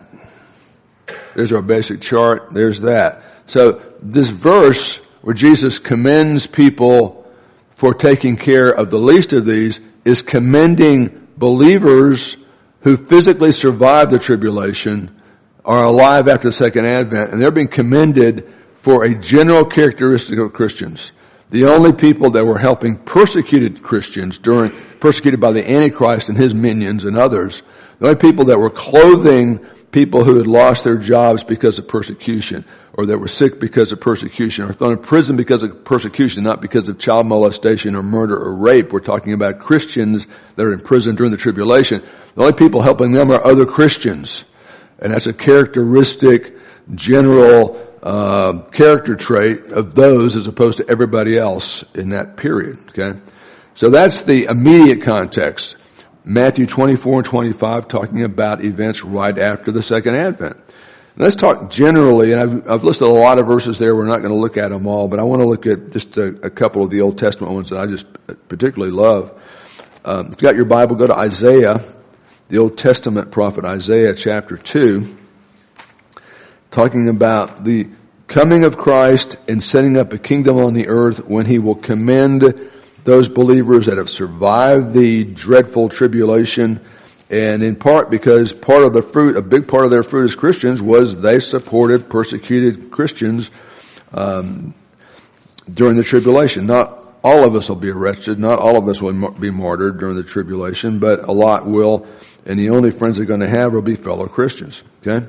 There's 1.35 1.53
our 1.53 1.63
basic 1.63 2.01
chart. 2.01 2.49
There's 2.53 2.81
that. 2.81 3.23
So 3.53 3.83
this 4.01 4.29
verse 4.29 4.97
where 5.21 5.35
Jesus 5.35 5.79
commends 5.79 6.47
people 6.47 7.31
for 7.73 7.93
taking 7.93 8.39
care 8.39 8.71
of 8.71 8.89
the 8.89 8.97
least 8.97 9.35
of 9.35 9.45
these 9.45 9.79
is 10.07 10.23
commending 10.23 11.29
believers 11.37 12.39
who 12.81 12.97
physically 12.97 13.53
survived 13.53 14.11
the 14.11 14.19
tribulation 14.19 15.21
are 15.67 15.85
alive 15.85 16.29
after 16.29 16.49
the 16.49 16.53
second 16.53 16.87
advent 16.87 17.31
and 17.31 17.43
they're 17.43 17.51
being 17.51 17.69
commended 17.69 18.51
for 18.77 19.05
a 19.05 19.15
general 19.15 19.67
characteristic 19.67 20.39
of 20.39 20.55
Christians. 20.55 21.13
The 21.51 21.67
only 21.67 21.93
people 21.93 22.31
that 22.31 22.47
were 22.47 22.59
helping 22.59 22.97
persecuted 22.97 23.83
Christians 23.83 24.39
during, 24.39 24.73
persecuted 24.99 25.41
by 25.41 25.53
the 25.53 25.71
Antichrist 25.71 26.31
and 26.31 26.39
his 26.39 26.55
minions 26.55 27.05
and 27.05 27.19
others, 27.19 27.63
the 27.99 28.07
only 28.07 28.19
people 28.19 28.47
that 28.47 28.59
were 28.59 28.71
clothing 28.71 29.61
people 29.93 30.25
who 30.25 30.39
had 30.39 30.47
lost 30.47 30.85
their 30.85 30.97
jobs 30.97 31.43
because 31.43 31.79
of 31.79 31.87
persecution, 31.87 32.65
or 32.95 33.07
that 33.07 33.19
were 33.19 33.29
sick 33.29 33.61
because 33.61 33.93
of 33.93 34.01
persecution, 34.01 34.65
or 34.65 34.73
thrown 34.73 34.93
in 34.93 34.99
prison 34.99 35.37
because 35.37 35.63
of 35.63 35.85
persecution, 35.85 36.43
not 36.43 36.61
because 36.61 36.89
of 36.89 36.99
child 36.99 37.27
molestation 37.27 37.95
or 37.95 38.03
murder 38.03 38.37
or 38.37 38.55
rape. 38.55 38.93
We're 38.93 39.01
talking 39.01 39.35
about 39.35 39.61
Christians 39.61 40.27
that 40.57 40.67
are 40.67 40.73
in 40.73 40.81
prison 40.81 41.15
during 41.15 41.31
the 41.31 41.39
tribulation. 41.39 42.03
The 42.35 42.41
only 42.41 42.55
people 42.55 42.81
helping 42.81 43.13
them 43.13 43.31
are 43.31 43.47
other 43.47 43.67
Christians. 43.67 44.45
And 44.99 45.13
that's 45.13 45.27
a 45.27 45.33
characteristic, 45.33 46.57
general, 46.95 47.89
uh, 48.03 48.63
character 48.73 49.15
trait 49.15 49.67
of 49.67 49.95
those 49.95 50.37
as 50.37 50.47
opposed 50.47 50.79
to 50.79 50.89
everybody 50.89 51.39
else 51.39 51.85
in 51.95 52.11
that 52.11 52.37
period. 52.37 52.79
Okay, 52.89 53.21
so 53.75 53.91
that's 53.91 54.23
the 54.23 54.45
immediate 54.45 55.03
context. 55.03 55.77
Matthew 56.25 56.67
24 56.67 57.19
and 57.19 57.25
25 57.25 57.89
talking 57.89 58.23
about 58.23 58.65
events 58.65 59.03
right 59.03 59.37
after 59.37 59.73
the 59.73 59.83
second 59.83 60.15
advent. 60.15 60.57
Let's 61.17 61.37
talk 61.37 61.69
generally, 61.71 62.33
and 62.33 62.41
I've, 62.41 62.71
I've, 62.71 62.85
listed 62.85 63.07
a 63.07 63.11
lot 63.11 63.39
of 63.39 63.47
verses 63.47 63.79
there. 63.79 63.95
We're 63.95 64.07
not 64.07 64.21
going 64.21 64.33
to 64.33 64.39
look 64.39 64.57
at 64.57 64.71
them 64.71 64.87
all, 64.87 65.09
but 65.09 65.19
I 65.19 65.25
want 65.25 65.43
to 65.43 65.49
look 65.49 65.67
at 65.67 65.91
just 65.91 66.17
a, 66.17 66.29
a 66.43 66.49
couple 66.49 66.83
of 66.83 66.91
the 66.91 67.03
Old 67.03 67.19
Testament 67.19 67.53
ones 67.53 67.69
that 67.69 67.79
I 67.79 67.87
just 67.87 68.07
particularly 68.49 68.93
love. 68.93 69.39
Um, 70.05 70.29
if 70.29 70.41
you 70.41 70.49
got 70.49 70.57
your 70.57 70.65
Bible, 70.65 70.97
go 70.97 71.07
to 71.07 71.15
Isaiah, 71.15 71.81
the 72.49 72.59
Old 72.59 72.79
Testament 72.79 73.31
prophet 73.31 73.65
Isaiah 73.65 74.15
chapter 74.15 74.57
2, 74.57 75.19
talking 76.71 77.09
about 77.09 77.65
the 77.65 77.89
coming 78.27 78.65
of 78.65 78.79
Christ 78.79 79.37
and 79.49 79.63
setting 79.63 79.99
up 79.99 80.15
a 80.15 80.19
kingdom 80.19 80.57
on 80.57 80.73
the 80.73 80.89
earth 80.89 81.19
when 81.27 81.45
he 81.45 81.59
will 81.59 81.75
commend 81.75 82.71
those 83.05 83.29
believers 83.29 83.87
that 83.87 83.99
have 83.99 84.11
survived 84.11 84.93
the 84.93 85.25
dreadful 85.25 85.89
tribulation 85.89 86.81
and 87.33 87.63
in 87.63 87.77
part 87.77 88.11
because 88.11 88.53
part 88.53 88.85
of 88.85 88.93
the 88.93 89.01
fruit, 89.01 89.39
a 89.39 89.43
big 89.43 89.67
part 89.67 89.87
of 89.87 89.91
their 89.91 90.03
fruit 90.03 90.25
as 90.25 90.37
Christians 90.37 90.83
was 90.83 91.17
they 91.17 91.41
supported 91.41 92.11
persecuted 92.11 92.91
Christians 92.91 93.51
um, 94.13 94.75
during 95.73 95.97
the 95.97 96.03
tribulation. 96.03 96.67
Not 96.67 96.99
all 97.25 97.47
of 97.47 97.55
us 97.55 97.71
will 97.71 97.77
be 97.77 97.89
arrested. 97.89 98.39
Not 98.39 98.59
all 98.59 98.77
of 98.77 98.87
us 98.87 99.01
will 99.01 99.31
be 99.31 99.51
martyred 99.51 99.99
during 99.99 100.17
the 100.17 100.23
tribulation, 100.23 100.99
but 100.99 101.21
a 101.21 101.33
lot 101.33 101.65
will. 101.65 102.07
And 102.45 102.59
the 102.59 102.69
only 102.69 102.91
friends 102.91 103.17
they're 103.17 103.25
going 103.25 103.41
to 103.41 103.49
have 103.49 103.73
will 103.73 103.81
be 103.81 103.95
fellow 103.95 104.27
Christians. 104.27 104.83
Okay? 105.01 105.27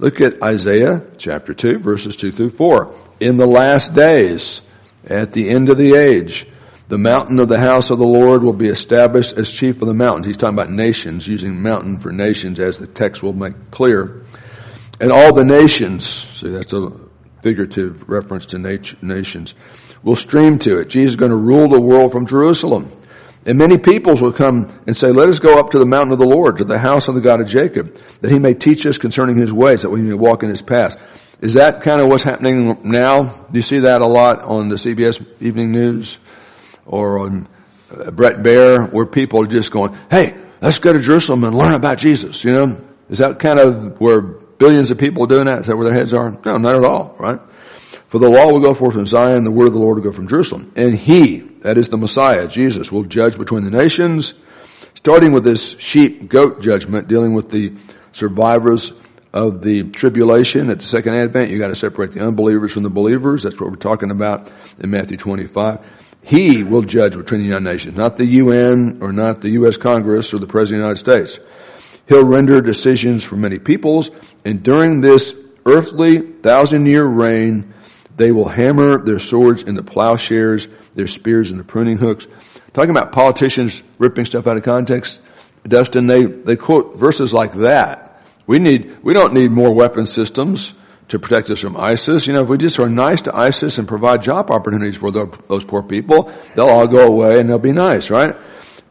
Look 0.00 0.20
at 0.20 0.42
Isaiah 0.42 1.04
chapter 1.18 1.54
2 1.54 1.78
verses 1.78 2.16
2 2.16 2.32
through 2.32 2.50
4. 2.50 2.92
In 3.20 3.36
the 3.36 3.46
last 3.46 3.94
days, 3.94 4.60
at 5.06 5.30
the 5.30 5.48
end 5.48 5.68
of 5.68 5.78
the 5.78 5.94
age, 5.94 6.48
the 6.88 6.98
mountain 6.98 7.40
of 7.40 7.48
the 7.48 7.58
house 7.58 7.90
of 7.90 7.98
the 7.98 8.06
Lord 8.06 8.42
will 8.42 8.52
be 8.52 8.68
established 8.68 9.32
as 9.38 9.50
chief 9.50 9.80
of 9.80 9.88
the 9.88 9.94
mountains. 9.94 10.26
He's 10.26 10.36
talking 10.36 10.58
about 10.58 10.70
nations, 10.70 11.26
using 11.26 11.62
mountain 11.62 11.98
for 11.98 12.12
nations 12.12 12.60
as 12.60 12.76
the 12.76 12.86
text 12.86 13.22
will 13.22 13.32
make 13.32 13.70
clear. 13.70 14.22
And 15.00 15.10
all 15.10 15.34
the 15.34 15.44
nations, 15.44 16.06
see 16.06 16.50
that's 16.50 16.72
a 16.72 16.92
figurative 17.42 18.08
reference 18.08 18.46
to 18.46 18.58
nat- 18.58 19.02
nations, 19.02 19.54
will 20.02 20.16
stream 20.16 20.58
to 20.58 20.78
it. 20.78 20.88
Jesus 20.88 21.12
is 21.12 21.16
going 21.16 21.30
to 21.30 21.36
rule 21.36 21.68
the 21.68 21.80
world 21.80 22.12
from 22.12 22.26
Jerusalem. 22.26 22.90
And 23.46 23.58
many 23.58 23.76
peoples 23.76 24.22
will 24.22 24.32
come 24.32 24.82
and 24.86 24.96
say, 24.96 25.08
let 25.08 25.28
us 25.28 25.38
go 25.38 25.58
up 25.58 25.70
to 25.70 25.78
the 25.78 25.86
mountain 25.86 26.12
of 26.12 26.18
the 26.18 26.24
Lord, 26.24 26.58
to 26.58 26.64
the 26.64 26.78
house 26.78 27.08
of 27.08 27.14
the 27.14 27.20
God 27.20 27.40
of 27.40 27.48
Jacob, 27.48 27.98
that 28.20 28.30
he 28.30 28.38
may 28.38 28.54
teach 28.54 28.86
us 28.86 28.96
concerning 28.96 29.36
his 29.36 29.52
ways, 29.52 29.82
that 29.82 29.90
we 29.90 30.00
may 30.00 30.14
walk 30.14 30.42
in 30.42 30.48
his 30.48 30.62
paths. 30.62 30.96
Is 31.40 31.54
that 31.54 31.82
kind 31.82 32.00
of 32.00 32.06
what's 32.06 32.22
happening 32.22 32.78
now? 32.84 33.46
Do 33.50 33.58
you 33.58 33.62
see 33.62 33.80
that 33.80 34.00
a 34.00 34.06
lot 34.06 34.42
on 34.42 34.68
the 34.68 34.76
CBS 34.76 35.26
Evening 35.40 35.72
News? 35.72 36.18
Or 36.86 37.20
on 37.20 37.48
uh, 37.90 38.10
Bret 38.10 38.42
Baier 38.42 38.92
where 38.92 39.06
people 39.06 39.42
are 39.42 39.46
just 39.46 39.70
going, 39.70 39.96
hey, 40.10 40.36
let's 40.60 40.78
go 40.78 40.92
to 40.92 41.00
Jerusalem 41.00 41.44
and 41.44 41.54
learn 41.54 41.72
about 41.72 41.98
Jesus, 41.98 42.44
you 42.44 42.52
know? 42.52 42.80
Is 43.08 43.18
that 43.18 43.38
kind 43.38 43.58
of 43.58 44.00
where 44.00 44.20
billions 44.20 44.90
of 44.90 44.98
people 44.98 45.24
are 45.24 45.26
doing 45.26 45.46
that? 45.46 45.60
Is 45.60 45.66
that 45.66 45.76
where 45.76 45.88
their 45.88 45.98
heads 45.98 46.12
are? 46.12 46.30
No, 46.30 46.56
not 46.56 46.74
at 46.74 46.84
all, 46.84 47.14
right? 47.18 47.38
For 48.08 48.18
the 48.18 48.28
law 48.28 48.50
will 48.50 48.60
go 48.60 48.74
forth 48.74 48.94
from 48.94 49.06
Zion, 49.06 49.44
the 49.44 49.50
word 49.50 49.66
of 49.66 49.72
the 49.72 49.78
Lord 49.78 49.96
will 49.96 50.04
go 50.04 50.12
from 50.12 50.28
Jerusalem. 50.28 50.72
And 50.76 50.96
he, 50.96 51.38
that 51.62 51.76
is 51.76 51.88
the 51.88 51.96
Messiah, 51.96 52.46
Jesus, 52.46 52.90
will 52.92 53.04
judge 53.04 53.36
between 53.36 53.64
the 53.64 53.70
nations, 53.70 54.34
starting 54.94 55.32
with 55.32 55.44
this 55.44 55.76
sheep 55.78 56.28
goat 56.28 56.62
judgment, 56.62 57.08
dealing 57.08 57.34
with 57.34 57.50
the 57.50 57.74
survivors 58.12 58.92
of 59.32 59.62
the 59.62 59.82
tribulation 59.90 60.70
at 60.70 60.78
the 60.78 60.84
second 60.84 61.14
advent. 61.14 61.50
You 61.50 61.58
got 61.58 61.68
to 61.68 61.74
separate 61.74 62.12
the 62.12 62.20
unbelievers 62.20 62.72
from 62.72 62.84
the 62.84 62.90
believers. 62.90 63.42
That's 63.42 63.60
what 63.60 63.68
we're 63.70 63.76
talking 63.76 64.12
about 64.12 64.50
in 64.78 64.90
Matthew 64.90 65.16
25. 65.16 65.80
He 66.24 66.62
will 66.62 66.82
judge 66.82 67.16
between 67.16 67.40
the 67.40 67.46
United 67.46 67.70
Nations, 67.70 67.96
not 67.98 68.16
the 68.16 68.24
UN 68.24 68.98
or 69.02 69.12
not 69.12 69.42
the 69.42 69.50
U.S. 69.50 69.76
Congress 69.76 70.32
or 70.32 70.38
the 70.38 70.46
President 70.46 70.82
of 70.82 70.96
the 70.96 71.10
United 71.10 71.28
States. 71.28 71.46
He'll 72.08 72.24
render 72.24 72.60
decisions 72.60 73.22
for 73.22 73.36
many 73.36 73.58
peoples, 73.58 74.10
and 74.44 74.62
during 74.62 75.00
this 75.00 75.34
earthly 75.66 76.18
thousand 76.18 76.86
year 76.86 77.04
reign, 77.04 77.74
they 78.16 78.32
will 78.32 78.48
hammer 78.48 79.04
their 79.04 79.18
swords 79.18 79.62
into 79.62 79.82
plowshares, 79.82 80.66
their 80.94 81.06
spears 81.06 81.50
into 81.50 81.64
pruning 81.64 81.98
hooks. 81.98 82.26
Talking 82.72 82.90
about 82.90 83.12
politicians 83.12 83.82
ripping 83.98 84.24
stuff 84.24 84.46
out 84.46 84.56
of 84.56 84.62
context, 84.62 85.20
Dustin, 85.66 86.06
they, 86.06 86.24
they 86.24 86.56
quote 86.56 86.96
verses 86.96 87.34
like 87.34 87.52
that. 87.54 88.22
We 88.46 88.58
need, 88.58 88.98
we 89.02 89.14
don't 89.14 89.34
need 89.34 89.50
more 89.50 89.74
weapon 89.74 90.06
systems 90.06 90.74
to 91.08 91.18
protect 91.18 91.50
us 91.50 91.60
from 91.60 91.76
ISIS. 91.76 92.26
You 92.26 92.34
know, 92.34 92.42
if 92.42 92.48
we 92.48 92.58
just 92.58 92.78
are 92.78 92.88
nice 92.88 93.22
to 93.22 93.36
ISIS 93.36 93.78
and 93.78 93.86
provide 93.86 94.22
job 94.22 94.50
opportunities 94.50 94.96
for 94.96 95.10
those 95.10 95.64
poor 95.64 95.82
people, 95.82 96.32
they'll 96.54 96.66
all 96.68 96.86
go 96.86 97.06
away 97.06 97.38
and 97.40 97.48
they'll 97.48 97.58
be 97.58 97.72
nice, 97.72 98.10
right? 98.10 98.34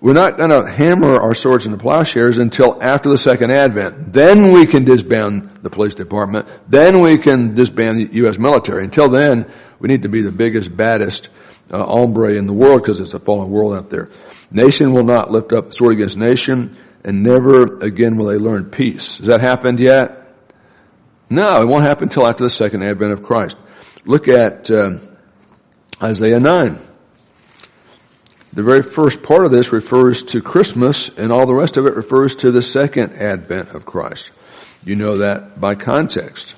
We're 0.04 0.12
not 0.12 0.38
going 0.38 0.50
to 0.50 0.70
hammer 0.70 1.16
our 1.20 1.34
swords 1.34 1.66
into 1.66 1.78
plowshares 1.78 2.38
until 2.38 2.78
after 2.84 3.10
the 3.10 3.18
second 3.18 3.52
advent. 3.52 4.12
Then 4.12 4.52
we 4.52 4.66
can 4.66 4.84
disband 4.84 5.60
the 5.62 5.70
police 5.70 5.96
department. 5.96 6.46
Then 6.68 7.00
we 7.00 7.18
can 7.18 7.56
disband 7.56 8.02
the 8.02 8.16
U.S. 8.18 8.38
military. 8.38 8.84
Until 8.84 9.08
then, 9.08 9.50
we 9.80 9.88
need 9.88 10.02
to 10.02 10.10
be 10.10 10.22
the 10.22 10.32
biggest, 10.32 10.76
baddest 10.76 11.30
uh, 11.72 11.86
hombre 11.86 12.36
in 12.36 12.48
the 12.48 12.54
world 12.54 12.82
because 12.82 13.00
it's 13.00 13.14
a 13.14 13.20
fallen 13.20 13.50
world 13.50 13.76
out 13.76 13.90
there. 13.90 14.10
Nation 14.52 14.92
will 14.92 15.06
not 15.06 15.32
lift 15.32 15.54
up 15.54 15.74
sword 15.74 15.94
against 15.94 16.18
nation, 16.18 16.76
and 17.06 17.24
never 17.24 17.80
again 17.80 18.18
will 18.18 18.26
they 18.26 18.36
learn 18.36 18.66
peace. 18.72 19.20
Has 19.20 19.28
that 19.28 19.40
happened 19.40 19.80
yet? 19.80 20.23
No, 21.34 21.64
it 21.64 21.66
won't 21.66 21.84
happen 21.84 22.04
until 22.04 22.28
after 22.28 22.44
the 22.44 22.50
second 22.52 22.84
advent 22.84 23.12
of 23.12 23.24
Christ. 23.24 23.58
Look 24.06 24.28
at 24.28 24.70
uh, 24.70 25.00
Isaiah 26.00 26.40
9. 26.40 26.78
The 28.54 28.62
very 28.62 28.84
first 28.84 29.24
part 29.24 29.44
of 29.44 29.52
this 29.52 29.72
refers 29.72 30.24
to 30.26 30.44
Christmas, 30.44 31.10
and 31.10 31.32
all 31.32 31.48
the 31.48 31.56
rest 31.56 31.78
of 31.78 31.88
it 31.88 31.96
refers 31.96 32.36
to 32.36 32.52
the 32.52 32.62
second 32.62 33.14
advent 33.14 33.70
of 33.70 33.84
Christ. 33.84 34.30
You 34.86 34.96
know 34.96 35.18
that 35.18 35.60
by 35.60 35.74
context. 35.74 36.54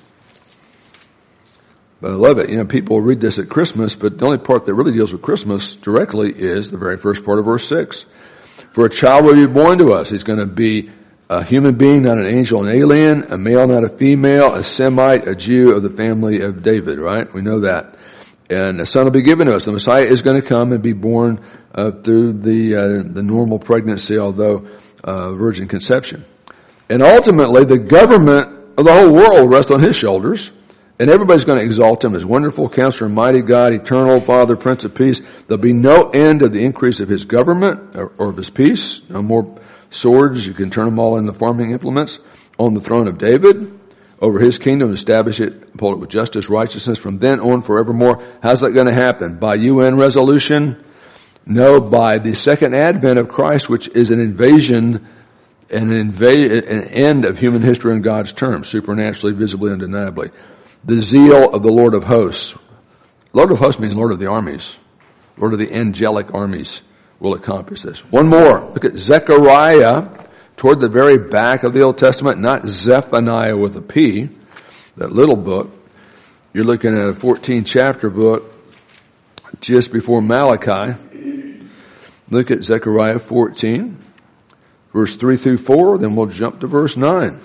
But 2.02 2.10
I 2.10 2.14
love 2.14 2.36
it. 2.36 2.50
You 2.50 2.58
know, 2.58 2.66
people 2.66 3.00
read 3.00 3.22
this 3.22 3.38
at 3.38 3.48
Christmas, 3.48 3.96
but 3.96 4.18
the 4.18 4.26
only 4.26 4.36
part 4.36 4.66
that 4.66 4.74
really 4.74 4.92
deals 4.92 5.10
with 5.10 5.22
Christmas 5.22 5.76
directly 5.76 6.30
is 6.30 6.70
the 6.70 6.76
very 6.76 6.98
first 6.98 7.24
part 7.24 7.38
of 7.38 7.46
verse 7.46 7.66
6. 7.66 8.04
For 8.72 8.84
a 8.84 8.90
child 8.90 9.24
will 9.24 9.36
be 9.36 9.46
born 9.46 9.78
to 9.78 9.94
us. 9.94 10.10
He's 10.10 10.24
going 10.24 10.38
to 10.38 10.44
be 10.44 10.90
a 11.28 11.44
human 11.44 11.76
being, 11.76 12.02
not 12.02 12.18
an 12.18 12.26
angel, 12.26 12.64
an 12.64 12.76
alien, 12.76 13.32
a 13.32 13.36
male, 13.36 13.66
not 13.66 13.84
a 13.84 13.88
female, 13.88 14.54
a 14.54 14.62
Semite, 14.62 15.26
a 15.26 15.34
Jew 15.34 15.74
of 15.74 15.82
the 15.82 15.90
family 15.90 16.40
of 16.40 16.62
David, 16.62 16.98
right? 16.98 17.32
We 17.32 17.42
know 17.42 17.60
that. 17.60 17.96
And 18.48 18.80
a 18.80 18.86
son 18.86 19.04
will 19.04 19.10
be 19.10 19.22
given 19.22 19.48
to 19.48 19.56
us. 19.56 19.64
The 19.64 19.72
Messiah 19.72 20.04
is 20.04 20.22
going 20.22 20.40
to 20.40 20.46
come 20.46 20.72
and 20.72 20.80
be 20.80 20.92
born 20.92 21.44
uh, 21.74 21.90
through 21.90 22.34
the 22.34 22.76
uh, 22.76 23.12
the 23.12 23.22
normal 23.22 23.58
pregnancy, 23.58 24.18
although 24.18 24.68
uh, 25.02 25.32
virgin 25.32 25.66
conception. 25.66 26.24
And 26.88 27.02
ultimately, 27.02 27.64
the 27.64 27.78
government 27.78 28.78
of 28.78 28.84
the 28.84 28.92
whole 28.92 29.12
world 29.12 29.52
rests 29.52 29.72
on 29.72 29.82
his 29.82 29.96
shoulders. 29.96 30.52
And 30.98 31.10
everybody's 31.10 31.44
going 31.44 31.58
to 31.58 31.64
exalt 31.64 32.02
him 32.02 32.14
as 32.14 32.24
wonderful 32.24 32.70
counselor, 32.70 33.10
mighty 33.10 33.42
God, 33.42 33.74
eternal 33.74 34.18
Father, 34.18 34.56
Prince 34.56 34.84
of 34.84 34.94
Peace. 34.94 35.20
There'll 35.46 35.62
be 35.62 35.74
no 35.74 36.08
end 36.08 36.40
of 36.40 36.54
the 36.54 36.64
increase 36.64 37.00
of 37.00 37.08
his 37.10 37.26
government 37.26 37.94
or, 37.94 38.12
or 38.16 38.30
of 38.30 38.36
his 38.38 38.48
peace. 38.48 39.02
No 39.10 39.20
more 39.20 39.58
swords. 39.96 40.46
You 40.46 40.54
can 40.54 40.70
turn 40.70 40.86
them 40.86 40.98
all 40.98 41.18
into 41.18 41.32
farming 41.32 41.72
implements 41.72 42.18
on 42.58 42.74
the 42.74 42.80
throne 42.80 43.08
of 43.08 43.18
David, 43.18 43.78
over 44.20 44.38
his 44.38 44.58
kingdom, 44.58 44.92
establish 44.92 45.40
it, 45.40 45.70
uphold 45.74 45.94
it 45.94 46.00
with 46.00 46.10
justice, 46.10 46.48
righteousness 46.48 46.98
from 46.98 47.18
then 47.18 47.40
on 47.40 47.60
forevermore. 47.60 48.22
How's 48.42 48.60
that 48.60 48.70
going 48.70 48.86
to 48.86 48.94
happen? 48.94 49.38
By 49.38 49.56
UN 49.56 49.96
resolution? 49.96 50.82
No, 51.44 51.80
by 51.80 52.18
the 52.18 52.34
second 52.34 52.74
advent 52.74 53.18
of 53.18 53.28
Christ, 53.28 53.68
which 53.68 53.88
is 53.88 54.10
an 54.10 54.20
invasion 54.20 55.06
and 55.68 55.92
an, 55.92 56.24
an 56.24 56.84
end 56.88 57.24
of 57.24 57.38
human 57.38 57.62
history 57.62 57.94
in 57.94 58.02
God's 58.02 58.32
terms, 58.32 58.68
supernaturally, 58.68 59.34
visibly, 59.34 59.70
undeniably. 59.70 60.30
The 60.84 61.00
zeal 61.00 61.50
of 61.52 61.62
the 61.62 61.70
Lord 61.70 61.94
of 61.94 62.04
hosts. 62.04 62.56
Lord 63.32 63.52
of 63.52 63.58
hosts 63.58 63.80
means 63.80 63.94
Lord 63.94 64.12
of 64.12 64.18
the 64.18 64.28
armies. 64.28 64.76
Lord 65.36 65.52
of 65.52 65.58
the 65.58 65.72
angelic 65.72 66.32
armies 66.32 66.80
will 67.20 67.34
accomplish 67.34 67.82
this. 67.82 68.00
One 68.10 68.28
more. 68.28 68.70
Look 68.72 68.84
at 68.84 68.98
Zechariah 68.98 70.26
toward 70.56 70.80
the 70.80 70.88
very 70.88 71.18
back 71.18 71.64
of 71.64 71.72
the 71.72 71.82
Old 71.82 71.98
Testament, 71.98 72.40
not 72.40 72.66
Zephaniah 72.66 73.56
with 73.56 73.76
a 73.76 73.82
P, 73.82 74.28
that 74.96 75.12
little 75.12 75.36
book. 75.36 75.70
You're 76.52 76.64
looking 76.64 76.96
at 76.96 77.08
a 77.08 77.14
14 77.14 77.64
chapter 77.64 78.08
book 78.08 78.54
just 79.60 79.92
before 79.92 80.22
Malachi. 80.22 80.96
Look 82.30 82.50
at 82.50 82.64
Zechariah 82.64 83.18
14, 83.18 84.02
verse 84.92 85.16
3 85.16 85.36
through 85.36 85.58
4, 85.58 85.98
then 85.98 86.16
we'll 86.16 86.26
jump 86.26 86.60
to 86.60 86.66
verse 86.66 86.96
9. 86.96 87.38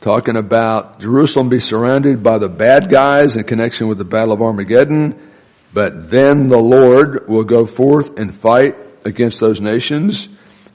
Talking 0.00 0.36
about 0.36 1.00
Jerusalem 1.00 1.50
be 1.50 1.58
surrounded 1.58 2.22
by 2.22 2.38
the 2.38 2.48
bad 2.48 2.90
guys 2.90 3.36
in 3.36 3.44
connection 3.44 3.86
with 3.88 3.98
the 3.98 4.04
Battle 4.04 4.32
of 4.32 4.40
Armageddon, 4.40 5.29
but 5.72 6.10
then 6.10 6.48
the 6.48 6.58
Lord 6.58 7.28
will 7.28 7.44
go 7.44 7.66
forth 7.66 8.18
and 8.18 8.34
fight 8.34 8.76
against 9.04 9.40
those 9.40 9.60
nations 9.60 10.28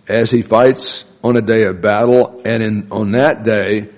as 0.08 0.32
he 0.32 0.42
fights 0.42 1.06
on 1.24 1.38
a 1.38 1.42
day 1.42 1.64
of 1.64 1.82
battle, 1.82 2.42
and 2.46 2.62
in, 2.62 2.92
on 2.92 3.12
that 3.12 3.44
day, 3.44 3.90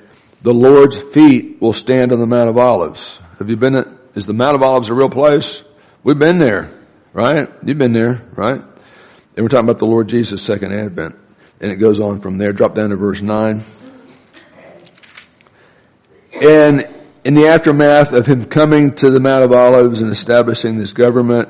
the 0.41 0.53
Lord's 0.53 0.95
feet 0.95 1.62
will 1.62 1.73
stand 1.73 2.12
on 2.13 2.19
the 2.19 2.25
Mount 2.25 2.49
of 2.49 2.57
Olives. 2.57 3.19
Have 3.39 3.49
you 3.49 3.57
been, 3.57 3.75
is 4.15 4.25
the 4.25 4.33
Mount 4.33 4.55
of 4.55 4.62
Olives 4.62 4.89
a 4.89 4.93
real 4.93 5.10
place? 5.10 5.63
We've 6.03 6.17
been 6.17 6.39
there, 6.39 6.71
right? 7.13 7.49
You've 7.63 7.77
been 7.77 7.93
there, 7.93 8.21
right? 8.36 8.62
And 8.62 9.43
we're 9.43 9.49
talking 9.49 9.65
about 9.65 9.79
the 9.79 9.86
Lord 9.86 10.07
Jesus' 10.07 10.41
second 10.41 10.73
advent. 10.73 11.15
And 11.60 11.71
it 11.71 11.75
goes 11.75 11.99
on 11.99 12.21
from 12.21 12.38
there. 12.38 12.53
Drop 12.53 12.75
down 12.75 12.91
to 12.91 12.95
verse 12.95 13.21
9. 13.21 13.63
And 16.41 16.96
in 17.27 17.33
the 17.33 17.47
aftermath 17.47 18.13
of 18.13 18.25
him 18.25 18.45
coming 18.45 18.95
to 18.95 19.11
the 19.11 19.19
Mount 19.19 19.43
of 19.43 19.51
Olives 19.51 19.99
and 19.99 20.13
establishing 20.13 20.77
this 20.77 20.93
government, 20.93 21.49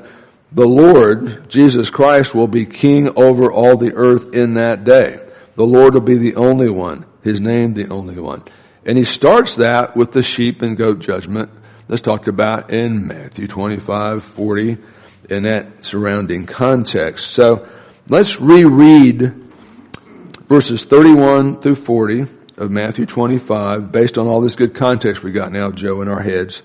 the 0.50 0.66
Lord, 0.66 1.48
Jesus 1.48 1.88
Christ, 1.88 2.34
will 2.34 2.48
be 2.48 2.66
king 2.66 3.10
over 3.16 3.52
all 3.52 3.76
the 3.76 3.94
earth 3.94 4.34
in 4.34 4.54
that 4.54 4.82
day. 4.82 5.20
The 5.54 5.64
Lord 5.64 5.94
will 5.94 6.00
be 6.00 6.16
the 6.16 6.34
only 6.34 6.68
one. 6.68 7.06
His 7.22 7.40
name 7.40 7.74
the 7.74 7.90
only 7.90 8.18
one. 8.18 8.42
And 8.84 8.98
he 8.98 9.04
starts 9.04 9.54
that 9.56 9.96
with 9.96 10.10
the 10.10 10.24
sheep 10.24 10.62
and 10.62 10.76
goat 10.76 10.98
judgment 10.98 11.50
that's 11.86 12.02
talked 12.02 12.26
about 12.26 12.72
in 12.72 13.06
Matthew 13.06 13.46
25, 13.46 14.24
40, 14.24 14.78
in 15.30 15.44
that 15.44 15.84
surrounding 15.84 16.46
context. 16.46 17.30
So 17.30 17.68
let's 18.08 18.40
reread 18.40 19.32
verses 20.48 20.82
31 20.82 21.60
through 21.60 21.76
40 21.76 22.37
of 22.58 22.70
Matthew 22.70 23.06
25 23.06 23.90
based 23.92 24.18
on 24.18 24.26
all 24.26 24.40
this 24.40 24.54
good 24.54 24.74
context 24.74 25.22
we 25.22 25.32
got 25.32 25.52
now, 25.52 25.70
Joe, 25.70 26.02
in 26.02 26.08
our 26.08 26.22
heads. 26.22 26.62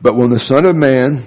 But 0.00 0.14
when 0.14 0.30
the 0.30 0.38
Son 0.38 0.66
of 0.66 0.76
Man 0.76 1.24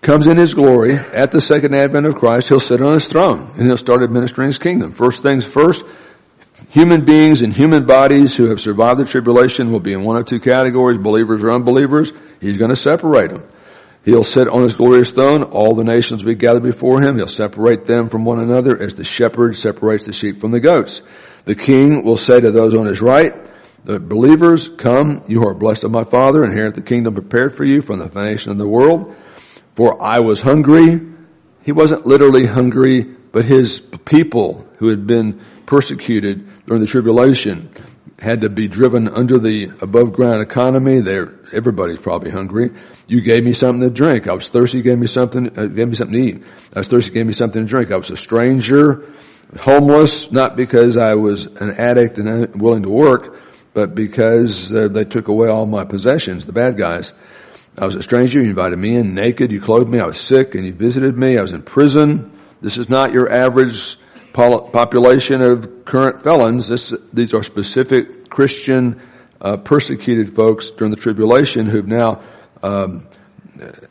comes 0.00 0.26
in 0.26 0.36
his 0.36 0.54
glory 0.54 0.94
at 0.94 1.32
the 1.32 1.40
second 1.40 1.74
advent 1.74 2.06
of 2.06 2.14
Christ, 2.14 2.48
he'll 2.48 2.60
sit 2.60 2.80
on 2.80 2.94
his 2.94 3.08
throne 3.08 3.52
and 3.56 3.66
he'll 3.66 3.76
start 3.76 4.02
administering 4.02 4.46
his 4.46 4.58
kingdom. 4.58 4.92
First 4.92 5.22
things 5.22 5.44
first, 5.44 5.84
human 6.70 7.04
beings 7.04 7.42
in 7.42 7.50
human 7.50 7.84
bodies 7.84 8.36
who 8.36 8.44
have 8.50 8.60
survived 8.60 9.00
the 9.00 9.04
tribulation 9.04 9.72
will 9.72 9.80
be 9.80 9.92
in 9.92 10.02
one 10.02 10.16
of 10.16 10.26
two 10.26 10.40
categories, 10.40 10.98
believers 10.98 11.42
or 11.42 11.52
unbelievers. 11.52 12.12
He's 12.40 12.58
going 12.58 12.70
to 12.70 12.76
separate 12.76 13.30
them. 13.30 13.48
He'll 14.04 14.24
sit 14.24 14.48
on 14.48 14.62
his 14.62 14.74
glorious 14.74 15.10
throne. 15.10 15.42
All 15.42 15.74
the 15.74 15.84
nations 15.84 16.24
will 16.24 16.32
be 16.32 16.36
gathered 16.36 16.62
before 16.62 17.02
him. 17.02 17.16
He'll 17.16 17.26
separate 17.26 17.84
them 17.84 18.08
from 18.08 18.24
one 18.24 18.38
another 18.38 18.80
as 18.80 18.94
the 18.94 19.04
shepherd 19.04 19.56
separates 19.56 20.06
the 20.06 20.12
sheep 20.12 20.40
from 20.40 20.50
the 20.50 20.60
goats. 20.60 21.02
The 21.44 21.54
king 21.54 22.04
will 22.04 22.16
say 22.16 22.40
to 22.40 22.50
those 22.50 22.74
on 22.74 22.86
his 22.86 23.00
right, 23.00 23.34
the 23.84 23.98
believers, 23.98 24.68
come, 24.68 25.24
you 25.28 25.46
are 25.46 25.54
blessed 25.54 25.84
of 25.84 25.90
my 25.90 26.04
father, 26.04 26.44
inherit 26.44 26.74
the 26.74 26.82
kingdom 26.82 27.14
prepared 27.14 27.56
for 27.56 27.64
you 27.64 27.80
from 27.80 28.00
the 28.00 28.08
foundation 28.08 28.52
of 28.52 28.58
the 28.58 28.68
world. 28.68 29.16
For 29.76 30.02
I 30.02 30.20
was 30.20 30.40
hungry. 30.40 31.00
He 31.62 31.72
wasn't 31.72 32.04
literally 32.04 32.44
hungry, 32.44 33.04
but 33.04 33.44
his 33.44 33.80
people 33.80 34.66
who 34.78 34.88
had 34.88 35.06
been 35.06 35.40
persecuted 35.64 36.66
during 36.66 36.80
the 36.80 36.86
tribulation 36.86 37.70
had 38.18 38.40
to 38.40 38.48
be 38.48 38.66
driven 38.66 39.08
under 39.08 39.38
the 39.38 39.70
above 39.80 40.12
ground 40.12 40.40
economy. 40.40 41.00
There, 41.00 41.38
everybody's 41.52 42.00
probably 42.00 42.30
hungry. 42.30 42.72
You 43.06 43.20
gave 43.20 43.44
me 43.44 43.52
something 43.52 43.80
to 43.80 43.90
drink. 43.90 44.28
I 44.28 44.34
was 44.34 44.48
thirsty. 44.48 44.82
Gave 44.82 44.98
me 44.98 45.06
something. 45.06 45.58
Uh, 45.58 45.66
gave 45.66 45.88
me 45.88 45.94
something 45.94 46.16
to 46.16 46.28
eat. 46.28 46.42
I 46.74 46.80
was 46.80 46.88
thirsty. 46.88 47.12
Gave 47.12 47.26
me 47.26 47.32
something 47.32 47.62
to 47.62 47.68
drink. 47.68 47.92
I 47.92 47.96
was 47.96 48.10
a 48.10 48.16
stranger, 48.16 49.08
homeless, 49.60 50.30
not 50.30 50.56
because 50.56 50.96
I 50.96 51.14
was 51.14 51.46
an 51.46 51.70
addict 51.78 52.18
and 52.18 52.60
willing 52.60 52.82
to 52.82 52.90
work, 52.90 53.38
but 53.74 53.94
because 53.94 54.72
uh, 54.74 54.88
they 54.88 55.04
took 55.04 55.28
away 55.28 55.48
all 55.48 55.66
my 55.66 55.84
possessions. 55.84 56.46
The 56.46 56.52
bad 56.52 56.76
guys. 56.76 57.12
I 57.76 57.84
was 57.84 57.94
a 57.94 58.02
stranger. 58.02 58.42
You 58.42 58.50
invited 58.50 58.78
me 58.78 58.96
in 58.96 59.14
naked. 59.14 59.52
You 59.52 59.60
clothed 59.60 59.88
me. 59.88 60.00
I 60.00 60.06
was 60.06 60.20
sick 60.20 60.54
and 60.54 60.66
you 60.66 60.72
visited 60.72 61.16
me. 61.16 61.38
I 61.38 61.42
was 61.42 61.52
in 61.52 61.62
prison. 61.62 62.36
This 62.60 62.76
is 62.76 62.88
not 62.88 63.12
your 63.12 63.30
average 63.30 63.96
population 64.32 65.42
of 65.42 65.84
current 65.84 66.22
felons. 66.22 66.68
This, 66.68 66.92
these 67.12 67.34
are 67.34 67.42
specific 67.42 68.28
Christian 68.28 69.00
uh, 69.40 69.56
persecuted 69.58 70.34
folks 70.34 70.70
during 70.72 70.90
the 70.90 71.00
tribulation 71.00 71.66
who've 71.66 71.86
now 71.86 72.22
um, 72.62 73.06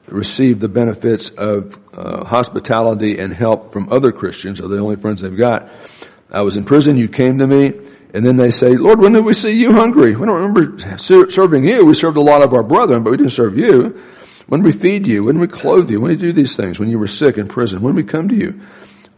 received 0.08 0.60
the 0.60 0.68
benefits 0.68 1.30
of 1.30 1.80
uh, 1.98 2.26
hospitality 2.26 3.20
and 3.20 3.34
help 3.34 3.74
from 3.74 3.92
other 3.92 4.12
Christians. 4.12 4.62
Are 4.62 4.68
the 4.68 4.78
only 4.78 4.96
friends 4.96 5.22
they've 5.22 5.36
got. 5.36 5.70
I 6.32 6.42
was 6.42 6.56
in 6.56 6.64
prison. 6.64 6.98
You 6.98 7.08
came 7.08 7.40
to 7.40 7.48
me. 7.48 7.74
And 8.14 8.26
then 8.26 8.38
they 8.38 8.52
say, 8.52 8.78
Lord, 8.78 9.00
when 9.00 9.14
did 9.14 9.26
we 9.26 9.34
see 9.34 9.52
you 9.52 9.74
hungry? 9.74 10.16
We 10.16 10.26
don't 10.26 10.42
remember 10.42 10.98
serving 10.98 11.66
you. 11.66 11.86
We 11.86 11.94
served 11.94 12.18
a 12.18 12.22
lot 12.22 12.42
of 12.42 12.54
our 12.54 12.64
brethren, 12.64 13.04
but 13.04 13.12
we 13.12 13.18
didn't 13.18 13.34
serve 13.34 13.58
you. 13.58 14.02
When 14.48 14.64
we 14.64 14.72
feed 14.72 15.08
you? 15.08 15.26
When 15.26 15.40
we 15.40 15.48
clothe 15.48 15.92
you? 15.92 16.00
When 16.00 16.12
we 16.12 16.18
do 16.18 16.32
these 16.32 16.56
things? 16.56 16.80
When 16.80 16.90
you 16.90 17.00
were 17.00 17.08
sick 17.08 17.38
in 17.38 17.48
prison? 17.48 17.82
When 17.82 17.96
we 17.96 18.04
come 18.04 18.30
to 18.30 18.36
you? 18.36 18.62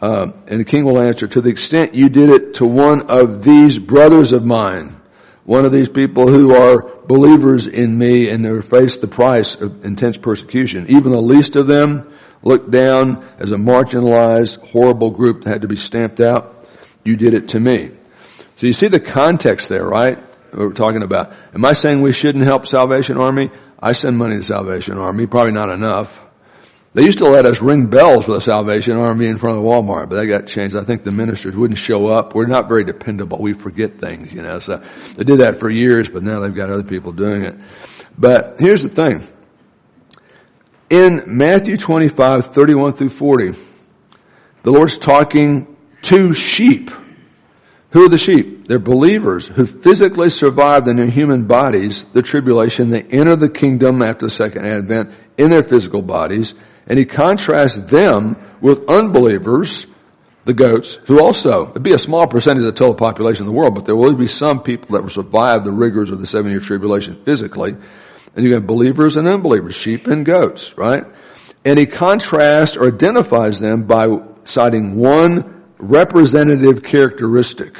Uh, 0.01 0.31
and 0.47 0.59
the 0.59 0.65
king 0.65 0.85
will 0.85 0.99
answer, 0.99 1.27
to 1.27 1.41
the 1.41 1.49
extent 1.49 1.93
you 1.93 2.09
did 2.09 2.29
it 2.29 2.55
to 2.55 2.65
one 2.65 3.09
of 3.09 3.43
these 3.43 3.77
brothers 3.77 4.31
of 4.31 4.45
mine, 4.45 4.95
one 5.43 5.65
of 5.65 5.71
these 5.71 5.89
people 5.89 6.27
who 6.27 6.55
are 6.55 6.81
believers 7.05 7.67
in 7.67 7.97
me 7.97 8.29
and 8.29 8.43
they're 8.43 8.61
faced 8.61 9.01
the 9.01 9.07
price 9.07 9.55
of 9.55 9.85
intense 9.85 10.17
persecution, 10.17 10.87
even 10.89 11.11
the 11.11 11.21
least 11.21 11.55
of 11.57 11.67
them 11.67 12.11
looked 12.43 12.71
down 12.71 13.25
as 13.39 13.51
a 13.51 13.57
marginalized, 13.57 14.57
horrible 14.67 15.11
group 15.11 15.43
that 15.43 15.49
had 15.49 15.61
to 15.61 15.67
be 15.67 15.75
stamped 15.75 16.19
out. 16.19 16.67
You 17.03 17.15
did 17.15 17.33
it 17.33 17.49
to 17.49 17.59
me. 17.59 17.91
So 18.55 18.67
you 18.67 18.73
see 18.73 18.87
the 18.87 18.99
context 18.99 19.69
there, 19.69 19.85
right? 19.85 20.17
What 20.51 20.59
we're 20.59 20.73
talking 20.73 21.03
about. 21.03 21.33
Am 21.53 21.63
I 21.63 21.73
saying 21.73 22.01
we 22.01 22.11
shouldn't 22.11 22.43
help 22.43 22.67
Salvation 22.67 23.17
Army? 23.17 23.51
I 23.79 23.93
send 23.93 24.17
money 24.17 24.35
to 24.37 24.43
Salvation 24.43 24.97
Army, 24.97 25.27
probably 25.27 25.53
not 25.53 25.69
enough. 25.69 26.19
They 26.93 27.03
used 27.03 27.19
to 27.19 27.25
let 27.25 27.45
us 27.45 27.61
ring 27.61 27.85
bells 27.85 28.27
with 28.27 28.43
the 28.43 28.51
Salvation 28.51 28.93
Army 28.93 29.27
in 29.27 29.37
front 29.37 29.59
of 29.59 29.63
Walmart, 29.63 30.09
but 30.09 30.15
that 30.15 30.25
got 30.25 30.47
changed. 30.47 30.75
I 30.75 30.83
think 30.83 31.03
the 31.03 31.11
ministers 31.11 31.55
wouldn't 31.55 31.77
show 31.77 32.07
up. 32.07 32.33
We're 32.33 32.47
not 32.47 32.67
very 32.67 32.83
dependable. 32.83 33.37
We 33.37 33.53
forget 33.53 33.99
things, 33.99 34.33
you 34.33 34.41
know. 34.41 34.59
So 34.59 34.81
they 35.15 35.23
did 35.23 35.41
that 35.41 35.59
for 35.59 35.69
years, 35.69 36.09
but 36.09 36.23
now 36.23 36.39
they've 36.39 36.53
got 36.53 36.71
other 36.71 36.83
people 36.83 37.11
doing 37.11 37.43
it. 37.43 37.55
But 38.17 38.55
here's 38.59 38.81
the 38.81 38.89
thing. 38.89 39.25
In 40.89 41.23
Matthew 41.27 41.77
25, 41.77 42.47
31 42.47 42.93
through 42.93 43.09
40, 43.09 43.51
the 44.63 44.71
Lord's 44.71 44.97
talking 44.97 45.77
to 46.03 46.33
sheep. 46.33 46.89
Who 47.91 48.05
are 48.05 48.09
the 48.09 48.17
sheep? 48.17 48.67
They're 48.67 48.79
believers 48.79 49.47
who 49.47 49.67
physically 49.67 50.29
survived 50.29 50.87
in 50.87 50.97
their 50.97 51.09
human 51.09 51.45
bodies 51.45 52.05
the 52.13 52.23
tribulation. 52.23 52.89
They 52.89 53.03
enter 53.03 53.35
the 53.35 53.49
kingdom 53.49 54.01
after 54.01 54.25
the 54.25 54.31
second 54.31 54.65
advent 54.65 55.11
in 55.37 55.51
their 55.51 55.63
physical 55.63 56.01
bodies. 56.01 56.55
And 56.87 56.97
he 56.97 57.05
contrasts 57.05 57.77
them 57.91 58.37
with 58.59 58.89
unbelievers, 58.89 59.85
the 60.45 60.53
goats, 60.55 60.95
who 60.95 61.19
also, 61.19 61.69
it'd 61.69 61.83
be 61.83 61.93
a 61.93 61.99
small 61.99 62.25
percentage 62.25 62.61
of 62.61 62.73
the 62.73 62.79
total 62.79 62.95
population 62.95 63.43
of 63.43 63.47
the 63.47 63.57
world, 63.57 63.75
but 63.75 63.85
there 63.85 63.95
will 63.95 64.15
be 64.15 64.25
some 64.25 64.63
people 64.63 64.95
that 64.95 65.03
will 65.03 65.09
survive 65.09 65.63
the 65.63 65.71
rigors 65.71 66.09
of 66.09 66.19
the 66.19 66.25
seven 66.25 66.49
year 66.49 66.59
tribulation 66.59 67.23
physically. 67.23 67.75
And 68.35 68.45
you 68.45 68.53
have 68.53 68.67
believers 68.67 69.17
and 69.17 69.27
unbelievers, 69.27 69.75
sheep 69.75 70.07
and 70.07 70.25
goats, 70.25 70.77
right? 70.77 71.03
And 71.65 71.77
he 71.77 71.85
contrasts 71.85 72.77
or 72.77 72.87
identifies 72.87 73.59
them 73.59 73.83
by 73.83 74.07
citing 74.43 74.95
one 74.95 75.63
representative 75.77 76.83
characteristic 76.83 77.77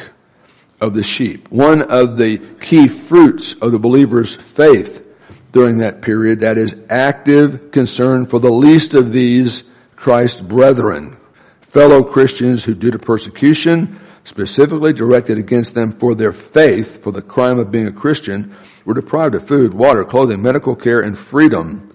of 0.82 0.94
the 0.94 1.04
sheep. 1.04 1.50
One 1.52 1.82
of 1.82 2.18
the 2.18 2.38
key 2.38 2.88
fruits 2.88 3.54
of 3.54 3.72
the 3.72 3.80
believer's 3.80 4.36
faith 4.36 5.06
during 5.52 5.80
that 5.80 6.02
period, 6.02 6.42
that 6.42 6.58
is 6.58 6.76
active 6.90 7.72
concern 7.72 8.26
for 8.26 8.40
the 8.40 8.52
least 8.52 8.94
of 8.94 9.12
these 9.12 9.64
Christ 9.96 10.48
brethren, 10.48 11.18
fellow 11.62 12.04
Christians 12.04 12.64
who 12.64 12.74
due 12.74 12.92
to 12.92 13.00
persecution 13.00 14.00
specifically 14.30 14.94
directed 14.94 15.40
against 15.40 15.74
them 15.74 15.92
for 15.92 16.14
their 16.14 16.32
faith, 16.32 17.02
for 17.04 17.12
the 17.12 17.22
crime 17.22 17.58
of 17.58 17.72
being 17.72 17.88
a 17.88 17.92
Christian, 17.92 18.56
were 18.86 18.94
deprived 18.94 19.34
of 19.34 19.48
food, 19.48 19.74
water, 19.74 20.06
clothing, 20.06 20.40
medical 20.40 20.76
care, 20.76 21.00
and 21.00 21.18
freedom 21.18 21.92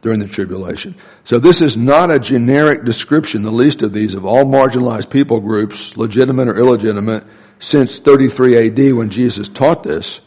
during 0.00 0.18
the 0.18 0.26
tribulation. 0.26 0.96
So 1.24 1.38
this 1.38 1.60
is 1.60 1.76
not 1.76 2.10
a 2.10 2.18
generic 2.18 2.86
description, 2.86 3.42
the 3.42 3.50
least 3.50 3.82
of 3.82 3.92
these, 3.92 4.14
of 4.14 4.24
all 4.24 4.44
marginalized 4.44 5.10
people 5.10 5.38
groups, 5.40 5.98
legitimate 5.98 6.48
or 6.48 6.56
illegitimate, 6.56 7.24
since 7.58 7.98
33 7.98 8.68
AD 8.68 8.94
when 8.94 9.10
Jesus 9.10 9.50
taught 9.50 9.82
this. 9.82 10.22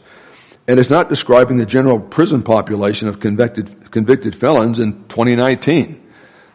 And 0.68 0.78
it's 0.78 0.90
not 0.90 1.08
describing 1.08 1.56
the 1.56 1.66
general 1.66 1.98
prison 1.98 2.44
population 2.44 3.08
of 3.08 3.18
convicted, 3.18 3.90
convicted 3.90 4.36
felons 4.36 4.78
in 4.78 5.08
2019. 5.08 6.09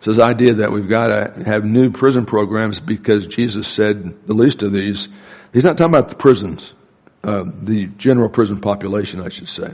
So 0.06 0.12
this 0.12 0.20
idea 0.20 0.54
that 0.54 0.72
we've 0.72 0.88
got 0.88 1.08
to 1.08 1.44
have 1.46 1.66
new 1.66 1.90
prison 1.90 2.28
programs 2.28 2.80
because 2.80 3.26
Jesus 3.26 3.68
said 3.68 4.28
the 4.28 4.36
least 4.36 4.62
of 4.62 4.72
these, 4.72 5.08
he's 5.52 5.64
not 5.64 5.80
talking 5.80 5.96
about 5.96 6.10
the 6.10 6.16
prisons, 6.16 6.76
uh, 7.24 7.44
the 7.64 7.88
general 7.88 8.30
prison 8.30 8.60
population, 8.60 9.20
I 9.20 9.30
should 9.30 9.50
say. 9.50 9.74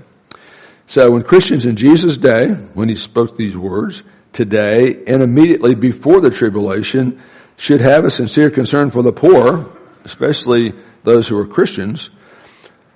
So 0.87 1.11
when 1.11 1.23
Christians 1.23 1.65
in 1.65 1.75
Jesus' 1.75 2.15
day, 2.15 2.47
when 2.47 2.87
he 2.87 2.95
spoke 2.95 3.35
these 3.35 3.57
words, 3.57 4.03
today 4.31 5.03
and 5.05 5.21
immediately 5.21 5.75
before 5.75 6.21
the 6.21 6.29
tribulation, 6.29 7.21
should 7.57 7.81
have 7.81 8.05
a 8.05 8.09
sincere 8.09 8.49
concern 8.49 8.89
for 8.89 9.03
the 9.03 9.11
poor, 9.11 9.75
especially 10.05 10.71
those 11.03 11.27
who 11.27 11.37
are 11.39 11.45
Christians, 11.45 12.09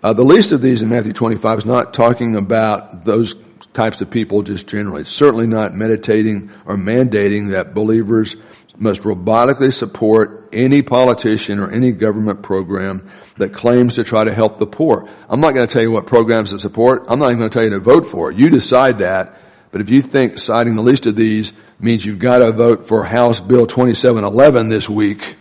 uh, 0.01 0.13
the 0.13 0.23
least 0.23 0.53
of 0.53 0.61
these 0.61 0.83
in 0.83 0.87
Matthew 0.87 1.11
25 1.11 1.57
is 1.57 1.65
not 1.65 1.93
talking 1.93 2.37
about 2.37 3.03
those 3.03 3.35
types 3.75 4.01
of 4.01 4.09
people 4.09 4.41
just 4.41 4.67
generally. 4.67 5.01
It's 5.01 5.11
certainly 5.11 5.47
not 5.47 5.73
meditating 5.73 6.49
or 6.65 6.75
mandating 6.75 7.51
that 7.51 7.73
believers 7.73 8.35
must 8.77 9.03
robotically 9.03 9.71
support 9.71 10.49
any 10.51 10.81
politician 10.81 11.59
or 11.59 11.69
any 11.69 11.91
government 11.91 12.41
program 12.41 13.09
that 13.37 13.53
claims 13.53 13.95
to 13.95 14.03
try 14.03 14.23
to 14.23 14.33
help 14.33 14.57
the 14.57 14.65
poor. 14.65 15.07
I'm 15.29 15.41
not 15.41 15.53
going 15.53 15.67
to 15.67 15.71
tell 15.71 15.81
you 15.81 15.91
what 15.91 16.07
programs 16.07 16.49
to 16.49 16.59
support. 16.59 17.05
I'm 17.07 17.19
not 17.19 17.27
even 17.27 17.39
going 17.39 17.49
to 17.49 17.53
tell 17.53 17.63
you 17.63 17.71
to 17.71 17.79
vote 17.79 18.09
for. 18.09 18.31
You 18.31 18.49
decide 18.49 18.99
that. 18.99 19.39
But 19.71 19.81
if 19.81 19.89
you 19.89 20.01
think 20.01 20.39
citing 20.39 20.75
the 20.75 20.81
least 20.81 21.05
of 21.05 21.15
these 21.15 21.51
means 21.79 22.05
you've 22.05 22.19
got 22.19 22.39
to 22.39 22.53
vote 22.53 22.87
for 22.87 23.03
House 23.03 23.41
Bill 23.41 23.67
2711 23.67 24.69
this 24.69 24.89
week, 24.89 25.35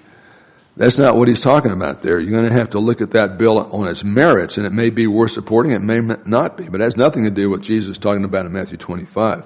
that's 0.76 0.98
not 0.98 1.16
what 1.16 1.28
he's 1.28 1.40
talking 1.40 1.70
about 1.70 2.02
there. 2.02 2.18
You're 2.18 2.32
going 2.32 2.50
to 2.50 2.58
have 2.58 2.70
to 2.70 2.80
look 2.80 3.00
at 3.00 3.12
that 3.12 3.38
bill 3.38 3.58
on 3.58 3.88
its 3.88 4.02
merits, 4.02 4.56
and 4.56 4.66
it 4.66 4.72
may 4.72 4.90
be 4.90 5.06
worth 5.06 5.30
supporting, 5.30 5.72
it 5.72 5.80
may 5.80 6.00
not 6.00 6.56
be, 6.56 6.68
but 6.68 6.80
it 6.80 6.84
has 6.84 6.96
nothing 6.96 7.24
to 7.24 7.30
do 7.30 7.48
with 7.48 7.62
Jesus 7.62 7.98
talking 7.98 8.24
about 8.24 8.46
in 8.46 8.52
Matthew 8.52 8.76
25, 8.76 9.44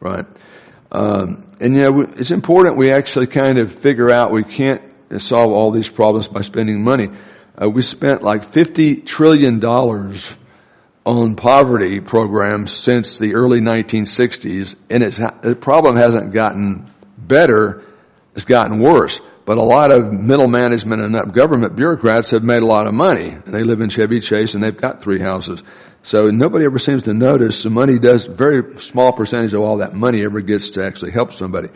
right? 0.00 0.24
Um, 0.90 1.46
and 1.60 1.76
you 1.76 1.82
know, 1.82 2.00
it's 2.16 2.30
important 2.30 2.78
we 2.78 2.90
actually 2.92 3.26
kind 3.26 3.58
of 3.58 3.72
figure 3.80 4.10
out 4.10 4.32
we 4.32 4.44
can't 4.44 4.82
solve 5.18 5.52
all 5.52 5.72
these 5.72 5.88
problems 5.88 6.28
by 6.28 6.40
spending 6.40 6.82
money. 6.82 7.08
Uh, 7.60 7.68
we 7.68 7.82
spent 7.82 8.22
like 8.22 8.52
50 8.52 8.96
trillion 9.02 9.58
dollars 9.58 10.34
on 11.04 11.34
poverty 11.34 12.00
programs 12.00 12.72
since 12.72 13.18
the 13.18 13.34
early 13.34 13.60
1960s, 13.60 14.76
and 14.88 15.02
it's, 15.02 15.18
the 15.18 15.56
problem 15.60 15.96
hasn't 15.96 16.32
gotten 16.32 16.90
better, 17.18 17.82
it's 18.34 18.44
gotten 18.44 18.78
worse. 18.78 19.20
But 19.44 19.58
a 19.58 19.62
lot 19.62 19.90
of 19.90 20.12
middle 20.12 20.46
management 20.46 21.02
and 21.02 21.32
government 21.32 21.74
bureaucrats 21.74 22.30
have 22.30 22.44
made 22.44 22.60
a 22.60 22.66
lot 22.66 22.86
of 22.86 22.94
money. 22.94 23.30
And 23.30 23.52
they 23.52 23.64
live 23.64 23.80
in 23.80 23.88
Chevy 23.88 24.20
Chase 24.20 24.54
and 24.54 24.62
they've 24.62 24.76
got 24.76 25.02
three 25.02 25.20
houses. 25.20 25.62
So 26.04 26.30
nobody 26.30 26.64
ever 26.64 26.78
seems 26.78 27.02
to 27.04 27.14
notice 27.14 27.62
the 27.62 27.70
money 27.70 27.98
does, 27.98 28.26
very 28.26 28.80
small 28.80 29.12
percentage 29.12 29.52
of 29.52 29.62
all 29.62 29.78
that 29.78 29.94
money 29.94 30.24
ever 30.24 30.40
gets 30.40 30.70
to 30.70 30.84
actually 30.84 31.12
help 31.12 31.32
somebody. 31.32 31.68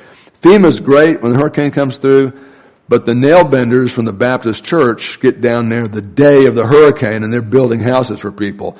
FEMA's 0.42 0.80
great 0.80 1.22
when 1.22 1.32
the 1.32 1.38
hurricane 1.38 1.70
comes 1.70 1.96
through, 1.96 2.32
but 2.88 3.04
the 3.04 3.14
nail 3.14 3.44
benders 3.44 3.92
from 3.92 4.04
the 4.04 4.12
Baptist 4.12 4.64
church 4.64 5.20
get 5.20 5.40
down 5.40 5.68
there 5.68 5.86
the 5.86 6.02
day 6.02 6.46
of 6.46 6.54
the 6.54 6.66
hurricane 6.66 7.22
and 7.22 7.32
they're 7.32 7.40
building 7.40 7.80
houses 7.80 8.20
for 8.20 8.32
people. 8.32 8.76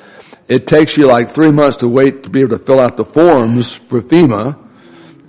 It 0.47 0.67
takes 0.67 0.95
you 0.95 1.07
like 1.07 1.31
three 1.31 1.51
months 1.51 1.77
to 1.77 1.87
wait 1.87 2.23
to 2.23 2.29
be 2.29 2.41
able 2.41 2.57
to 2.57 2.63
fill 2.63 2.79
out 2.79 2.95
the 2.95 3.05
forms 3.05 3.75
for 3.75 4.01
FEMA 4.01 4.66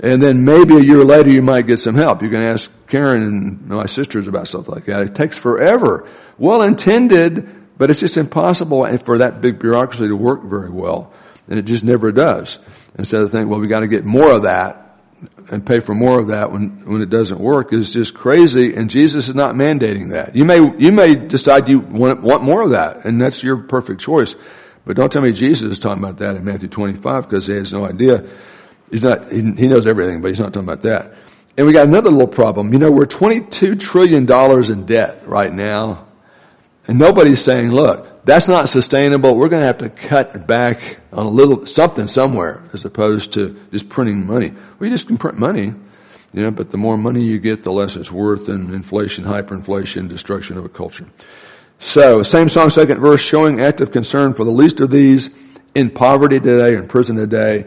and 0.01 0.23
then 0.23 0.45
maybe 0.45 0.77
a 0.77 0.83
year 0.83 1.05
later 1.05 1.31
you 1.31 1.43
might 1.43 1.67
get 1.67 1.81
some 1.81 1.97
help. 1.97 2.23
You 2.23 2.31
can 2.31 2.43
ask 2.43 2.71
Karen 2.87 3.23
and 3.23 3.69
my 3.69 3.87
sisters 3.87 4.29
about 4.29 4.47
stuff 4.47 4.69
like 4.69 4.87
that. 4.87 5.03
It 5.03 5.15
takes 5.15 5.37
forever. 5.37 6.09
Well 6.39 6.63
intended, 6.63 7.77
but 7.77 7.91
it's 7.91 8.01
just 8.01 8.17
impossible 8.17 8.87
for 8.99 9.19
that 9.19 9.41
big 9.41 9.59
bureaucracy 9.59 10.07
to 10.07 10.15
work 10.15 10.45
very 10.45 10.71
well. 10.71 11.13
And 11.49 11.59
it 11.59 11.63
just 11.63 11.83
never 11.83 12.13
does. 12.13 12.59
Instead 12.97 13.23
of 13.23 13.33
thinking, 13.33 13.49
well, 13.49 13.59
we 13.59 13.67
got 13.67 13.81
to 13.81 13.89
get 13.89 14.05
more 14.05 14.31
of 14.31 14.43
that 14.43 14.85
and 15.51 15.67
pay 15.67 15.81
for 15.81 15.95
more 15.95 16.21
of 16.21 16.29
that 16.29 16.53
when, 16.53 16.85
when 16.87 17.03
it 17.03 17.11
doesn't 17.11 17.41
work 17.41 17.73
is 17.73 17.93
just 17.93 18.15
crazy 18.15 18.75
and 18.75 18.89
Jesus 18.89 19.29
is 19.29 19.35
not 19.35 19.57
mandating 19.57 20.13
that. 20.13 20.37
You 20.37 20.45
may, 20.45 20.59
you 20.79 20.93
may 20.93 21.17
decide 21.17 21.69
you 21.69 21.81
want, 21.81 22.23
want 22.23 22.43
more 22.45 22.63
of 22.63 22.71
that 22.71 23.05
and 23.05 23.21
that's 23.21 23.43
your 23.43 23.65
perfect 23.65 24.01
choice. 24.01 24.37
But 24.85 24.97
don't 24.97 25.11
tell 25.11 25.23
me 25.23 25.33
Jesus 25.33 25.73
is 25.73 25.79
talking 25.81 26.03
about 26.03 26.19
that 26.19 26.37
in 26.37 26.45
Matthew 26.45 26.69
25 26.69 27.29
because 27.29 27.49
he 27.49 27.55
has 27.55 27.73
no 27.73 27.85
idea 27.85 28.29
He's 28.91 29.05
not, 29.05 29.33
he, 29.33 29.41
he 29.41 29.69
knows 29.69 29.87
everything, 29.87 30.21
but 30.21 30.29
he's 30.29 30.41
not 30.41 30.53
talking 30.53 30.69
about 30.69 30.83
that. 30.83 31.15
And 31.57 31.67
we 31.67 31.73
got 31.73 31.89
another 31.89 32.11
little 32.11 32.29
problem. 32.29 32.73
You 32.73 32.79
know, 32.79 32.91
we're 32.91 33.07
$22 33.07 33.81
trillion 33.81 34.31
in 34.73 34.87
debt 34.87 35.27
right 35.27 35.53
now. 35.53 36.07
And 36.87 36.99
nobody's 36.99 37.43
saying, 37.43 37.73
look, 37.73 38.25
that's 38.25 38.49
not 38.49 38.69
sustainable. 38.69 39.37
We're 39.37 39.49
going 39.49 39.63
to 39.63 39.67
have 39.67 39.79
to 39.79 39.91
cut 39.91 40.47
back 40.47 41.01
on 41.13 41.27
a 41.27 41.29
little, 41.29 41.67
something 41.67 42.07
somewhere 42.07 42.63
as 42.73 42.85
opposed 42.85 43.33
to 43.33 43.61
just 43.71 43.89
printing 43.89 44.27
money. 44.27 44.53
We 44.79 44.89
just 44.89 45.07
can 45.07 45.19
print 45.19 45.39
money, 45.39 45.73
you 46.33 46.43
know, 46.43 46.51
but 46.51 46.71
the 46.71 46.77
more 46.77 46.97
money 46.97 47.25
you 47.25 47.39
get, 47.39 47.63
the 47.63 47.73
less 47.73 47.97
it's 47.97 48.13
worth 48.13 48.49
and 48.49 48.73
inflation, 48.73 49.25
hyperinflation, 49.25 50.09
destruction 50.09 50.59
of 50.59 50.65
a 50.65 50.69
culture. 50.69 51.07
So, 51.81 52.23
same 52.23 52.49
song, 52.49 52.71
second 52.71 53.01
verse, 53.01 53.21
showing 53.21 53.61
active 53.61 53.93
concern 53.93 54.35
for 54.35 54.45
the 54.45 54.51
least 54.51 54.81
of 54.81 54.91
these 54.91 55.31
in 55.75 55.91
poverty 55.91 56.41
today, 56.41 56.75
in 56.75 56.87
prison 56.87 57.17
today, 57.17 57.67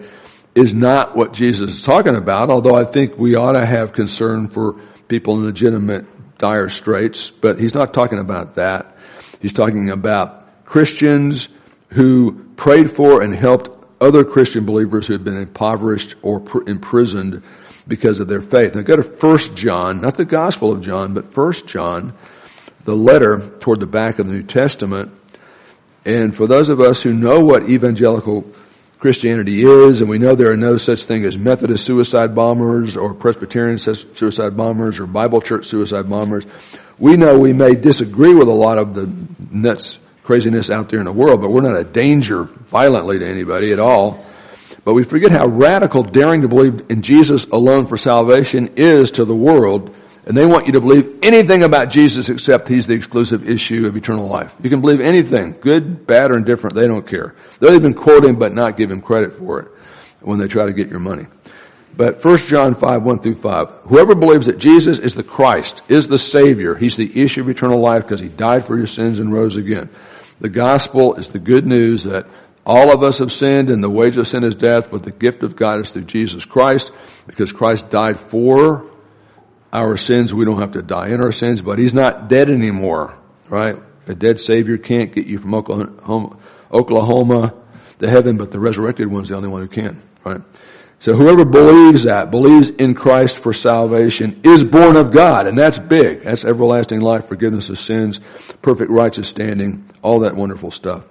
is 0.53 0.73
not 0.73 1.15
what 1.15 1.33
Jesus 1.33 1.75
is 1.75 1.83
talking 1.83 2.15
about, 2.15 2.49
although 2.49 2.75
I 2.75 2.83
think 2.83 3.17
we 3.17 3.35
ought 3.35 3.53
to 3.53 3.65
have 3.65 3.93
concern 3.93 4.49
for 4.49 4.79
people 5.07 5.35
in 5.35 5.45
legitimate 5.45 6.05
dire 6.37 6.69
straits, 6.69 7.31
but 7.31 7.59
he's 7.59 7.73
not 7.73 7.93
talking 7.93 8.19
about 8.19 8.55
that. 8.55 8.97
He's 9.39 9.53
talking 9.53 9.89
about 9.89 10.65
Christians 10.65 11.49
who 11.89 12.45
prayed 12.55 12.95
for 12.95 13.21
and 13.21 13.35
helped 13.35 13.69
other 14.01 14.23
Christian 14.23 14.65
believers 14.65 15.07
who 15.07 15.13
had 15.13 15.23
been 15.23 15.37
impoverished 15.37 16.15
or 16.21 16.43
imprisoned 16.67 17.43
because 17.87 18.19
of 18.19 18.27
their 18.27 18.41
faith. 18.41 18.75
Now 18.75 18.81
go 18.81 18.95
to 18.95 19.03
1 19.03 19.55
John, 19.55 20.01
not 20.01 20.15
the 20.15 20.25
Gospel 20.25 20.71
of 20.71 20.81
John, 20.81 21.13
but 21.13 21.35
1 21.35 21.53
John, 21.67 22.13
the 22.85 22.95
letter 22.95 23.39
toward 23.59 23.79
the 23.79 23.85
back 23.85 24.19
of 24.19 24.27
the 24.27 24.33
New 24.33 24.43
Testament. 24.43 25.11
And 26.03 26.35
for 26.35 26.47
those 26.47 26.69
of 26.69 26.79
us 26.79 27.03
who 27.03 27.13
know 27.13 27.45
what 27.45 27.69
evangelical 27.69 28.51
Christianity 29.01 29.63
is, 29.63 30.01
and 30.01 30.09
we 30.11 30.19
know 30.19 30.35
there 30.35 30.51
are 30.51 30.57
no 30.57 30.77
such 30.77 31.05
thing 31.05 31.25
as 31.25 31.35
Methodist 31.35 31.87
suicide 31.87 32.35
bombers 32.35 32.95
or 32.95 33.15
Presbyterian 33.15 33.79
suicide 33.79 34.55
bombers 34.55 34.99
or 34.99 35.07
Bible 35.07 35.41
church 35.41 35.65
suicide 35.65 36.07
bombers. 36.07 36.45
We 36.99 37.17
know 37.17 37.39
we 37.39 37.51
may 37.51 37.73
disagree 37.73 38.35
with 38.35 38.47
a 38.47 38.53
lot 38.53 38.77
of 38.77 38.93
the 38.93 39.11
nuts, 39.49 39.97
craziness 40.21 40.69
out 40.69 40.89
there 40.89 40.99
in 40.99 41.05
the 41.05 41.11
world, 41.11 41.41
but 41.41 41.49
we're 41.49 41.61
not 41.61 41.77
a 41.77 41.83
danger 41.83 42.43
violently 42.43 43.17
to 43.17 43.27
anybody 43.27 43.73
at 43.73 43.79
all. 43.79 44.23
But 44.85 44.93
we 44.93 45.03
forget 45.03 45.31
how 45.31 45.47
radical 45.47 46.03
daring 46.03 46.43
to 46.43 46.47
believe 46.47 46.91
in 46.91 47.01
Jesus 47.01 47.45
alone 47.45 47.87
for 47.87 47.97
salvation 47.97 48.73
is 48.75 49.09
to 49.13 49.25
the 49.25 49.35
world 49.35 49.95
and 50.31 50.37
they 50.37 50.45
want 50.45 50.65
you 50.65 50.71
to 50.71 50.79
believe 50.79 51.19
anything 51.23 51.63
about 51.63 51.89
Jesus 51.89 52.29
except 52.29 52.69
He's 52.69 52.87
the 52.87 52.93
exclusive 52.93 53.49
issue 53.49 53.85
of 53.85 53.97
eternal 53.97 54.29
life. 54.29 54.55
You 54.63 54.69
can 54.69 54.79
believe 54.79 55.01
anything, 55.01 55.57
good, 55.59 56.07
bad, 56.07 56.31
or 56.31 56.37
indifferent, 56.37 56.73
they 56.73 56.87
don't 56.87 57.05
care. 57.05 57.35
They'll 57.59 57.73
even 57.73 57.93
quote 57.93 58.23
Him 58.23 58.39
but 58.39 58.53
not 58.53 58.77
give 58.77 58.89
Him 58.89 59.01
credit 59.01 59.33
for 59.33 59.59
it 59.59 59.71
when 60.21 60.39
they 60.39 60.47
try 60.47 60.67
to 60.67 60.71
get 60.71 60.89
your 60.89 61.01
money. 61.01 61.25
But 61.97 62.23
1 62.23 62.37
John 62.37 62.75
5, 62.75 63.03
1 63.03 63.19
through 63.19 63.35
5, 63.35 63.67
whoever 63.87 64.15
believes 64.15 64.45
that 64.45 64.57
Jesus 64.57 64.99
is 64.99 65.15
the 65.15 65.21
Christ, 65.21 65.81
is 65.89 66.07
the 66.07 66.17
Savior, 66.17 66.75
He's 66.75 66.95
the 66.95 67.21
issue 67.21 67.41
of 67.41 67.49
eternal 67.49 67.81
life 67.81 68.03
because 68.03 68.21
He 68.21 68.29
died 68.29 68.65
for 68.65 68.77
your 68.77 68.87
sins 68.87 69.19
and 69.19 69.33
rose 69.33 69.57
again. 69.57 69.89
The 70.39 70.47
gospel 70.47 71.15
is 71.15 71.27
the 71.27 71.39
good 71.39 71.65
news 71.65 72.03
that 72.03 72.25
all 72.65 72.93
of 72.93 73.03
us 73.03 73.19
have 73.19 73.33
sinned 73.33 73.69
and 73.69 73.83
the 73.83 73.89
wage 73.89 74.15
of 74.15 74.29
sin 74.29 74.45
is 74.45 74.55
death, 74.55 74.91
but 74.91 75.03
the 75.03 75.11
gift 75.11 75.43
of 75.43 75.57
God 75.57 75.81
is 75.81 75.89
through 75.89 76.05
Jesus 76.05 76.45
Christ 76.45 76.89
because 77.27 77.51
Christ 77.51 77.89
died 77.89 78.17
for 78.17 78.90
our 79.71 79.97
sins. 79.97 80.33
We 80.33 80.45
don't 80.45 80.59
have 80.59 80.73
to 80.73 80.81
die 80.81 81.09
in 81.09 81.21
our 81.21 81.31
sins, 81.31 81.61
but 81.61 81.79
he's 81.79 81.93
not 81.93 82.27
dead 82.27 82.49
anymore, 82.49 83.17
right? 83.49 83.77
A 84.07 84.15
dead 84.15 84.39
savior 84.39 84.77
can't 84.77 85.13
get 85.13 85.25
you 85.25 85.37
from 85.37 85.53
Oklahoma, 85.53 86.37
Oklahoma 86.71 87.53
to 87.99 88.09
heaven, 88.09 88.37
but 88.37 88.51
the 88.51 88.59
resurrected 88.59 89.11
one's 89.11 89.29
the 89.29 89.35
only 89.35 89.49
one 89.49 89.61
who 89.61 89.67
can, 89.67 90.01
right? 90.25 90.41
So 90.99 91.15
whoever 91.15 91.45
believes 91.45 92.03
that, 92.03 92.29
believes 92.29 92.69
in 92.69 92.93
Christ 92.93 93.39
for 93.39 93.53
salvation, 93.53 94.41
is 94.43 94.63
born 94.63 94.95
of 94.95 95.11
God, 95.11 95.47
and 95.47 95.57
that's 95.57 95.79
big. 95.79 96.23
That's 96.23 96.45
everlasting 96.45 97.01
life, 97.01 97.27
forgiveness 97.27 97.69
of 97.69 97.79
sins, 97.79 98.19
perfect 98.61 98.91
righteous 98.91 99.27
standing, 99.27 99.85
all 100.03 100.19
that 100.19 100.35
wonderful 100.35 100.69
stuff. 100.69 101.05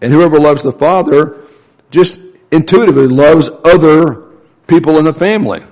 And 0.00 0.12
whoever 0.12 0.38
loves 0.38 0.62
the 0.62 0.72
Father 0.72 1.46
just 1.90 2.18
intuitively 2.50 3.06
loves 3.06 3.50
other 3.64 4.28
people 4.66 4.98
in 4.98 5.04
the 5.04 5.12
family. 5.12 5.62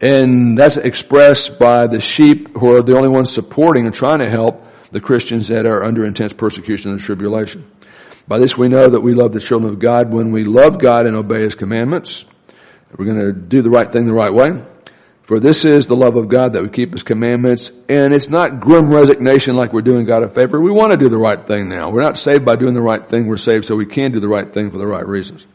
And 0.00 0.56
that's 0.56 0.78
expressed 0.78 1.58
by 1.58 1.86
the 1.86 2.00
sheep 2.00 2.56
who 2.56 2.74
are 2.74 2.82
the 2.82 2.96
only 2.96 3.08
ones 3.08 3.32
supporting 3.32 3.86
and 3.86 3.94
trying 3.94 4.20
to 4.20 4.30
help 4.30 4.64
the 4.92 5.00
Christians 5.00 5.48
that 5.48 5.66
are 5.66 5.84
under 5.84 6.04
intense 6.04 6.32
persecution 6.32 6.90
and 6.90 7.00
tribulation. 7.00 7.70
By 8.26 8.38
this 8.38 8.56
we 8.56 8.68
know 8.68 8.88
that 8.88 9.00
we 9.00 9.14
love 9.14 9.32
the 9.32 9.40
children 9.40 9.72
of 9.72 9.78
God 9.78 10.10
when 10.10 10.32
we 10.32 10.44
love 10.44 10.78
God 10.78 11.06
and 11.06 11.16
obey 11.16 11.42
His 11.42 11.54
commandments. 11.54 12.24
We're 12.96 13.04
going 13.04 13.20
to 13.20 13.32
do 13.32 13.62
the 13.62 13.70
right 13.70 13.90
thing 13.90 14.06
the 14.06 14.12
right 14.12 14.32
way. 14.32 14.64
For 15.22 15.38
this 15.38 15.64
is 15.64 15.86
the 15.86 15.94
love 15.94 16.16
of 16.16 16.28
God 16.28 16.54
that 16.54 16.62
we 16.62 16.68
keep 16.70 16.92
His 16.92 17.04
commandments, 17.04 17.70
and 17.88 18.12
it's 18.12 18.28
not 18.28 18.58
grim 18.58 18.92
resignation 18.92 19.54
like 19.54 19.72
we're 19.72 19.80
doing 19.80 20.04
God 20.04 20.24
a 20.24 20.28
favor. 20.28 20.60
We 20.60 20.72
want 20.72 20.90
to 20.90 20.96
do 20.96 21.08
the 21.08 21.18
right 21.18 21.46
thing 21.46 21.68
now. 21.68 21.90
We're 21.90 22.02
not 22.02 22.18
saved 22.18 22.44
by 22.44 22.56
doing 22.56 22.74
the 22.74 22.82
right 22.82 23.08
thing. 23.08 23.28
We're 23.28 23.36
saved 23.36 23.64
so 23.64 23.76
we 23.76 23.86
can 23.86 24.10
do 24.10 24.18
the 24.18 24.28
right 24.28 24.52
thing 24.52 24.72
for 24.72 24.78
the 24.78 24.88
right 24.88 25.06
reasons. 25.06 25.46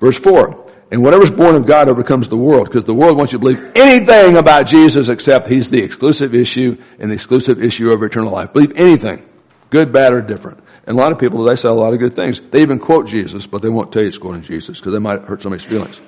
Verse 0.00 0.18
4. 0.18 0.69
And 0.90 1.02
whatever's 1.04 1.30
born 1.30 1.54
of 1.54 1.66
God 1.66 1.88
overcomes 1.88 2.26
the 2.26 2.36
world, 2.36 2.66
because 2.66 2.82
the 2.82 2.94
world 2.94 3.16
wants 3.16 3.32
you 3.32 3.38
to 3.38 3.44
believe 3.44 3.72
anything 3.76 4.36
about 4.36 4.66
Jesus 4.66 5.08
except 5.08 5.48
He's 5.48 5.70
the 5.70 5.80
exclusive 5.82 6.34
issue 6.34 6.76
and 6.98 7.10
the 7.10 7.14
exclusive 7.14 7.62
issue 7.62 7.90
of 7.90 8.02
eternal 8.02 8.32
life. 8.32 8.52
Believe 8.52 8.72
anything. 8.76 9.24
Good, 9.70 9.92
bad, 9.92 10.12
or 10.12 10.20
different. 10.20 10.64
And 10.84 10.98
a 10.98 11.00
lot 11.00 11.12
of 11.12 11.18
people, 11.20 11.44
they 11.44 11.54
say 11.54 11.68
a 11.68 11.72
lot 11.72 11.92
of 11.92 12.00
good 12.00 12.16
things. 12.16 12.40
They 12.50 12.62
even 12.62 12.80
quote 12.80 13.06
Jesus, 13.06 13.46
but 13.46 13.62
they 13.62 13.68
won't 13.68 13.92
tell 13.92 14.02
you 14.02 14.08
it's 14.08 14.18
quoting 14.18 14.42
Jesus, 14.42 14.80
because 14.80 14.92
they 14.92 14.98
might 14.98 15.22
hurt 15.22 15.42
somebody's 15.42 15.64
feelings. 15.64 15.98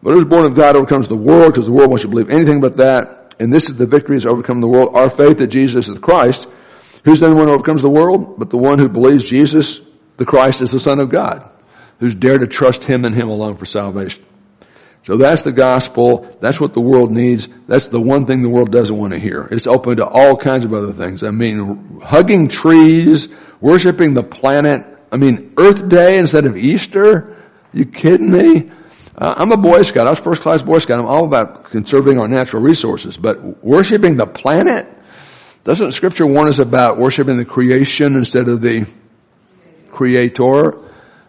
Whatever's 0.00 0.28
born 0.28 0.46
of 0.46 0.54
God 0.54 0.76
overcomes 0.76 1.06
the 1.06 1.16
world, 1.16 1.52
because 1.52 1.66
the 1.66 1.72
world 1.72 1.90
wants 1.90 2.04
you 2.04 2.10
to 2.10 2.16
believe 2.16 2.30
anything 2.30 2.60
but 2.60 2.78
that. 2.78 3.34
And 3.38 3.52
this 3.52 3.68
is 3.68 3.74
the 3.74 3.86
victory 3.86 4.16
that's 4.16 4.24
overcome 4.24 4.62
the 4.62 4.68
world. 4.68 4.96
Our 4.96 5.10
faith 5.10 5.38
that 5.38 5.48
Jesus 5.48 5.88
is 5.88 5.98
Christ. 5.98 6.46
Who's 7.04 7.20
the 7.20 7.34
one 7.34 7.48
who 7.48 7.52
overcomes 7.52 7.82
the 7.82 7.90
world? 7.90 8.38
But 8.38 8.48
the 8.48 8.56
one 8.56 8.78
who 8.78 8.88
believes 8.88 9.24
Jesus, 9.24 9.82
the 10.16 10.24
Christ, 10.24 10.62
is 10.62 10.70
the 10.70 10.80
Son 10.80 11.00
of 11.00 11.10
God 11.10 11.50
who's 12.00 12.14
dared 12.14 12.40
to 12.40 12.46
trust 12.46 12.84
Him 12.84 13.04
and 13.04 13.14
Him 13.14 13.28
alone 13.28 13.56
for 13.56 13.66
salvation. 13.66 14.24
So 15.04 15.18
that's 15.18 15.42
the 15.42 15.52
gospel. 15.52 16.36
That's 16.40 16.58
what 16.58 16.72
the 16.72 16.80
world 16.80 17.10
needs. 17.10 17.46
That's 17.66 17.88
the 17.88 18.00
one 18.00 18.24
thing 18.24 18.40
the 18.40 18.48
world 18.48 18.72
doesn't 18.72 18.96
want 18.96 19.12
to 19.12 19.18
hear. 19.18 19.46
It's 19.50 19.66
open 19.66 19.98
to 19.98 20.06
all 20.06 20.36
kinds 20.36 20.64
of 20.64 20.72
other 20.72 20.94
things. 20.94 21.22
I 21.22 21.30
mean, 21.30 22.00
hugging 22.02 22.46
trees, 22.46 23.28
worshiping 23.60 24.14
the 24.14 24.22
planet. 24.22 24.86
I 25.12 25.18
mean, 25.18 25.52
Earth 25.58 25.88
Day 25.88 26.18
instead 26.18 26.46
of 26.46 26.56
Easter. 26.56 27.36
You 27.72 27.84
kidding 27.84 28.30
me? 28.30 28.70
Uh, 29.16 29.34
I'm 29.36 29.52
a 29.52 29.58
Boy 29.58 29.82
Scout. 29.82 30.06
I 30.06 30.10
was 30.10 30.18
first 30.20 30.40
class 30.40 30.62
Boy 30.62 30.78
Scout. 30.78 30.98
I'm 30.98 31.06
all 31.06 31.26
about 31.26 31.64
conserving 31.64 32.18
our 32.18 32.26
natural 32.26 32.62
resources. 32.62 33.18
But 33.18 33.62
worshiping 33.62 34.16
the 34.16 34.26
planet? 34.26 34.86
Doesn't 35.64 35.92
scripture 35.92 36.26
warn 36.26 36.48
us 36.48 36.58
about 36.58 36.98
worshiping 36.98 37.36
the 37.36 37.44
creation 37.44 38.16
instead 38.16 38.48
of 38.48 38.62
the 38.62 38.86
creator? 39.90 40.78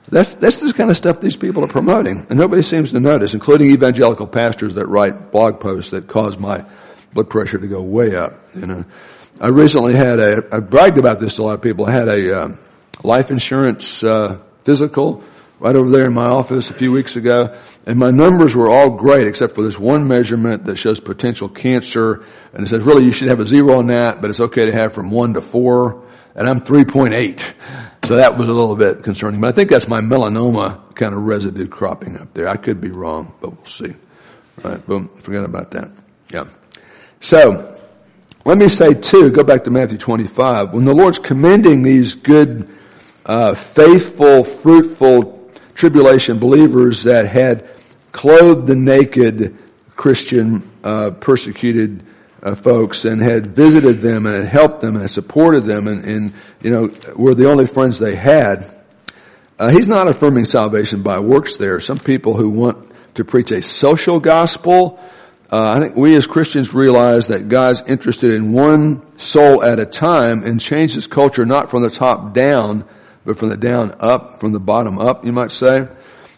That's, 0.09 0.35
that's 0.35 0.57
the 0.57 0.71
kind 0.71 0.91
of 0.91 0.97
stuff 0.97 1.19
these 1.19 1.35
people 1.35 1.63
are 1.63 1.67
promoting. 1.67 2.27
And 2.29 2.37
nobody 2.37 2.61
seems 2.61 2.91
to 2.91 2.99
notice, 2.99 3.33
including 3.33 3.71
evangelical 3.71 4.27
pastors 4.27 4.75
that 4.75 4.87
write 4.87 5.31
blog 5.31 5.59
posts 5.59 5.91
that 5.91 6.07
cause 6.07 6.37
my 6.37 6.63
blood 7.13 7.29
pressure 7.29 7.57
to 7.57 7.67
go 7.67 7.81
way 7.81 8.15
up. 8.15 8.33
You 8.53 8.67
know, 8.67 8.85
I 9.39 9.47
recently 9.47 9.95
had 9.95 10.19
a, 10.19 10.43
I 10.51 10.59
bragged 10.59 10.97
about 10.97 11.19
this 11.19 11.35
to 11.35 11.41
a 11.41 11.45
lot 11.45 11.55
of 11.55 11.61
people. 11.61 11.85
I 11.85 11.91
had 11.91 12.07
a 12.07 12.39
uh, 12.39 12.55
life 13.03 13.31
insurance 13.31 14.03
uh, 14.03 14.39
physical 14.63 15.23
right 15.59 15.75
over 15.75 15.89
there 15.89 16.05
in 16.05 16.13
my 16.13 16.25
office 16.25 16.69
a 16.69 16.73
few 16.73 16.91
weeks 16.91 17.15
ago, 17.15 17.57
and 17.85 17.97
my 17.97 18.11
numbers 18.11 18.55
were 18.55 18.69
all 18.69 18.91
great 18.91 19.25
except 19.25 19.55
for 19.55 19.63
this 19.63 19.79
one 19.79 20.07
measurement 20.07 20.65
that 20.65 20.75
shows 20.75 20.99
potential 20.99 21.47
cancer, 21.47 22.25
and 22.53 22.63
it 22.63 22.67
says 22.67 22.83
really 22.83 23.05
you 23.05 23.11
should 23.11 23.29
have 23.29 23.39
a 23.39 23.47
zero 23.47 23.79
on 23.79 23.87
that, 23.87 24.21
but 24.21 24.29
it's 24.29 24.41
okay 24.41 24.65
to 24.65 24.73
have 24.73 24.93
from 24.93 25.11
one 25.11 25.33
to 25.33 25.41
four, 25.41 26.05
and 26.35 26.47
I'm 26.47 26.59
3.8. 26.59 27.53
So 28.05 28.17
that 28.17 28.37
was 28.37 28.47
a 28.47 28.53
little 28.53 28.75
bit 28.75 29.03
concerning, 29.03 29.41
but 29.41 29.49
I 29.49 29.51
think 29.51 29.69
that's 29.69 29.87
my 29.87 29.99
melanoma 29.99 30.93
kind 30.95 31.13
of 31.13 31.23
residue 31.23 31.67
cropping 31.67 32.17
up 32.17 32.33
there. 32.33 32.47
I 32.47 32.55
could 32.55 32.79
be 32.79 32.89
wrong, 32.89 33.33
but 33.41 33.55
we'll 33.55 33.65
see. 33.65 33.93
All 34.63 34.71
right, 34.71 34.85
boom, 34.85 35.09
forget 35.17 35.43
about 35.43 35.71
that. 35.71 35.91
Yeah. 36.31 36.45
So, 37.19 37.81
let 38.45 38.57
me 38.57 38.67
say 38.67 38.93
too, 38.93 39.31
go 39.31 39.43
back 39.43 39.63
to 39.63 39.71
Matthew 39.71 39.97
25, 39.97 40.73
when 40.73 40.85
the 40.85 40.93
Lord's 40.93 41.17
commending 41.17 41.81
these 41.81 42.13
good, 42.13 42.69
uh, 43.25 43.55
faithful, 43.55 44.43
fruitful 44.43 45.51
tribulation 45.73 46.37
believers 46.37 47.03
that 47.03 47.25
had 47.25 47.67
clothed 48.11 48.67
the 48.67 48.75
naked 48.75 49.57
Christian, 49.95 50.69
uh, 50.83 51.11
persecuted 51.11 52.03
uh, 52.45 52.53
folks 52.53 53.05
and 53.05 53.21
had 53.21 53.55
visited 53.55 54.01
them 54.01 54.27
and 54.27 54.35
had 54.35 54.45
helped 54.45 54.79
them 54.79 54.91
and 54.91 55.01
had 55.01 55.09
supported 55.09 55.65
them 55.65 55.87
and, 55.87 56.03
and 56.05 56.33
you 56.61 56.69
know, 56.69 56.91
were 57.15 57.33
the 57.33 57.49
only 57.49 57.65
friends 57.65 57.97
they 57.97 58.15
had. 58.15 58.71
Uh, 59.57 59.71
he's 59.71 59.87
not 59.87 60.07
affirming 60.07 60.45
salvation 60.45 61.01
by 61.01 61.19
works 61.19 61.55
there. 61.55 61.79
Some 61.79 61.97
people 61.97 62.37
who 62.37 62.49
want 62.49 62.91
to 63.15 63.25
preach 63.25 63.51
a 63.51 63.63
social 63.63 64.19
gospel, 64.19 64.99
uh, 65.51 65.71
I 65.75 65.79
think 65.79 65.95
we 65.95 66.15
as 66.15 66.27
Christians 66.27 66.71
realize 66.71 67.27
that 67.27 67.49
God's 67.49 67.81
interested 67.87 68.31
in 68.31 68.51
one 68.51 69.17
soul 69.17 69.63
at 69.63 69.79
a 69.79 69.85
time 69.85 70.43
and 70.43 70.61
changes 70.61 71.07
culture 71.07 71.45
not 71.45 71.71
from 71.71 71.83
the 71.83 71.89
top 71.89 72.35
down, 72.35 72.87
but 73.25 73.39
from 73.39 73.49
the 73.49 73.57
down 73.57 73.95
up, 73.99 74.39
from 74.39 74.51
the 74.51 74.59
bottom 74.59 74.99
up, 74.99 75.25
you 75.25 75.31
might 75.31 75.51
say. 75.51 75.87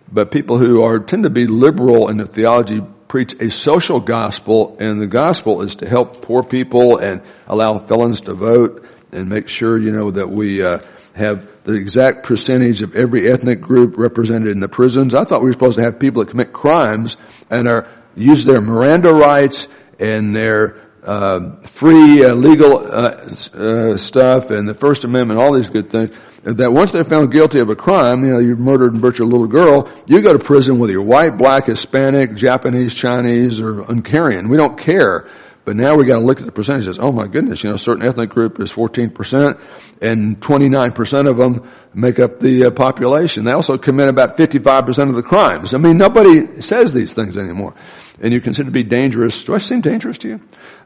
But 0.10 0.32
people 0.32 0.58
who 0.58 0.84
are, 0.84 1.00
tend 1.00 1.24
to 1.24 1.30
be 1.30 1.48
liberal 1.48 2.08
in 2.08 2.16
their 2.16 2.28
theology 2.28 2.80
preach 3.08 3.34
a 3.40 3.50
social 3.50 4.00
gospel, 4.00 4.78
and 4.80 5.02
the 5.02 5.08
gospel 5.08 5.62
is 5.62 5.78
to 5.78 5.88
help 5.88 6.22
poor 6.22 6.44
people 6.44 6.98
and 6.98 7.22
allow 7.48 7.80
felons 7.80 8.22
to 8.22 8.34
vote 8.34 8.86
and 9.12 9.30
make 9.30 9.48
sure, 9.48 9.78
you 9.78 9.92
know, 9.92 10.12
that 10.12 10.30
we 10.30 10.62
uh, 10.62 10.80
have 11.14 11.48
the 11.64 11.74
exact 11.74 12.24
percentage 12.24 12.82
of 12.82 12.96
every 12.96 13.30
ethnic 13.30 13.62
group 13.62 13.98
represented 13.98 14.50
in 14.50 14.60
the 14.60 14.68
prisons. 14.68 15.16
I 15.16 15.24
thought 15.24 15.42
we 15.42 15.48
were 15.48 15.54
supposed 15.54 15.78
to 15.78 15.84
have 15.84 16.00
people 16.00 16.24
that 16.24 16.32
commit 16.32 16.54
crimes 16.54 17.18
and 17.50 17.68
are 17.68 17.88
use 18.16 18.46
their 18.46 18.62
Miranda 18.62 19.14
rights 19.14 19.68
and 20.00 20.36
their 20.36 20.87
uh, 21.08 21.56
free 21.62 22.24
uh, 22.24 22.34
legal 22.34 22.80
uh, 22.80 23.30
uh, 23.54 23.98
stuff 23.98 24.50
and 24.50 24.68
the 24.68 24.74
First 24.74 25.06
Amendment, 25.06 25.40
all 25.40 25.56
these 25.56 25.70
good 25.70 25.90
things 25.90 26.14
that 26.44 26.72
once 26.72 26.92
they're 26.92 27.04
found 27.04 27.32
guilty 27.32 27.60
of 27.60 27.70
a 27.70 27.76
crime, 27.76 28.24
you 28.26 28.34
know, 28.34 28.40
you 28.40 28.56
murdered 28.56 28.94
and 28.94 29.02
butchered 29.02 29.22
a 29.22 29.30
little 29.30 29.48
girl, 29.48 29.92
you 30.06 30.22
go 30.22 30.34
to 30.34 30.40
prison 30.40 30.80
whether 30.80 30.94
you're 30.94 31.02
white, 31.02 31.38
black, 31.38 31.66
Hispanic, 31.66 32.36
Japanese, 32.36 32.94
Chinese, 32.94 33.60
or 33.60 33.82
Uncarian. 33.82 34.50
We 34.50 34.58
don't 34.58 34.78
care. 34.78 35.28
But 35.68 35.76
now 35.76 35.96
we 35.96 36.06
got 36.06 36.16
to 36.16 36.22
look 36.22 36.40
at 36.40 36.46
the 36.46 36.54
percentages. 36.54 36.98
Oh 36.98 37.12
my 37.12 37.28
goodness, 37.28 37.62
you 37.62 37.70
know, 37.70 37.76
certain 37.76 38.08
ethnic 38.08 38.30
group 38.30 38.62
is 38.62 38.72
14% 38.72 39.62
and 40.02 40.40
29% 40.40 41.30
of 41.30 41.38
them 41.38 41.70
make 41.94 42.20
up 42.20 42.40
the 42.40 42.68
uh, 42.68 42.70
population. 42.70 43.44
They 43.44 43.52
also 43.52 43.78
commit 43.78 44.08
about 44.08 44.38
55% 44.38 45.10
of 45.10 45.16
the 45.16 45.24
crimes. 45.24 45.74
I 45.74 45.78
mean, 45.78 45.98
nobody 45.98 46.62
says 46.62 46.94
these 46.94 47.12
things 47.12 47.38
anymore. 47.38 47.76
And 48.22 48.32
you 48.32 48.40
consider 48.40 48.68
to 48.68 48.72
be 48.72 48.86
dangerous. 48.86 49.44
Do 49.44 49.56
I 49.56 49.58
seem 49.58 49.82
dangerous 49.82 50.18
to 50.20 50.30
you? 50.30 50.42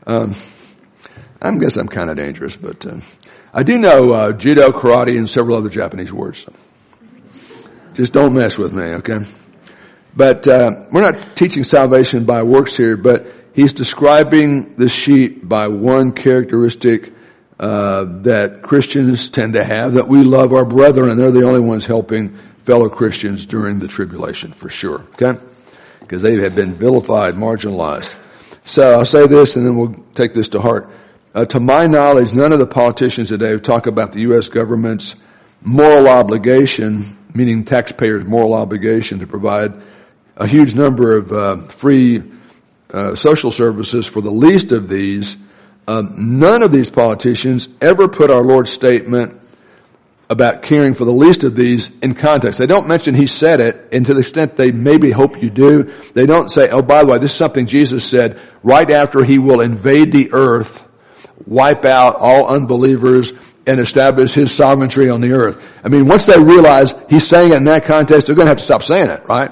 Um, 0.07 0.36
I 1.39 1.55
guess 1.57 1.77
I'm 1.77 1.88
kind 1.88 2.09
of 2.09 2.15
dangerous, 2.15 2.55
but 2.55 2.84
uh, 2.84 3.01
I 3.53 3.61
do 3.61 3.77
know 3.77 4.11
uh, 4.13 4.32
judo, 4.32 4.69
karate, 4.69 5.15
and 5.15 5.29
several 5.29 5.57
other 5.57 5.69
Japanese 5.69 6.11
words. 6.11 6.47
Just 7.93 8.13
don't 8.13 8.34
mess 8.34 8.57
with 8.57 8.73
me, 8.73 8.95
okay? 8.95 9.19
But 10.15 10.47
uh, 10.47 10.71
we're 10.91 11.11
not 11.11 11.36
teaching 11.36 11.63
salvation 11.63 12.25
by 12.25 12.41
works 12.41 12.75
here, 12.75 12.97
but 12.97 13.40
he's 13.54 13.74
describing 13.74 14.76
the 14.76 14.89
sheep 14.89 15.47
by 15.47 15.68
one 15.68 16.12
characteristic 16.12 17.14
uh, 17.60 18.06
that 18.24 18.62
Christians 18.64 19.30
tend 19.30 19.54
to 19.54 19.64
have, 19.64 19.93
that 19.93 20.08
we 20.08 20.24
love 20.24 20.54
our 20.54 20.66
brethren, 20.66 21.10
and 21.10 21.20
they're 21.20 21.32
the 21.32 21.47
only 21.47 21.60
ones 21.60 21.86
helping 21.86 22.38
fellow 22.64 22.89
Christians 22.89 23.45
during 23.45 23.80
the 23.80 23.88
tribulation, 23.88 24.52
for 24.52 24.70
sure, 24.70 25.02
okay? 25.14 25.39
Because 25.99 26.22
they 26.22 26.38
have 26.38 26.56
been 26.56 26.74
vilified, 26.74 27.36
marginalized. 27.36 28.12
So 28.66 28.93
I'll 28.99 29.06
say 29.06 29.28
this, 29.28 29.56
and 29.56 29.66
then 29.66 29.78
we'll 29.78 29.93
take 30.16 30.34
this 30.34 30.49
to 30.49 30.62
heart. 30.62 30.89
Uh, 31.34 31.45
to 31.45 31.60
my 31.60 31.86
knowledge, 31.86 32.34
none 32.34 32.52
of 32.52 32.60
the 32.60 32.68
politicians 32.68 33.30
today 33.30 33.58
talk 33.58 33.88
about 33.88 34.12
the 34.12 34.22
U.S. 34.22 34.47
government's 34.47 35.16
moral 35.62 36.08
obligation, 36.08 37.18
meaning 37.34 37.64
taxpayers' 37.64 38.26
moral 38.26 38.54
obligation 38.54 39.20
to 39.20 39.28
provide 39.28 39.72
a 40.36 40.47
huge 40.47 40.76
number 40.76 41.18
of 41.18 41.32
uh, 41.32 41.68
free 41.68 42.24
uh, 42.93 43.15
social 43.15 43.51
services 43.51 44.05
for 44.07 44.21
the 44.21 44.31
least 44.31 44.71
of 44.71 44.87
these. 44.87 45.37
Um, 45.87 46.39
none 46.39 46.63
of 46.63 46.71
these 46.71 46.89
politicians 46.89 47.67
ever 47.81 48.07
put 48.07 48.29
our 48.29 48.43
Lord's 48.43 48.69
statement 48.71 49.39
about 50.29 50.61
caring 50.61 50.93
for 50.93 51.03
the 51.03 51.11
least 51.11 51.43
of 51.43 51.55
these 51.55 51.89
in 52.01 52.13
context. 52.13 52.57
They 52.57 52.65
don't 52.65 52.87
mention 52.87 53.13
he 53.13 53.27
said 53.27 53.59
it, 53.59 53.89
and 53.91 54.05
to 54.05 54.13
the 54.13 54.21
extent 54.21 54.55
they 54.55 54.71
maybe 54.71 55.11
hope 55.11 55.41
you 55.41 55.49
do, 55.49 55.93
they 56.13 56.25
don't 56.25 56.49
say, 56.49 56.69
oh, 56.71 56.81
by 56.81 57.03
the 57.03 57.11
way, 57.11 57.19
this 57.19 57.31
is 57.31 57.37
something 57.37 57.65
Jesus 57.65 58.05
said 58.05 58.39
right 58.63 58.89
after 58.89 59.25
he 59.25 59.39
will 59.39 59.59
invade 59.59 60.11
the 60.11 60.31
earth 60.31 60.87
wipe 61.45 61.85
out 61.85 62.15
all 62.17 62.47
unbelievers 62.47 63.33
and 63.67 63.79
establish 63.79 64.33
his 64.33 64.51
sovereignty 64.51 65.09
on 65.09 65.21
the 65.21 65.33
earth. 65.33 65.61
I 65.83 65.89
mean, 65.89 66.07
once 66.07 66.25
they 66.25 66.37
realize 66.37 66.93
he's 67.09 67.27
saying 67.27 67.51
it 67.51 67.57
in 67.57 67.65
that 67.65 67.85
context, 67.85 68.27
they're 68.27 68.35
going 68.35 68.45
to 68.45 68.51
have 68.51 68.57
to 68.57 68.63
stop 68.63 68.83
saying 68.83 69.09
it, 69.09 69.27
right? 69.27 69.51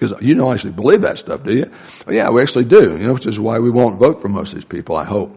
Because 0.00 0.22
you 0.22 0.34
don't 0.34 0.52
actually 0.52 0.72
believe 0.72 1.02
that 1.02 1.18
stuff, 1.18 1.44
do 1.44 1.54
you? 1.54 1.70
Well, 2.06 2.16
yeah, 2.16 2.30
we 2.30 2.40
actually 2.40 2.64
do. 2.64 2.96
You 2.96 3.06
know, 3.06 3.12
which 3.12 3.26
is 3.26 3.38
why 3.38 3.58
we 3.58 3.70
won't 3.70 3.98
vote 3.98 4.22
for 4.22 4.28
most 4.28 4.48
of 4.48 4.54
these 4.54 4.64
people, 4.64 4.96
I 4.96 5.04
hope. 5.04 5.36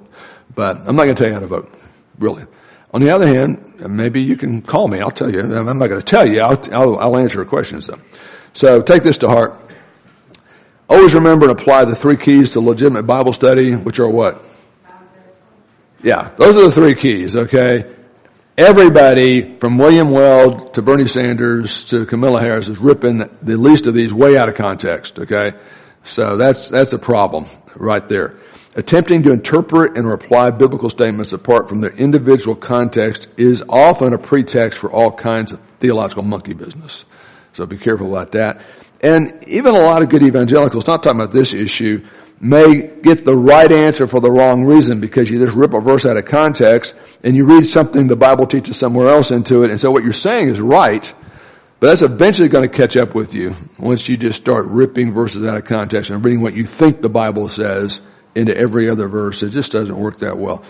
But 0.55 0.78
I'm 0.78 0.95
not 0.95 1.03
going 1.03 1.16
to 1.16 1.22
tell 1.22 1.28
you 1.28 1.34
how 1.34 1.41
to 1.41 1.47
vote, 1.47 1.70
really. 2.18 2.45
On 2.93 3.01
the 3.01 3.14
other 3.14 3.28
hand, 3.28 3.89
maybe 3.89 4.22
you 4.22 4.38
can 4.38 4.61
call 4.61 4.88
me. 4.88 5.01
I'll 5.01 5.11
tell 5.11 5.30
you. 5.30 5.41
I'm 5.41 5.78
not 5.80 5.88
going 5.88 5.99
to 5.99 6.05
tell 6.05 6.26
you. 6.26 6.39
I'll, 6.39 6.61
I'll, 6.72 6.97
I'll 6.97 7.18
answer 7.18 7.39
your 7.39 7.45
questions 7.45 7.88
though. 7.88 7.99
So 8.53 8.82
take 8.82 9.03
this 9.03 9.18
to 9.20 9.28
heart. 9.28 9.59
Always 10.88 11.14
remember 11.14 11.49
and 11.49 11.59
apply 11.59 11.86
the 11.86 11.95
three 11.95 12.18
keys 12.18 12.51
to 12.51 12.59
legitimate 12.59 13.03
Bible 13.03 13.34
study, 13.34 13.74
which 13.74 13.99
are 13.99 14.07
what? 14.07 14.41
Yeah, 16.03 16.32
those 16.38 16.55
are 16.55 16.66
the 16.66 16.72
three 16.72 16.95
keys, 16.95 17.36
okay? 17.36 17.95
Everybody 18.57 19.57
from 19.57 19.79
William 19.79 20.11
Weld 20.11 20.75
to 20.75 20.83
Bernie 20.83 21.07
Sanders 21.07 21.85
to 21.85 22.05
Kamala 22.05 22.39
Harris 22.39 22.67
is 22.67 22.77
ripping 22.77 23.27
the 23.41 23.57
least 23.57 23.87
of 23.87 23.95
these 23.95 24.13
way 24.13 24.37
out 24.37 24.47
of 24.47 24.53
context, 24.53 25.17
okay? 25.17 25.57
So 26.03 26.37
that's, 26.37 26.69
that's 26.69 26.93
a 26.93 26.99
problem 26.99 27.47
right 27.75 28.07
there. 28.07 28.35
Attempting 28.75 29.23
to 29.23 29.31
interpret 29.31 29.97
and 29.97 30.07
reply 30.07 30.51
biblical 30.51 30.91
statements 30.91 31.33
apart 31.33 31.67
from 31.67 31.81
their 31.81 31.93
individual 31.93 32.55
context 32.55 33.27
is 33.37 33.63
often 33.67 34.13
a 34.13 34.19
pretext 34.19 34.77
for 34.77 34.91
all 34.91 35.11
kinds 35.11 35.51
of 35.51 35.59
theological 35.79 36.21
monkey 36.21 36.53
business. 36.53 37.05
So 37.53 37.65
be 37.65 37.79
careful 37.79 38.15
about 38.15 38.33
that. 38.33 38.61
And 39.01 39.47
even 39.47 39.73
a 39.73 39.79
lot 39.79 40.03
of 40.03 40.09
good 40.09 40.21
evangelicals, 40.21 40.85
not 40.85 41.01
talking 41.01 41.19
about 41.19 41.33
this 41.33 41.55
issue, 41.55 42.05
may 42.43 42.81
get 43.01 43.23
the 43.25 43.35
right 43.35 43.71
answer 43.71 44.05
for 44.05 44.19
the 44.19 44.29
wrong 44.29 44.65
reason 44.65 44.99
because 44.99 45.29
you 45.29 45.43
just 45.43 45.55
rip 45.55 45.73
a 45.73 45.79
verse 45.79 46.05
out 46.05 46.17
of 46.17 46.25
context 46.25 46.93
and 47.23 47.35
you 47.35 47.45
read 47.45 47.65
something 47.65 48.07
the 48.07 48.17
Bible 48.17 48.45
teaches 48.45 48.75
somewhere 48.75 49.07
else 49.07 49.31
into 49.31 49.63
it. 49.63 49.69
And 49.69 49.79
so 49.79 49.91
what 49.91 50.03
you're 50.03 50.11
saying 50.11 50.49
is 50.49 50.59
right, 50.59 51.13
but 51.79 51.87
that's 51.87 52.01
eventually 52.01 52.49
going 52.49 52.69
to 52.69 52.77
catch 52.77 52.97
up 52.97 53.15
with 53.15 53.33
you 53.33 53.55
once 53.79 54.09
you 54.09 54.17
just 54.17 54.37
start 54.37 54.65
ripping 54.65 55.13
verses 55.13 55.45
out 55.47 55.55
of 55.55 55.63
context 55.63 56.09
and 56.09 56.23
reading 56.23 56.41
what 56.41 56.53
you 56.53 56.65
think 56.65 57.01
the 57.01 57.09
Bible 57.09 57.47
says 57.47 58.01
into 58.35 58.55
every 58.55 58.89
other 58.89 59.07
verse. 59.07 59.41
It 59.41 59.49
just 59.49 59.71
doesn't 59.71 59.97
work 59.97 60.19
that 60.19 60.37
well. 60.37 60.63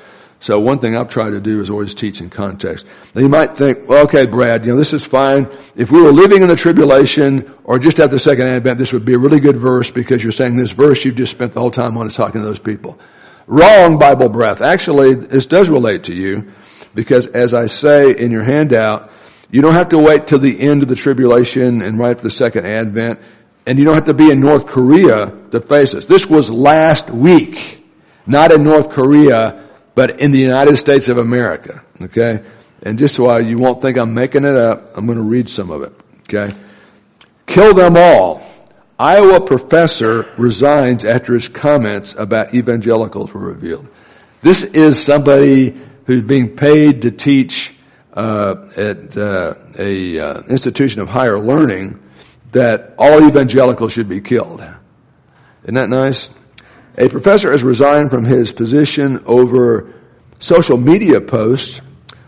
So 0.43 0.59
one 0.59 0.79
thing 0.79 0.97
I've 0.97 1.07
tried 1.07 1.29
to 1.29 1.39
do 1.39 1.61
is 1.61 1.69
always 1.69 1.95
teach 1.95 2.19
in 2.19 2.29
context. 2.29 2.85
Now 3.15 3.21
you 3.21 3.29
might 3.29 3.55
think, 3.57 3.87
well, 3.87 4.03
okay, 4.03 4.25
Brad, 4.25 4.65
you 4.65 4.73
know, 4.73 4.77
this 4.77 4.91
is 4.91 5.01
fine. 5.01 5.47
If 5.77 5.89
we 5.89 6.01
were 6.01 6.11
living 6.11 6.41
in 6.41 6.49
the 6.49 6.57
tribulation 6.57 7.55
or 7.63 7.79
just 7.79 7.97
after 7.97 8.17
the 8.17 8.19
second 8.19 8.49
advent, 8.49 8.77
this 8.77 8.91
would 8.91 9.05
be 9.05 9.13
a 9.13 9.17
really 9.17 9.39
good 9.39 9.55
verse 9.55 9.89
because 9.89 10.21
you're 10.21 10.33
saying 10.33 10.57
this 10.57 10.71
verse 10.71 11.05
you've 11.05 11.15
just 11.15 11.31
spent 11.31 11.53
the 11.53 11.61
whole 11.61 11.71
time 11.71 11.95
on 11.97 12.07
is 12.07 12.15
talking 12.15 12.41
to 12.41 12.45
those 12.45 12.59
people. 12.59 12.99
Wrong 13.47 13.97
Bible 13.97 14.27
breath. 14.27 14.61
Actually, 14.61 15.15
this 15.15 15.45
does 15.45 15.69
relate 15.69 16.03
to 16.03 16.13
you 16.13 16.51
because 16.93 17.25
as 17.27 17.53
I 17.53 17.67
say 17.67 18.13
in 18.13 18.29
your 18.29 18.43
handout, 18.43 19.11
you 19.49 19.61
don't 19.61 19.75
have 19.75 19.89
to 19.89 19.97
wait 19.97 20.27
till 20.27 20.39
the 20.39 20.59
end 20.59 20.83
of 20.83 20.89
the 20.89 20.95
tribulation 20.95 21.81
and 21.81 21.97
right 21.97 22.11
after 22.11 22.23
the 22.23 22.31
second 22.31 22.65
advent. 22.65 23.21
And 23.65 23.79
you 23.79 23.85
don't 23.85 23.93
have 23.93 24.07
to 24.07 24.13
be 24.13 24.29
in 24.29 24.41
North 24.41 24.65
Korea 24.65 25.27
to 25.51 25.61
face 25.61 25.93
this. 25.93 26.05
This 26.05 26.27
was 26.27 26.51
last 26.51 27.09
week, 27.09 27.81
not 28.27 28.51
in 28.51 28.63
North 28.63 28.89
Korea, 28.89 29.62
but 29.95 30.21
in 30.21 30.31
the 30.31 30.39
United 30.39 30.77
States 30.77 31.07
of 31.07 31.17
America. 31.17 31.83
Okay? 32.01 32.43
And 32.83 32.97
just 32.97 33.15
so 33.15 33.39
you 33.39 33.57
won't 33.57 33.81
think 33.81 33.97
I'm 33.97 34.13
making 34.13 34.43
it 34.43 34.55
up, 34.55 34.97
I'm 34.97 35.05
going 35.05 35.17
to 35.17 35.23
read 35.23 35.49
some 35.49 35.71
of 35.71 35.83
it. 35.83 35.93
Okay? 36.21 36.53
Kill 37.45 37.73
them 37.73 37.95
all. 37.97 38.41
Iowa 38.99 39.41
professor 39.45 40.31
resigns 40.37 41.05
after 41.05 41.33
his 41.33 41.47
comments 41.47 42.13
about 42.17 42.53
evangelicals 42.53 43.33
were 43.33 43.41
revealed. 43.41 43.87
This 44.41 44.63
is 44.63 45.01
somebody 45.01 45.79
who's 46.05 46.23
being 46.23 46.55
paid 46.55 47.03
to 47.03 47.11
teach 47.11 47.73
uh, 48.13 48.69
at 48.77 49.17
uh, 49.17 49.55
a 49.77 50.19
uh, 50.19 50.41
institution 50.49 51.01
of 51.01 51.09
higher 51.09 51.39
learning 51.39 51.99
that 52.51 52.93
all 52.97 53.25
evangelicals 53.27 53.93
should 53.93 54.07
be 54.07 54.21
killed. 54.21 54.63
Isn't 55.63 55.75
that 55.75 55.89
nice? 55.89 56.29
A 56.97 57.09
professor 57.09 57.51
has 57.51 57.63
resigned 57.63 58.11
from 58.11 58.23
his 58.23 58.51
position 58.51 59.23
over 59.25 59.93
social 60.39 60.77
media 60.77 61.19
posts 61.21 61.81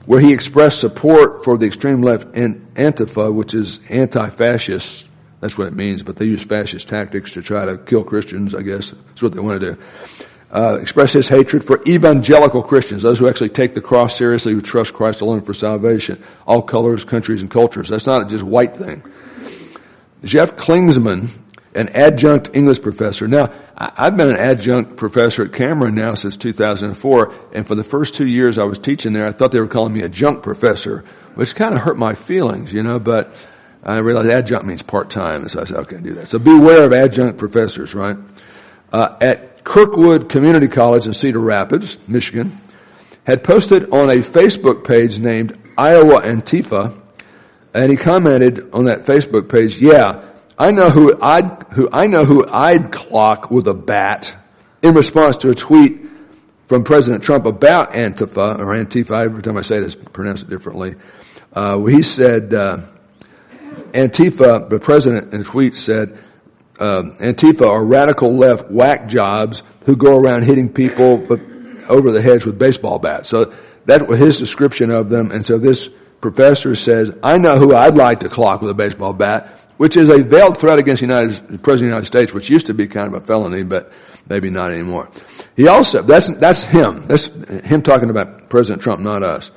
where 0.06 0.20
he 0.20 0.34
expressed 0.34 0.80
support 0.80 1.44
for 1.44 1.58
the 1.58 1.66
extreme 1.66 2.02
left 2.02 2.36
and 2.36 2.74
Antifa, 2.76 3.34
which 3.34 3.54
is 3.54 3.80
anti-fascist. 3.90 5.08
That's 5.40 5.58
what 5.58 5.68
it 5.68 5.74
means, 5.74 6.02
but 6.02 6.16
they 6.16 6.26
use 6.26 6.42
fascist 6.42 6.88
tactics 6.88 7.34
to 7.34 7.42
try 7.42 7.66
to 7.66 7.78
kill 7.78 8.04
Christians, 8.04 8.56
I 8.56 8.62
guess. 8.62 8.92
That's 8.92 9.22
what 9.22 9.34
they 9.34 9.40
want 9.40 9.62
to 9.62 9.74
do. 9.74 9.82
Uh, 10.52 10.78
express 10.80 11.14
his 11.14 11.28
hatred 11.28 11.64
for 11.64 11.82
evangelical 11.86 12.64
Christians, 12.64 13.04
those 13.04 13.20
who 13.20 13.28
actually 13.28 13.50
take 13.50 13.74
the 13.74 13.82
cross 13.82 14.16
seriously, 14.16 14.54
who 14.54 14.62
trust 14.62 14.94
Christ 14.94 15.22
alone 15.22 15.42
for 15.42 15.54
salvation. 15.54 16.24
All 16.48 16.62
colors, 16.62 17.04
countries, 17.04 17.42
and 17.42 17.52
cultures. 17.52 17.90
That's 17.90 18.08
not 18.08 18.30
just 18.30 18.44
white 18.44 18.78
thing. 18.78 19.04
Jeff 20.24 20.56
Klinzman, 20.56 21.30
an 21.76 21.90
adjunct 21.90 22.52
English 22.54 22.82
professor. 22.82 23.28
Now, 23.28 23.52
I've 23.78 24.16
been 24.16 24.30
an 24.30 24.38
adjunct 24.38 24.96
professor 24.96 25.44
at 25.44 25.52
Cameron 25.52 25.96
now 25.96 26.16
since 26.16 26.38
2004, 26.38 27.34
and 27.52 27.68
for 27.68 27.76
the 27.76 27.84
first 27.84 28.14
two 28.14 28.26
years 28.26 28.58
I 28.58 28.64
was 28.64 28.80
teaching 28.80 29.12
there, 29.12 29.28
I 29.28 29.34
thought 29.34 29.52
they 29.52 29.60
were 29.60 29.68
calling 29.68 29.94
me 29.94 30.02
a 30.02 30.08
junk 30.08 30.44
professor, 30.44 31.04
which 31.34 31.56
kind 31.56 31.74
of 31.74 31.82
hurt 31.82 31.98
my 31.98 32.14
feelings, 32.14 32.72
you 32.72 32.84
know, 32.84 33.00
but 33.00 33.34
I 33.84 34.00
realized 34.00 34.30
adjunct 34.30 34.66
means 34.66 34.82
part-time, 34.82 35.50
so 35.50 35.60
I 35.60 35.66
said, 35.66 35.78
okay, 35.78 35.98
do 35.98 36.14
that. 36.14 36.30
So 36.30 36.40
beware 36.40 36.86
of 36.86 36.94
adjunct 36.94 37.38
professors, 37.38 37.94
right? 37.94 38.16
Uh, 38.94 39.18
at 39.20 39.66
Kirkwood 39.66 40.30
Community 40.30 40.70
College 40.70 41.06
in 41.06 41.12
Cedar 41.12 41.40
Rapids, 41.40 42.08
Michigan, 42.08 42.62
had 43.26 43.44
posted 43.44 43.90
on 43.92 44.10
a 44.10 44.18
Facebook 44.22 44.88
page 44.88 45.20
named 45.20 45.60
Iowa 45.78 46.22
Antifa, 46.22 46.98
and 47.74 47.92
he 47.92 47.98
commented 47.98 48.70
on 48.72 48.86
that 48.86 49.04
Facebook 49.04 49.50
page, 49.50 49.82
yeah, 49.82 50.25
I 50.58 50.72
know 50.72 50.90
who 50.90 51.18
I'd, 51.22 51.64
who, 51.74 51.90
I 51.92 52.08
know 52.08 52.24
who 52.24 52.48
I'd 52.48 52.92
clock 52.92 53.52
with 53.52 53.68
a 53.68 53.74
bat 53.74 54.34
in 54.82 54.94
response 54.94 55.38
to 55.38 55.50
a 55.50 55.54
tweet 55.56 56.02
from 56.68 56.84
President 56.84 57.24
Trump 57.24 57.46
about 57.46 57.92
Antifa, 57.92 58.60
or 58.60 58.68
Antifa, 58.76 59.26
every 59.26 59.44
time 59.44 59.58
I 59.58 59.62
say 59.62 59.78
it, 59.78 59.98
I 60.00 60.10
pronounce 60.10 60.42
it 60.42 60.50
differently. 60.50 60.96
Uh, 61.52 61.84
he 61.84 62.04
said, 62.04 62.54
uh, 62.54 62.80
Antifa, 63.92 64.70
the 64.70 64.80
president 64.80 65.34
in 65.34 65.42
a 65.42 65.44
tweet 65.44 65.78
said, 65.78 66.18
uh, 66.80 67.04
Antifa 67.20 67.70
are 67.70 67.84
radical 67.84 68.38
left 68.38 68.70
whack 68.72 69.08
jobs 69.08 69.62
who 69.86 69.96
go 69.96 70.18
around 70.18 70.44
hitting 70.44 70.72
people 70.72 71.28
over 71.90 72.12
the 72.12 72.22
heads 72.22 72.46
with 72.46 72.58
baseball 72.58 73.00
bats. 73.00 73.30
So 73.30 73.54
that 73.86 74.08
was 74.08 74.20
his 74.20 74.40
description 74.40 74.92
of 74.92 75.10
them, 75.10 75.32
and 75.32 75.46
so 75.46 75.58
this 75.58 75.90
professor 76.22 76.76
says, 76.76 77.12
I 77.22 77.38
know 77.38 77.58
who 77.58 77.76
I'd 77.76 77.96
like 77.96 78.22
to 78.22 78.30
clock 78.30 78.62
with 78.62 78.72
a 78.72 78.74
baseball 78.74 79.14
bat, 79.14 79.60
which 79.78 79.98
is 79.98 80.10
a 80.10 80.24
veiled 80.24 80.58
threat 80.58 80.80
against 80.80 81.02
the 81.02 81.08
United, 81.08 81.48
the 81.48 81.58
President 81.58 81.68
of 81.72 81.80
the 81.80 81.86
United 81.86 82.06
States, 82.06 82.34
which 82.34 82.50
used 82.50 82.68
to 82.68 82.74
be 82.74 82.88
kind 82.88 83.08
of 83.08 83.22
a 83.22 83.26
felony, 83.26 83.64
but 83.64 83.92
maybe 84.30 84.50
not 84.50 84.72
anymore. 84.72 85.10
He 85.56 85.68
also, 85.68 86.02
that's, 86.02 86.30
that's 86.38 86.64
him. 86.64 87.06
That's 87.08 87.26
him 87.26 87.82
talking 87.82 88.10
about 88.10 88.50
President 88.50 88.82
Trump, 88.82 89.02
not 89.02 89.24
us. 89.24 89.52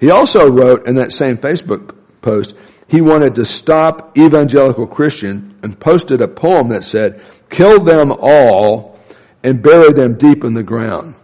He 0.00 0.10
also 0.10 0.50
wrote 0.50 0.86
in 0.86 0.96
that 0.96 1.12
same 1.12 1.36
Facebook 1.36 1.94
post, 2.22 2.54
he 2.86 3.00
wanted 3.00 3.34
to 3.34 3.44
stop 3.44 4.16
evangelical 4.16 4.86
Christian 4.86 5.58
and 5.62 5.78
posted 5.78 6.22
a 6.22 6.28
poem 6.28 6.68
that 6.68 6.84
said, 6.84 7.20
kill 7.50 7.82
them 7.84 8.12
all 8.12 8.98
and 9.44 9.62
bury 9.62 9.92
them 9.92 10.16
deep 10.16 10.44
in 10.44 10.54
the 10.54 10.62
ground. 10.62 11.14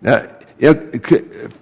Now, 0.00 0.38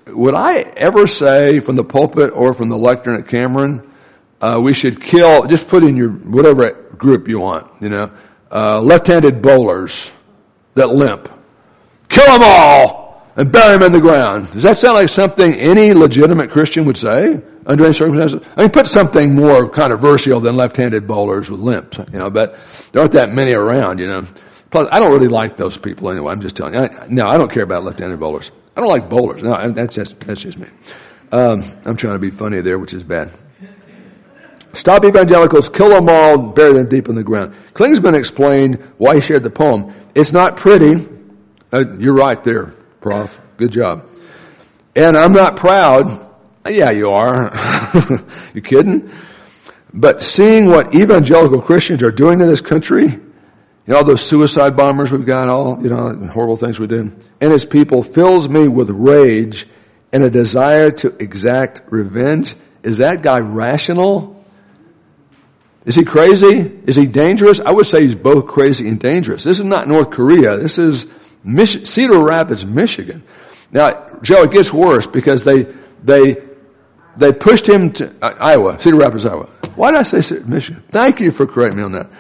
would 0.07 0.35
I 0.35 0.55
ever 0.77 1.07
say 1.07 1.61
from 1.61 1.77
the 1.77 1.85
pulpit 1.85 2.31
or 2.33 2.55
from 2.55 2.69
the 2.69 2.77
lectern 2.77 3.15
at 3.19 3.29
Cameron, 3.29 3.93
uh, 4.41 4.61
we 4.63 4.73
should 4.73 5.01
kill, 5.01 5.47
just 5.47 5.69
put 5.69 5.83
in 5.83 5.97
your, 5.97 6.11
whatever 6.11 6.73
group 6.97 7.29
you 7.29 7.41
want, 7.41 7.83
you 7.83 7.89
know, 7.89 8.11
uh, 8.51 8.81
left-handed 8.81 9.43
bowlers 9.43 10.11
that 10.75 10.89
limp. 10.89 11.29
Kill 12.09 12.27
them 12.27 12.41
all 12.43 13.23
and 13.37 13.51
bury 13.51 13.77
them 13.77 13.83
in 13.87 13.93
the 13.93 14.01
ground. 14.01 14.53
Does 14.53 14.63
that 14.63 14.79
sound 14.79 14.95
like 14.95 15.09
something 15.09 15.55
any 15.55 15.93
legitimate 15.93 16.51
Christian 16.51 16.85
would 16.87 16.97
say 16.97 17.43
under 17.67 17.85
any 17.85 17.93
circumstances? 17.93 18.47
I 18.57 18.63
mean, 18.63 18.71
put 18.71 18.87
something 18.87 19.35
more 19.35 19.69
controversial 19.69 20.41
than 20.41 20.57
left-handed 20.57 21.07
bowlers 21.07 21.51
with 21.51 21.61
limps, 21.61 21.99
you 22.13 22.19
know, 22.19 22.31
but 22.31 22.57
there 22.93 23.03
aren't 23.03 23.13
that 23.13 23.33
many 23.33 23.55
around, 23.55 23.99
you 23.99 24.07
know. 24.07 24.23
Plus, 24.71 24.89
I 24.91 25.01
don't 25.01 25.13
really 25.13 25.29
like 25.29 25.57
those 25.57 25.77
people 25.77 26.11
anyway. 26.11 26.33
I'm 26.33 26.41
just 26.41 26.57
telling 26.57 26.75
you. 26.75 26.81
I, 26.81 27.07
no, 27.09 27.25
I 27.27 27.37
don't 27.37 27.51
care 27.51 27.63
about 27.63 27.85
left-handed 27.85 28.19
bowlers. 28.19 28.51
I 28.77 28.81
don't 28.81 28.91
like 28.91 29.09
bowlers. 29.09 29.43
No, 29.43 29.73
that's 29.73 29.95
just, 29.95 30.21
that's 30.21 30.41
just 30.41 30.59
me. 30.59 30.69
Um, 31.33 31.63
I'm 31.85 31.97
trying 31.97 32.15
to 32.15 32.19
be 32.19 32.31
funny 32.31 32.61
there, 32.61 32.79
which 32.79 32.93
is 32.93 33.03
bad. 33.03 33.31
Stop 34.77 35.07
evangelicals, 35.07 35.71
kill 35.71 35.89
them 35.89 36.09
all, 36.11 36.53
bury 36.53 36.75
them 36.75 36.87
deep 36.87 37.09
in 37.09 37.15
the 37.15 37.25
ground. 37.25 37.55
Klinzman 37.73 38.15
explained 38.15 38.93
why 38.99 39.15
he 39.15 39.21
shared 39.23 39.43
the 39.43 39.51
poem. 39.51 39.95
It's 40.15 40.33
not 40.33 40.59
pretty. 40.59 41.07
Uh, 41.73 41.97
you're 41.99 42.15
right 42.15 42.43
there, 42.45 42.67
Prof. 43.01 43.41
Good 43.57 43.73
job. 43.73 44.07
And 44.95 45.17
I'm 45.17 45.33
not 45.33 45.57
proud. 45.57 46.31
Yeah, 46.69 46.91
you 46.91 47.09
are. 47.09 47.51
you 48.55 48.61
kidding? 48.61 49.11
But 49.95 50.23
seeing 50.23 50.69
what 50.69 50.95
evangelical 50.95 51.63
Christians 51.63 52.03
are 52.03 52.11
doing 52.11 52.43
in 52.43 52.47
this 52.47 52.61
country, 52.61 53.07
you 53.07 53.23
know, 53.87 53.97
all 53.97 54.05
those 54.05 54.21
suicide 54.21 54.77
bombers 54.77 55.11
we've 55.11 55.25
got, 55.25 55.49
all, 55.49 55.79
you 55.83 55.89
know, 55.89 56.29
horrible 56.31 56.57
things 56.57 56.79
we 56.79 56.87
do. 56.87 57.17
And 57.41 57.51
his 57.51 57.65
people 57.65 58.03
fills 58.03 58.47
me 58.47 58.69
with 58.69 58.91
rage 58.91 59.67
and 60.13 60.23
a 60.23 60.29
desire 60.29 60.91
to 60.91 61.17
exact 61.19 61.81
revenge. 61.91 62.55
Is 62.83 62.99
that 62.99 63.23
guy 63.23 63.39
rational? 63.39 64.36
Is 65.87 65.95
he 65.95 66.05
crazy? 66.05 66.81
Is 66.85 66.97
he 66.97 67.07
dangerous? 67.07 67.61
I 67.61 67.71
would 67.71 67.87
say 67.87 68.03
he's 68.03 68.17
both 68.17 68.49
crazy 68.49 68.89
and 68.89 68.99
dangerous. 68.99 69.45
This 69.45 69.61
is 69.61 69.65
not 69.65 69.87
North 69.87 70.11
Korea. 70.11 70.59
This 70.59 70.79
is 70.79 71.07
Mich- 71.45 71.87
Cedar 71.87 72.19
Rapids, 72.19 72.65
Michigan. 72.65 73.23
Now, 73.71 74.19
Joe, 74.21 74.43
it 74.43 74.51
gets 74.51 74.73
worse 74.73 75.07
because 75.07 75.45
they, 75.45 75.63
they, 76.03 76.39
they 77.17 77.33
pushed 77.33 77.69
him 77.69 77.93
to 77.95 78.09
uh, 78.21 78.35
Iowa, 78.41 78.81
Cedar 78.81 78.97
Rapids, 78.97 79.25
Iowa. 79.25 79.47
Why 79.77 79.93
did 79.93 80.01
I 80.01 80.03
say 80.03 80.23
Cedar, 80.23 80.45
Michigan? 80.45 80.83
Thank 80.91 81.21
you 81.21 81.31
for 81.31 81.47
correcting 81.47 81.79
me 81.79 81.85
on 81.85 81.93
that. 81.93 82.11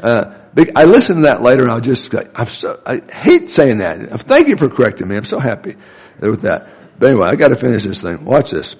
Uh, 0.00 0.34
I 0.76 0.84
listened 0.84 1.18
to 1.18 1.22
that 1.22 1.42
later 1.42 1.64
and 1.64 1.72
I 1.72 1.80
just, 1.80 2.14
I'm 2.14 2.46
so, 2.46 2.80
I 2.86 3.00
hate 3.12 3.50
saying 3.50 3.78
that. 3.78 4.20
Thank 4.20 4.46
you 4.46 4.56
for 4.56 4.68
correcting 4.68 5.08
me. 5.08 5.16
I'm 5.16 5.24
so 5.24 5.40
happy. 5.40 5.76
with 6.20 6.42
that. 6.42 6.68
But 7.00 7.10
anyway, 7.10 7.28
I 7.30 7.34
got 7.34 7.48
to 7.48 7.56
finish 7.56 7.82
this 7.82 8.00
thing. 8.00 8.24
Watch 8.24 8.52
this. 8.52 8.76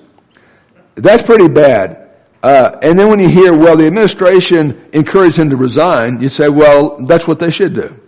That's 0.94 1.22
pretty 1.22 1.48
bad. 1.48 2.07
Uh, 2.42 2.78
and 2.82 2.98
then 2.98 3.08
when 3.08 3.18
you 3.18 3.28
hear, 3.28 3.56
well, 3.56 3.76
the 3.76 3.86
administration 3.86 4.88
encouraged 4.92 5.38
him 5.38 5.50
to 5.50 5.56
resign, 5.56 6.20
you 6.20 6.28
say, 6.28 6.48
well, 6.48 6.96
that's 7.06 7.26
what 7.26 7.38
they 7.38 7.50
should 7.50 7.74
do. 7.74 8.00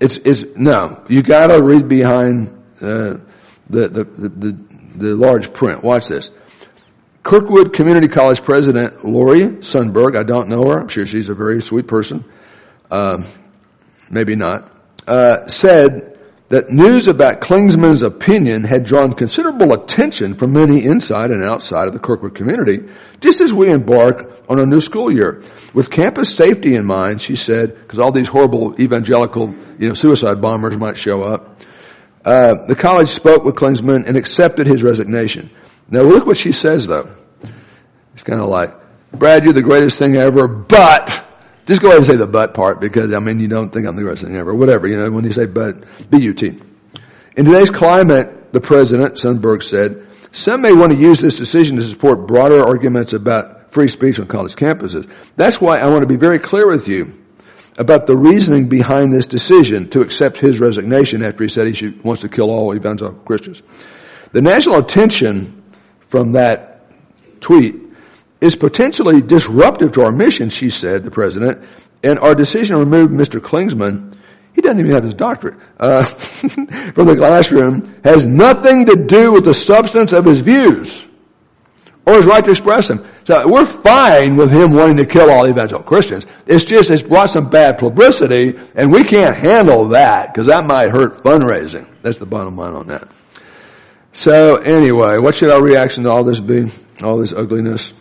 It's, 0.00 0.16
it's, 0.16 0.44
no. 0.56 1.04
You 1.08 1.22
gotta 1.22 1.62
read 1.62 1.88
behind, 1.88 2.48
uh, 2.80 3.18
the, 3.68 3.88
the, 3.88 4.04
the, 4.04 4.58
the, 4.96 5.14
large 5.14 5.52
print. 5.52 5.82
Watch 5.82 6.08
this. 6.08 6.30
Kirkwood 7.22 7.72
Community 7.72 8.08
College 8.08 8.42
President 8.42 9.04
Lori 9.04 9.42
Sundberg, 9.60 10.16
I 10.18 10.24
don't 10.24 10.48
know 10.48 10.64
her, 10.64 10.80
I'm 10.80 10.88
sure 10.88 11.06
she's 11.06 11.28
a 11.28 11.34
very 11.34 11.60
sweet 11.60 11.86
person, 11.86 12.24
um, 12.90 13.24
maybe 14.10 14.34
not, 14.34 14.72
uh, 15.06 15.46
said 15.46 16.11
that 16.52 16.68
news 16.68 17.08
about 17.08 17.40
Klinzman's 17.40 18.02
opinion 18.02 18.62
had 18.62 18.84
drawn 18.84 19.14
considerable 19.14 19.72
attention 19.72 20.34
from 20.34 20.52
many 20.52 20.84
inside 20.84 21.30
and 21.30 21.42
outside 21.42 21.86
of 21.86 21.94
the 21.94 21.98
Kirkwood 21.98 22.34
community, 22.34 22.90
just 23.22 23.40
as 23.40 23.54
we 23.54 23.70
embark 23.70 24.44
on 24.50 24.60
a 24.60 24.66
new 24.66 24.78
school 24.78 25.10
year. 25.10 25.42
With 25.72 25.90
campus 25.90 26.36
safety 26.36 26.74
in 26.74 26.84
mind, 26.84 27.22
she 27.22 27.36
said, 27.36 27.74
because 27.80 27.98
all 27.98 28.12
these 28.12 28.28
horrible 28.28 28.78
evangelical, 28.78 29.54
you 29.78 29.88
know, 29.88 29.94
suicide 29.94 30.42
bombers 30.42 30.76
might 30.76 30.98
show 30.98 31.22
up, 31.22 31.58
uh, 32.22 32.66
the 32.68 32.76
college 32.76 33.08
spoke 33.08 33.44
with 33.44 33.54
Klinzman 33.54 34.06
and 34.06 34.18
accepted 34.18 34.66
his 34.66 34.82
resignation. 34.82 35.50
Now 35.88 36.02
look 36.02 36.26
what 36.26 36.36
she 36.36 36.52
says 36.52 36.86
though. 36.86 37.08
It's 38.12 38.24
kind 38.24 38.42
of 38.42 38.50
like, 38.50 38.74
Brad, 39.10 39.44
you're 39.44 39.54
the 39.54 39.62
greatest 39.62 39.98
thing 39.98 40.20
ever, 40.20 40.48
but 40.48 41.31
just 41.66 41.80
go 41.80 41.88
ahead 41.88 41.98
and 41.98 42.06
say 42.06 42.16
the 42.16 42.26
but 42.26 42.54
part 42.54 42.80
because 42.80 43.12
I 43.14 43.18
mean 43.18 43.40
you 43.40 43.48
don't 43.48 43.72
think 43.72 43.86
I'm 43.86 43.96
the 43.96 44.16
thing 44.16 44.36
ever. 44.36 44.54
Whatever, 44.54 44.88
you 44.88 44.98
know, 44.98 45.10
when 45.10 45.24
you 45.24 45.32
say 45.32 45.46
but, 45.46 45.84
B-U-T. 46.10 46.60
In 47.36 47.44
today's 47.44 47.70
climate, 47.70 48.52
the 48.52 48.60
president, 48.60 49.14
Sundberg 49.14 49.62
said, 49.62 50.06
some 50.32 50.62
may 50.62 50.72
want 50.72 50.92
to 50.92 50.98
use 50.98 51.18
this 51.18 51.36
decision 51.36 51.76
to 51.76 51.82
support 51.82 52.26
broader 52.26 52.62
arguments 52.62 53.12
about 53.12 53.72
free 53.72 53.88
speech 53.88 54.18
on 54.18 54.26
college 54.26 54.54
campuses. 54.54 55.10
That's 55.36 55.60
why 55.60 55.78
I 55.78 55.88
want 55.88 56.02
to 56.02 56.06
be 56.06 56.16
very 56.16 56.38
clear 56.38 56.68
with 56.68 56.88
you 56.88 57.22
about 57.78 58.06
the 58.06 58.16
reasoning 58.16 58.68
behind 58.68 59.12
this 59.12 59.26
decision 59.26 59.88
to 59.90 60.02
accept 60.02 60.36
his 60.36 60.60
resignation 60.60 61.22
after 61.22 61.42
he 61.42 61.48
said 61.48 61.66
he 61.66 61.72
should, 61.72 62.02
wants 62.04 62.22
to 62.22 62.28
kill 62.28 62.50
all 62.50 62.74
evangelical 62.74 63.20
Christians. 63.20 63.62
The 64.32 64.42
national 64.42 64.78
attention 64.78 65.62
from 66.00 66.32
that 66.32 66.90
tweet 67.40 67.91
is 68.42 68.56
potentially 68.56 69.22
disruptive 69.22 69.92
to 69.92 70.02
our 70.02 70.10
mission, 70.10 70.50
she 70.50 70.68
said, 70.68 71.04
the 71.04 71.10
president, 71.10 71.64
and 72.02 72.18
our 72.18 72.34
decision 72.34 72.76
to 72.76 72.84
remove 72.84 73.10
Mr. 73.10 73.40
Klinzman, 73.40 74.16
he 74.52 74.60
doesn't 74.60 74.80
even 74.80 74.90
have 74.92 75.04
his 75.04 75.14
doctorate, 75.14 75.58
uh, 75.78 76.04
from 76.04 77.06
the 77.06 77.16
classroom 77.16 78.00
has 78.02 78.26
nothing 78.26 78.86
to 78.86 78.96
do 78.96 79.32
with 79.32 79.44
the 79.44 79.54
substance 79.54 80.12
of 80.12 80.24
his 80.24 80.40
views 80.40 81.06
or 82.04 82.14
his 82.14 82.26
right 82.26 82.44
to 82.44 82.50
express 82.50 82.88
them. 82.88 83.06
So 83.22 83.46
we're 83.46 83.64
fine 83.64 84.36
with 84.36 84.50
him 84.50 84.72
wanting 84.72 84.96
to 84.96 85.06
kill 85.06 85.30
all 85.30 85.46
evangelical 85.46 85.86
Christians. 85.86 86.26
It's 86.46 86.64
just 86.64 86.90
it's 86.90 87.02
brought 87.02 87.30
some 87.30 87.48
bad 87.48 87.78
publicity 87.78 88.58
and 88.74 88.92
we 88.92 89.04
can't 89.04 89.36
handle 89.36 89.90
that 89.90 90.34
because 90.34 90.48
that 90.48 90.64
might 90.64 90.90
hurt 90.90 91.22
fundraising. 91.22 91.86
That's 92.02 92.18
the 92.18 92.26
bottom 92.26 92.56
line 92.56 92.74
on 92.74 92.88
that. 92.88 93.08
So 94.10 94.56
anyway, 94.56 95.18
what 95.18 95.36
should 95.36 95.50
our 95.50 95.62
reaction 95.62 96.04
to 96.04 96.10
all 96.10 96.24
this 96.24 96.40
be? 96.40 96.64
All 97.02 97.18
this 97.18 97.32
ugliness? 97.32 97.94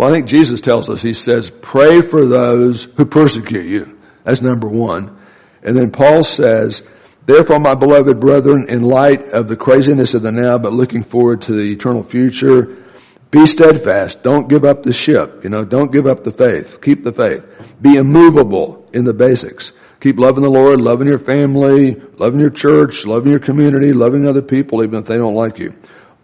Well, 0.00 0.08
I 0.08 0.14
think 0.14 0.28
Jesus 0.28 0.62
tells 0.62 0.88
us, 0.88 1.02
He 1.02 1.12
says, 1.12 1.50
pray 1.50 2.00
for 2.00 2.24
those 2.24 2.84
who 2.84 3.04
persecute 3.04 3.66
you. 3.66 3.98
That's 4.24 4.40
number 4.40 4.66
one. 4.66 5.18
And 5.62 5.76
then 5.76 5.90
Paul 5.90 6.22
says, 6.22 6.82
therefore 7.26 7.60
my 7.60 7.74
beloved 7.74 8.18
brethren, 8.18 8.64
in 8.70 8.80
light 8.80 9.22
of 9.24 9.46
the 9.46 9.56
craziness 9.56 10.14
of 10.14 10.22
the 10.22 10.32
now, 10.32 10.56
but 10.56 10.72
looking 10.72 11.02
forward 11.04 11.42
to 11.42 11.52
the 11.52 11.70
eternal 11.70 12.02
future, 12.02 12.82
be 13.30 13.44
steadfast. 13.44 14.22
Don't 14.22 14.48
give 14.48 14.64
up 14.64 14.84
the 14.84 14.94
ship. 14.94 15.44
You 15.44 15.50
know, 15.50 15.66
don't 15.66 15.92
give 15.92 16.06
up 16.06 16.24
the 16.24 16.32
faith. 16.32 16.80
Keep 16.80 17.04
the 17.04 17.12
faith. 17.12 17.44
Be 17.82 17.96
immovable 17.96 18.88
in 18.94 19.04
the 19.04 19.12
basics. 19.12 19.72
Keep 20.00 20.18
loving 20.18 20.42
the 20.42 20.48
Lord, 20.48 20.80
loving 20.80 21.08
your 21.08 21.18
family, 21.18 22.00
loving 22.16 22.40
your 22.40 22.48
church, 22.48 23.04
loving 23.04 23.32
your 23.32 23.38
community, 23.38 23.92
loving 23.92 24.26
other 24.26 24.40
people, 24.40 24.82
even 24.82 25.00
if 25.00 25.04
they 25.04 25.18
don't 25.18 25.34
like 25.34 25.58
you. 25.58 25.74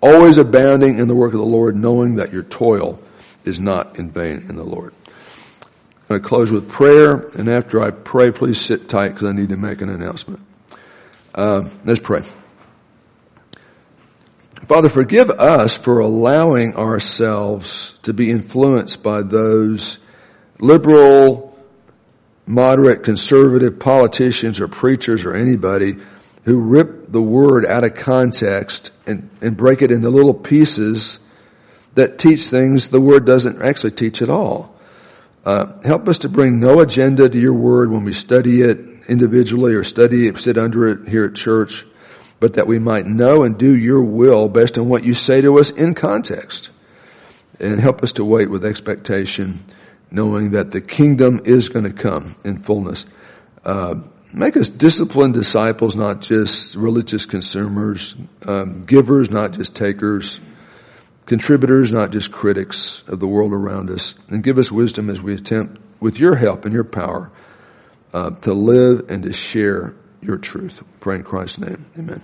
Always 0.01 0.39
abounding 0.39 0.99
in 0.99 1.09
the 1.09 1.15
work 1.15 1.35
of 1.35 1.41
the 1.41 1.45
Lord, 1.45 1.77
knowing 1.77 2.17
that 2.17 2.33
your 2.33 2.43
toil 2.43 3.03
is 3.47 3.61
not 3.61 3.99
in 3.99 4.11
vain 4.11 4.47
in 4.49 4.57
the 4.57 4.65
Lord. 4.65 4.93
I'm 5.07 6.09
going 6.09 6.23
to 6.23 6.29
close 6.29 6.51
with 6.51 6.69
prayer, 6.69 7.15
and 7.15 7.49
after 7.49 7.83
I 7.83 7.91
pray, 7.91 8.31
please 8.31 8.61
sit 8.61 8.89
tight 8.89 9.09
because 9.09 9.29
I 9.29 9.33
need 9.33 9.49
to 9.49 9.57
make 9.57 9.81
an 9.81 9.89
announcement. 9.89 10.41
Uh, 11.35 11.69
let's 11.85 12.01
pray. 12.01 12.23
Father, 14.69 14.89
forgive 14.89 15.31
us 15.31 15.75
for 15.75 16.01
allowing 16.01 16.77
ourselves 16.77 17.95
to 18.03 18.13
be 18.13 18.31
influenced 18.31 19.03
by 19.03 19.23
those 19.23 19.99
liberal, 20.59 21.57
moderate, 22.47 23.05
conservative 23.05 23.79
politicians 23.79 24.61
or 24.61 24.67
preachers 24.67 25.25
or 25.25 25.35
anybody 25.35 25.97
who 26.45 26.59
rip 26.61 27.11
the 27.11 27.23
word 27.23 27.67
out 27.67 27.85
of 27.85 27.95
context 27.95 28.91
and, 29.07 29.29
and 29.41 29.57
break 29.57 29.83
it 29.83 29.91
into 29.91 30.09
little 30.09 30.35
pieces 30.35 31.19
that 31.97 32.19
teach 32.19 32.49
things 32.49 32.89
the 32.91 33.01
Word 33.01 33.27
doesn't 33.27 33.63
actually 33.63 33.91
teach 33.91 34.23
at 34.23 34.31
all. 34.31 34.75
Uh, 35.45 35.81
help 35.83 36.09
us 36.09 36.19
to 36.19 36.29
bring 36.29 36.61
no 36.61 36.81
agenda 36.81 37.29
to 37.29 37.39
your 37.39 37.55
Word 37.55 37.91
when 37.91 38.05
we 38.05 38.13
study 38.13 38.63
it 38.63 38.79
individually 39.09 39.75
or 39.75 39.85
study 39.85 40.27
it, 40.29 40.39
sit 40.39 40.59
under 40.59 40.87
it 40.87 41.09
here 41.09 41.25
at 41.25 41.35
church, 41.35 41.87
but 42.39 42.55
that 42.55 42.67
we 42.67 42.79
might 42.79 43.07
know 43.07 43.43
and 43.43 43.59
do 43.59 43.75
your 43.75 44.03
will 44.03 44.49
based 44.49 44.79
on 44.79 44.89
what 44.89 45.05
you 45.05 45.15
say 45.15 45.41
to 45.41 45.59
us 45.59 45.71
in 45.71 45.95
context. 45.95 46.71
And 47.59 47.81
help 47.81 48.03
us 48.03 48.13
to 48.13 48.25
wait 48.25 48.51
with 48.51 48.65
expectation, 48.67 49.61
knowing 50.11 50.51
that 50.51 50.71
the 50.71 50.83
kingdom 50.83 51.43
is 51.45 51.71
going 51.71 51.87
to 51.87 51.93
come 51.93 52.37
in 52.45 52.63
fullness. 52.63 53.07
Uh, 53.65 53.95
make 54.35 54.57
us 54.59 54.69
disciplined 54.69 55.33
disciples, 55.33 55.97
not 55.97 56.21
just 56.21 56.75
religious 56.75 57.25
consumers, 57.25 58.15
um, 58.43 58.85
givers, 58.85 59.31
not 59.31 59.53
just 59.53 59.75
takers, 59.75 60.41
contributors, 61.27 61.93
not 61.93 62.13
just 62.13 62.33
critics 62.33 63.05
of 63.09 63.21
the 63.21 63.27
world 63.27 63.53
around 63.53 63.91
us, 63.91 64.15
and 64.29 64.43
give 64.43 64.59
us 64.59 64.71
wisdom 64.73 65.11
as 65.11 65.21
we 65.21 65.35
attempt, 65.35 65.81
with 66.01 66.19
your 66.19 66.37
help 66.37 66.65
and 66.65 66.73
your 66.73 66.85
power, 66.85 67.31
uh, 68.13 68.31
to 68.31 68.53
live 68.53 69.11
and 69.11 69.25
to 69.25 69.33
share 69.33 69.95
your 70.23 70.39
truth. 70.39 70.81
We 70.81 70.89
pray 71.01 71.17
in 71.17 71.23
Christ's 71.25 71.59
name. 71.59 71.85
Amen. 71.99 72.23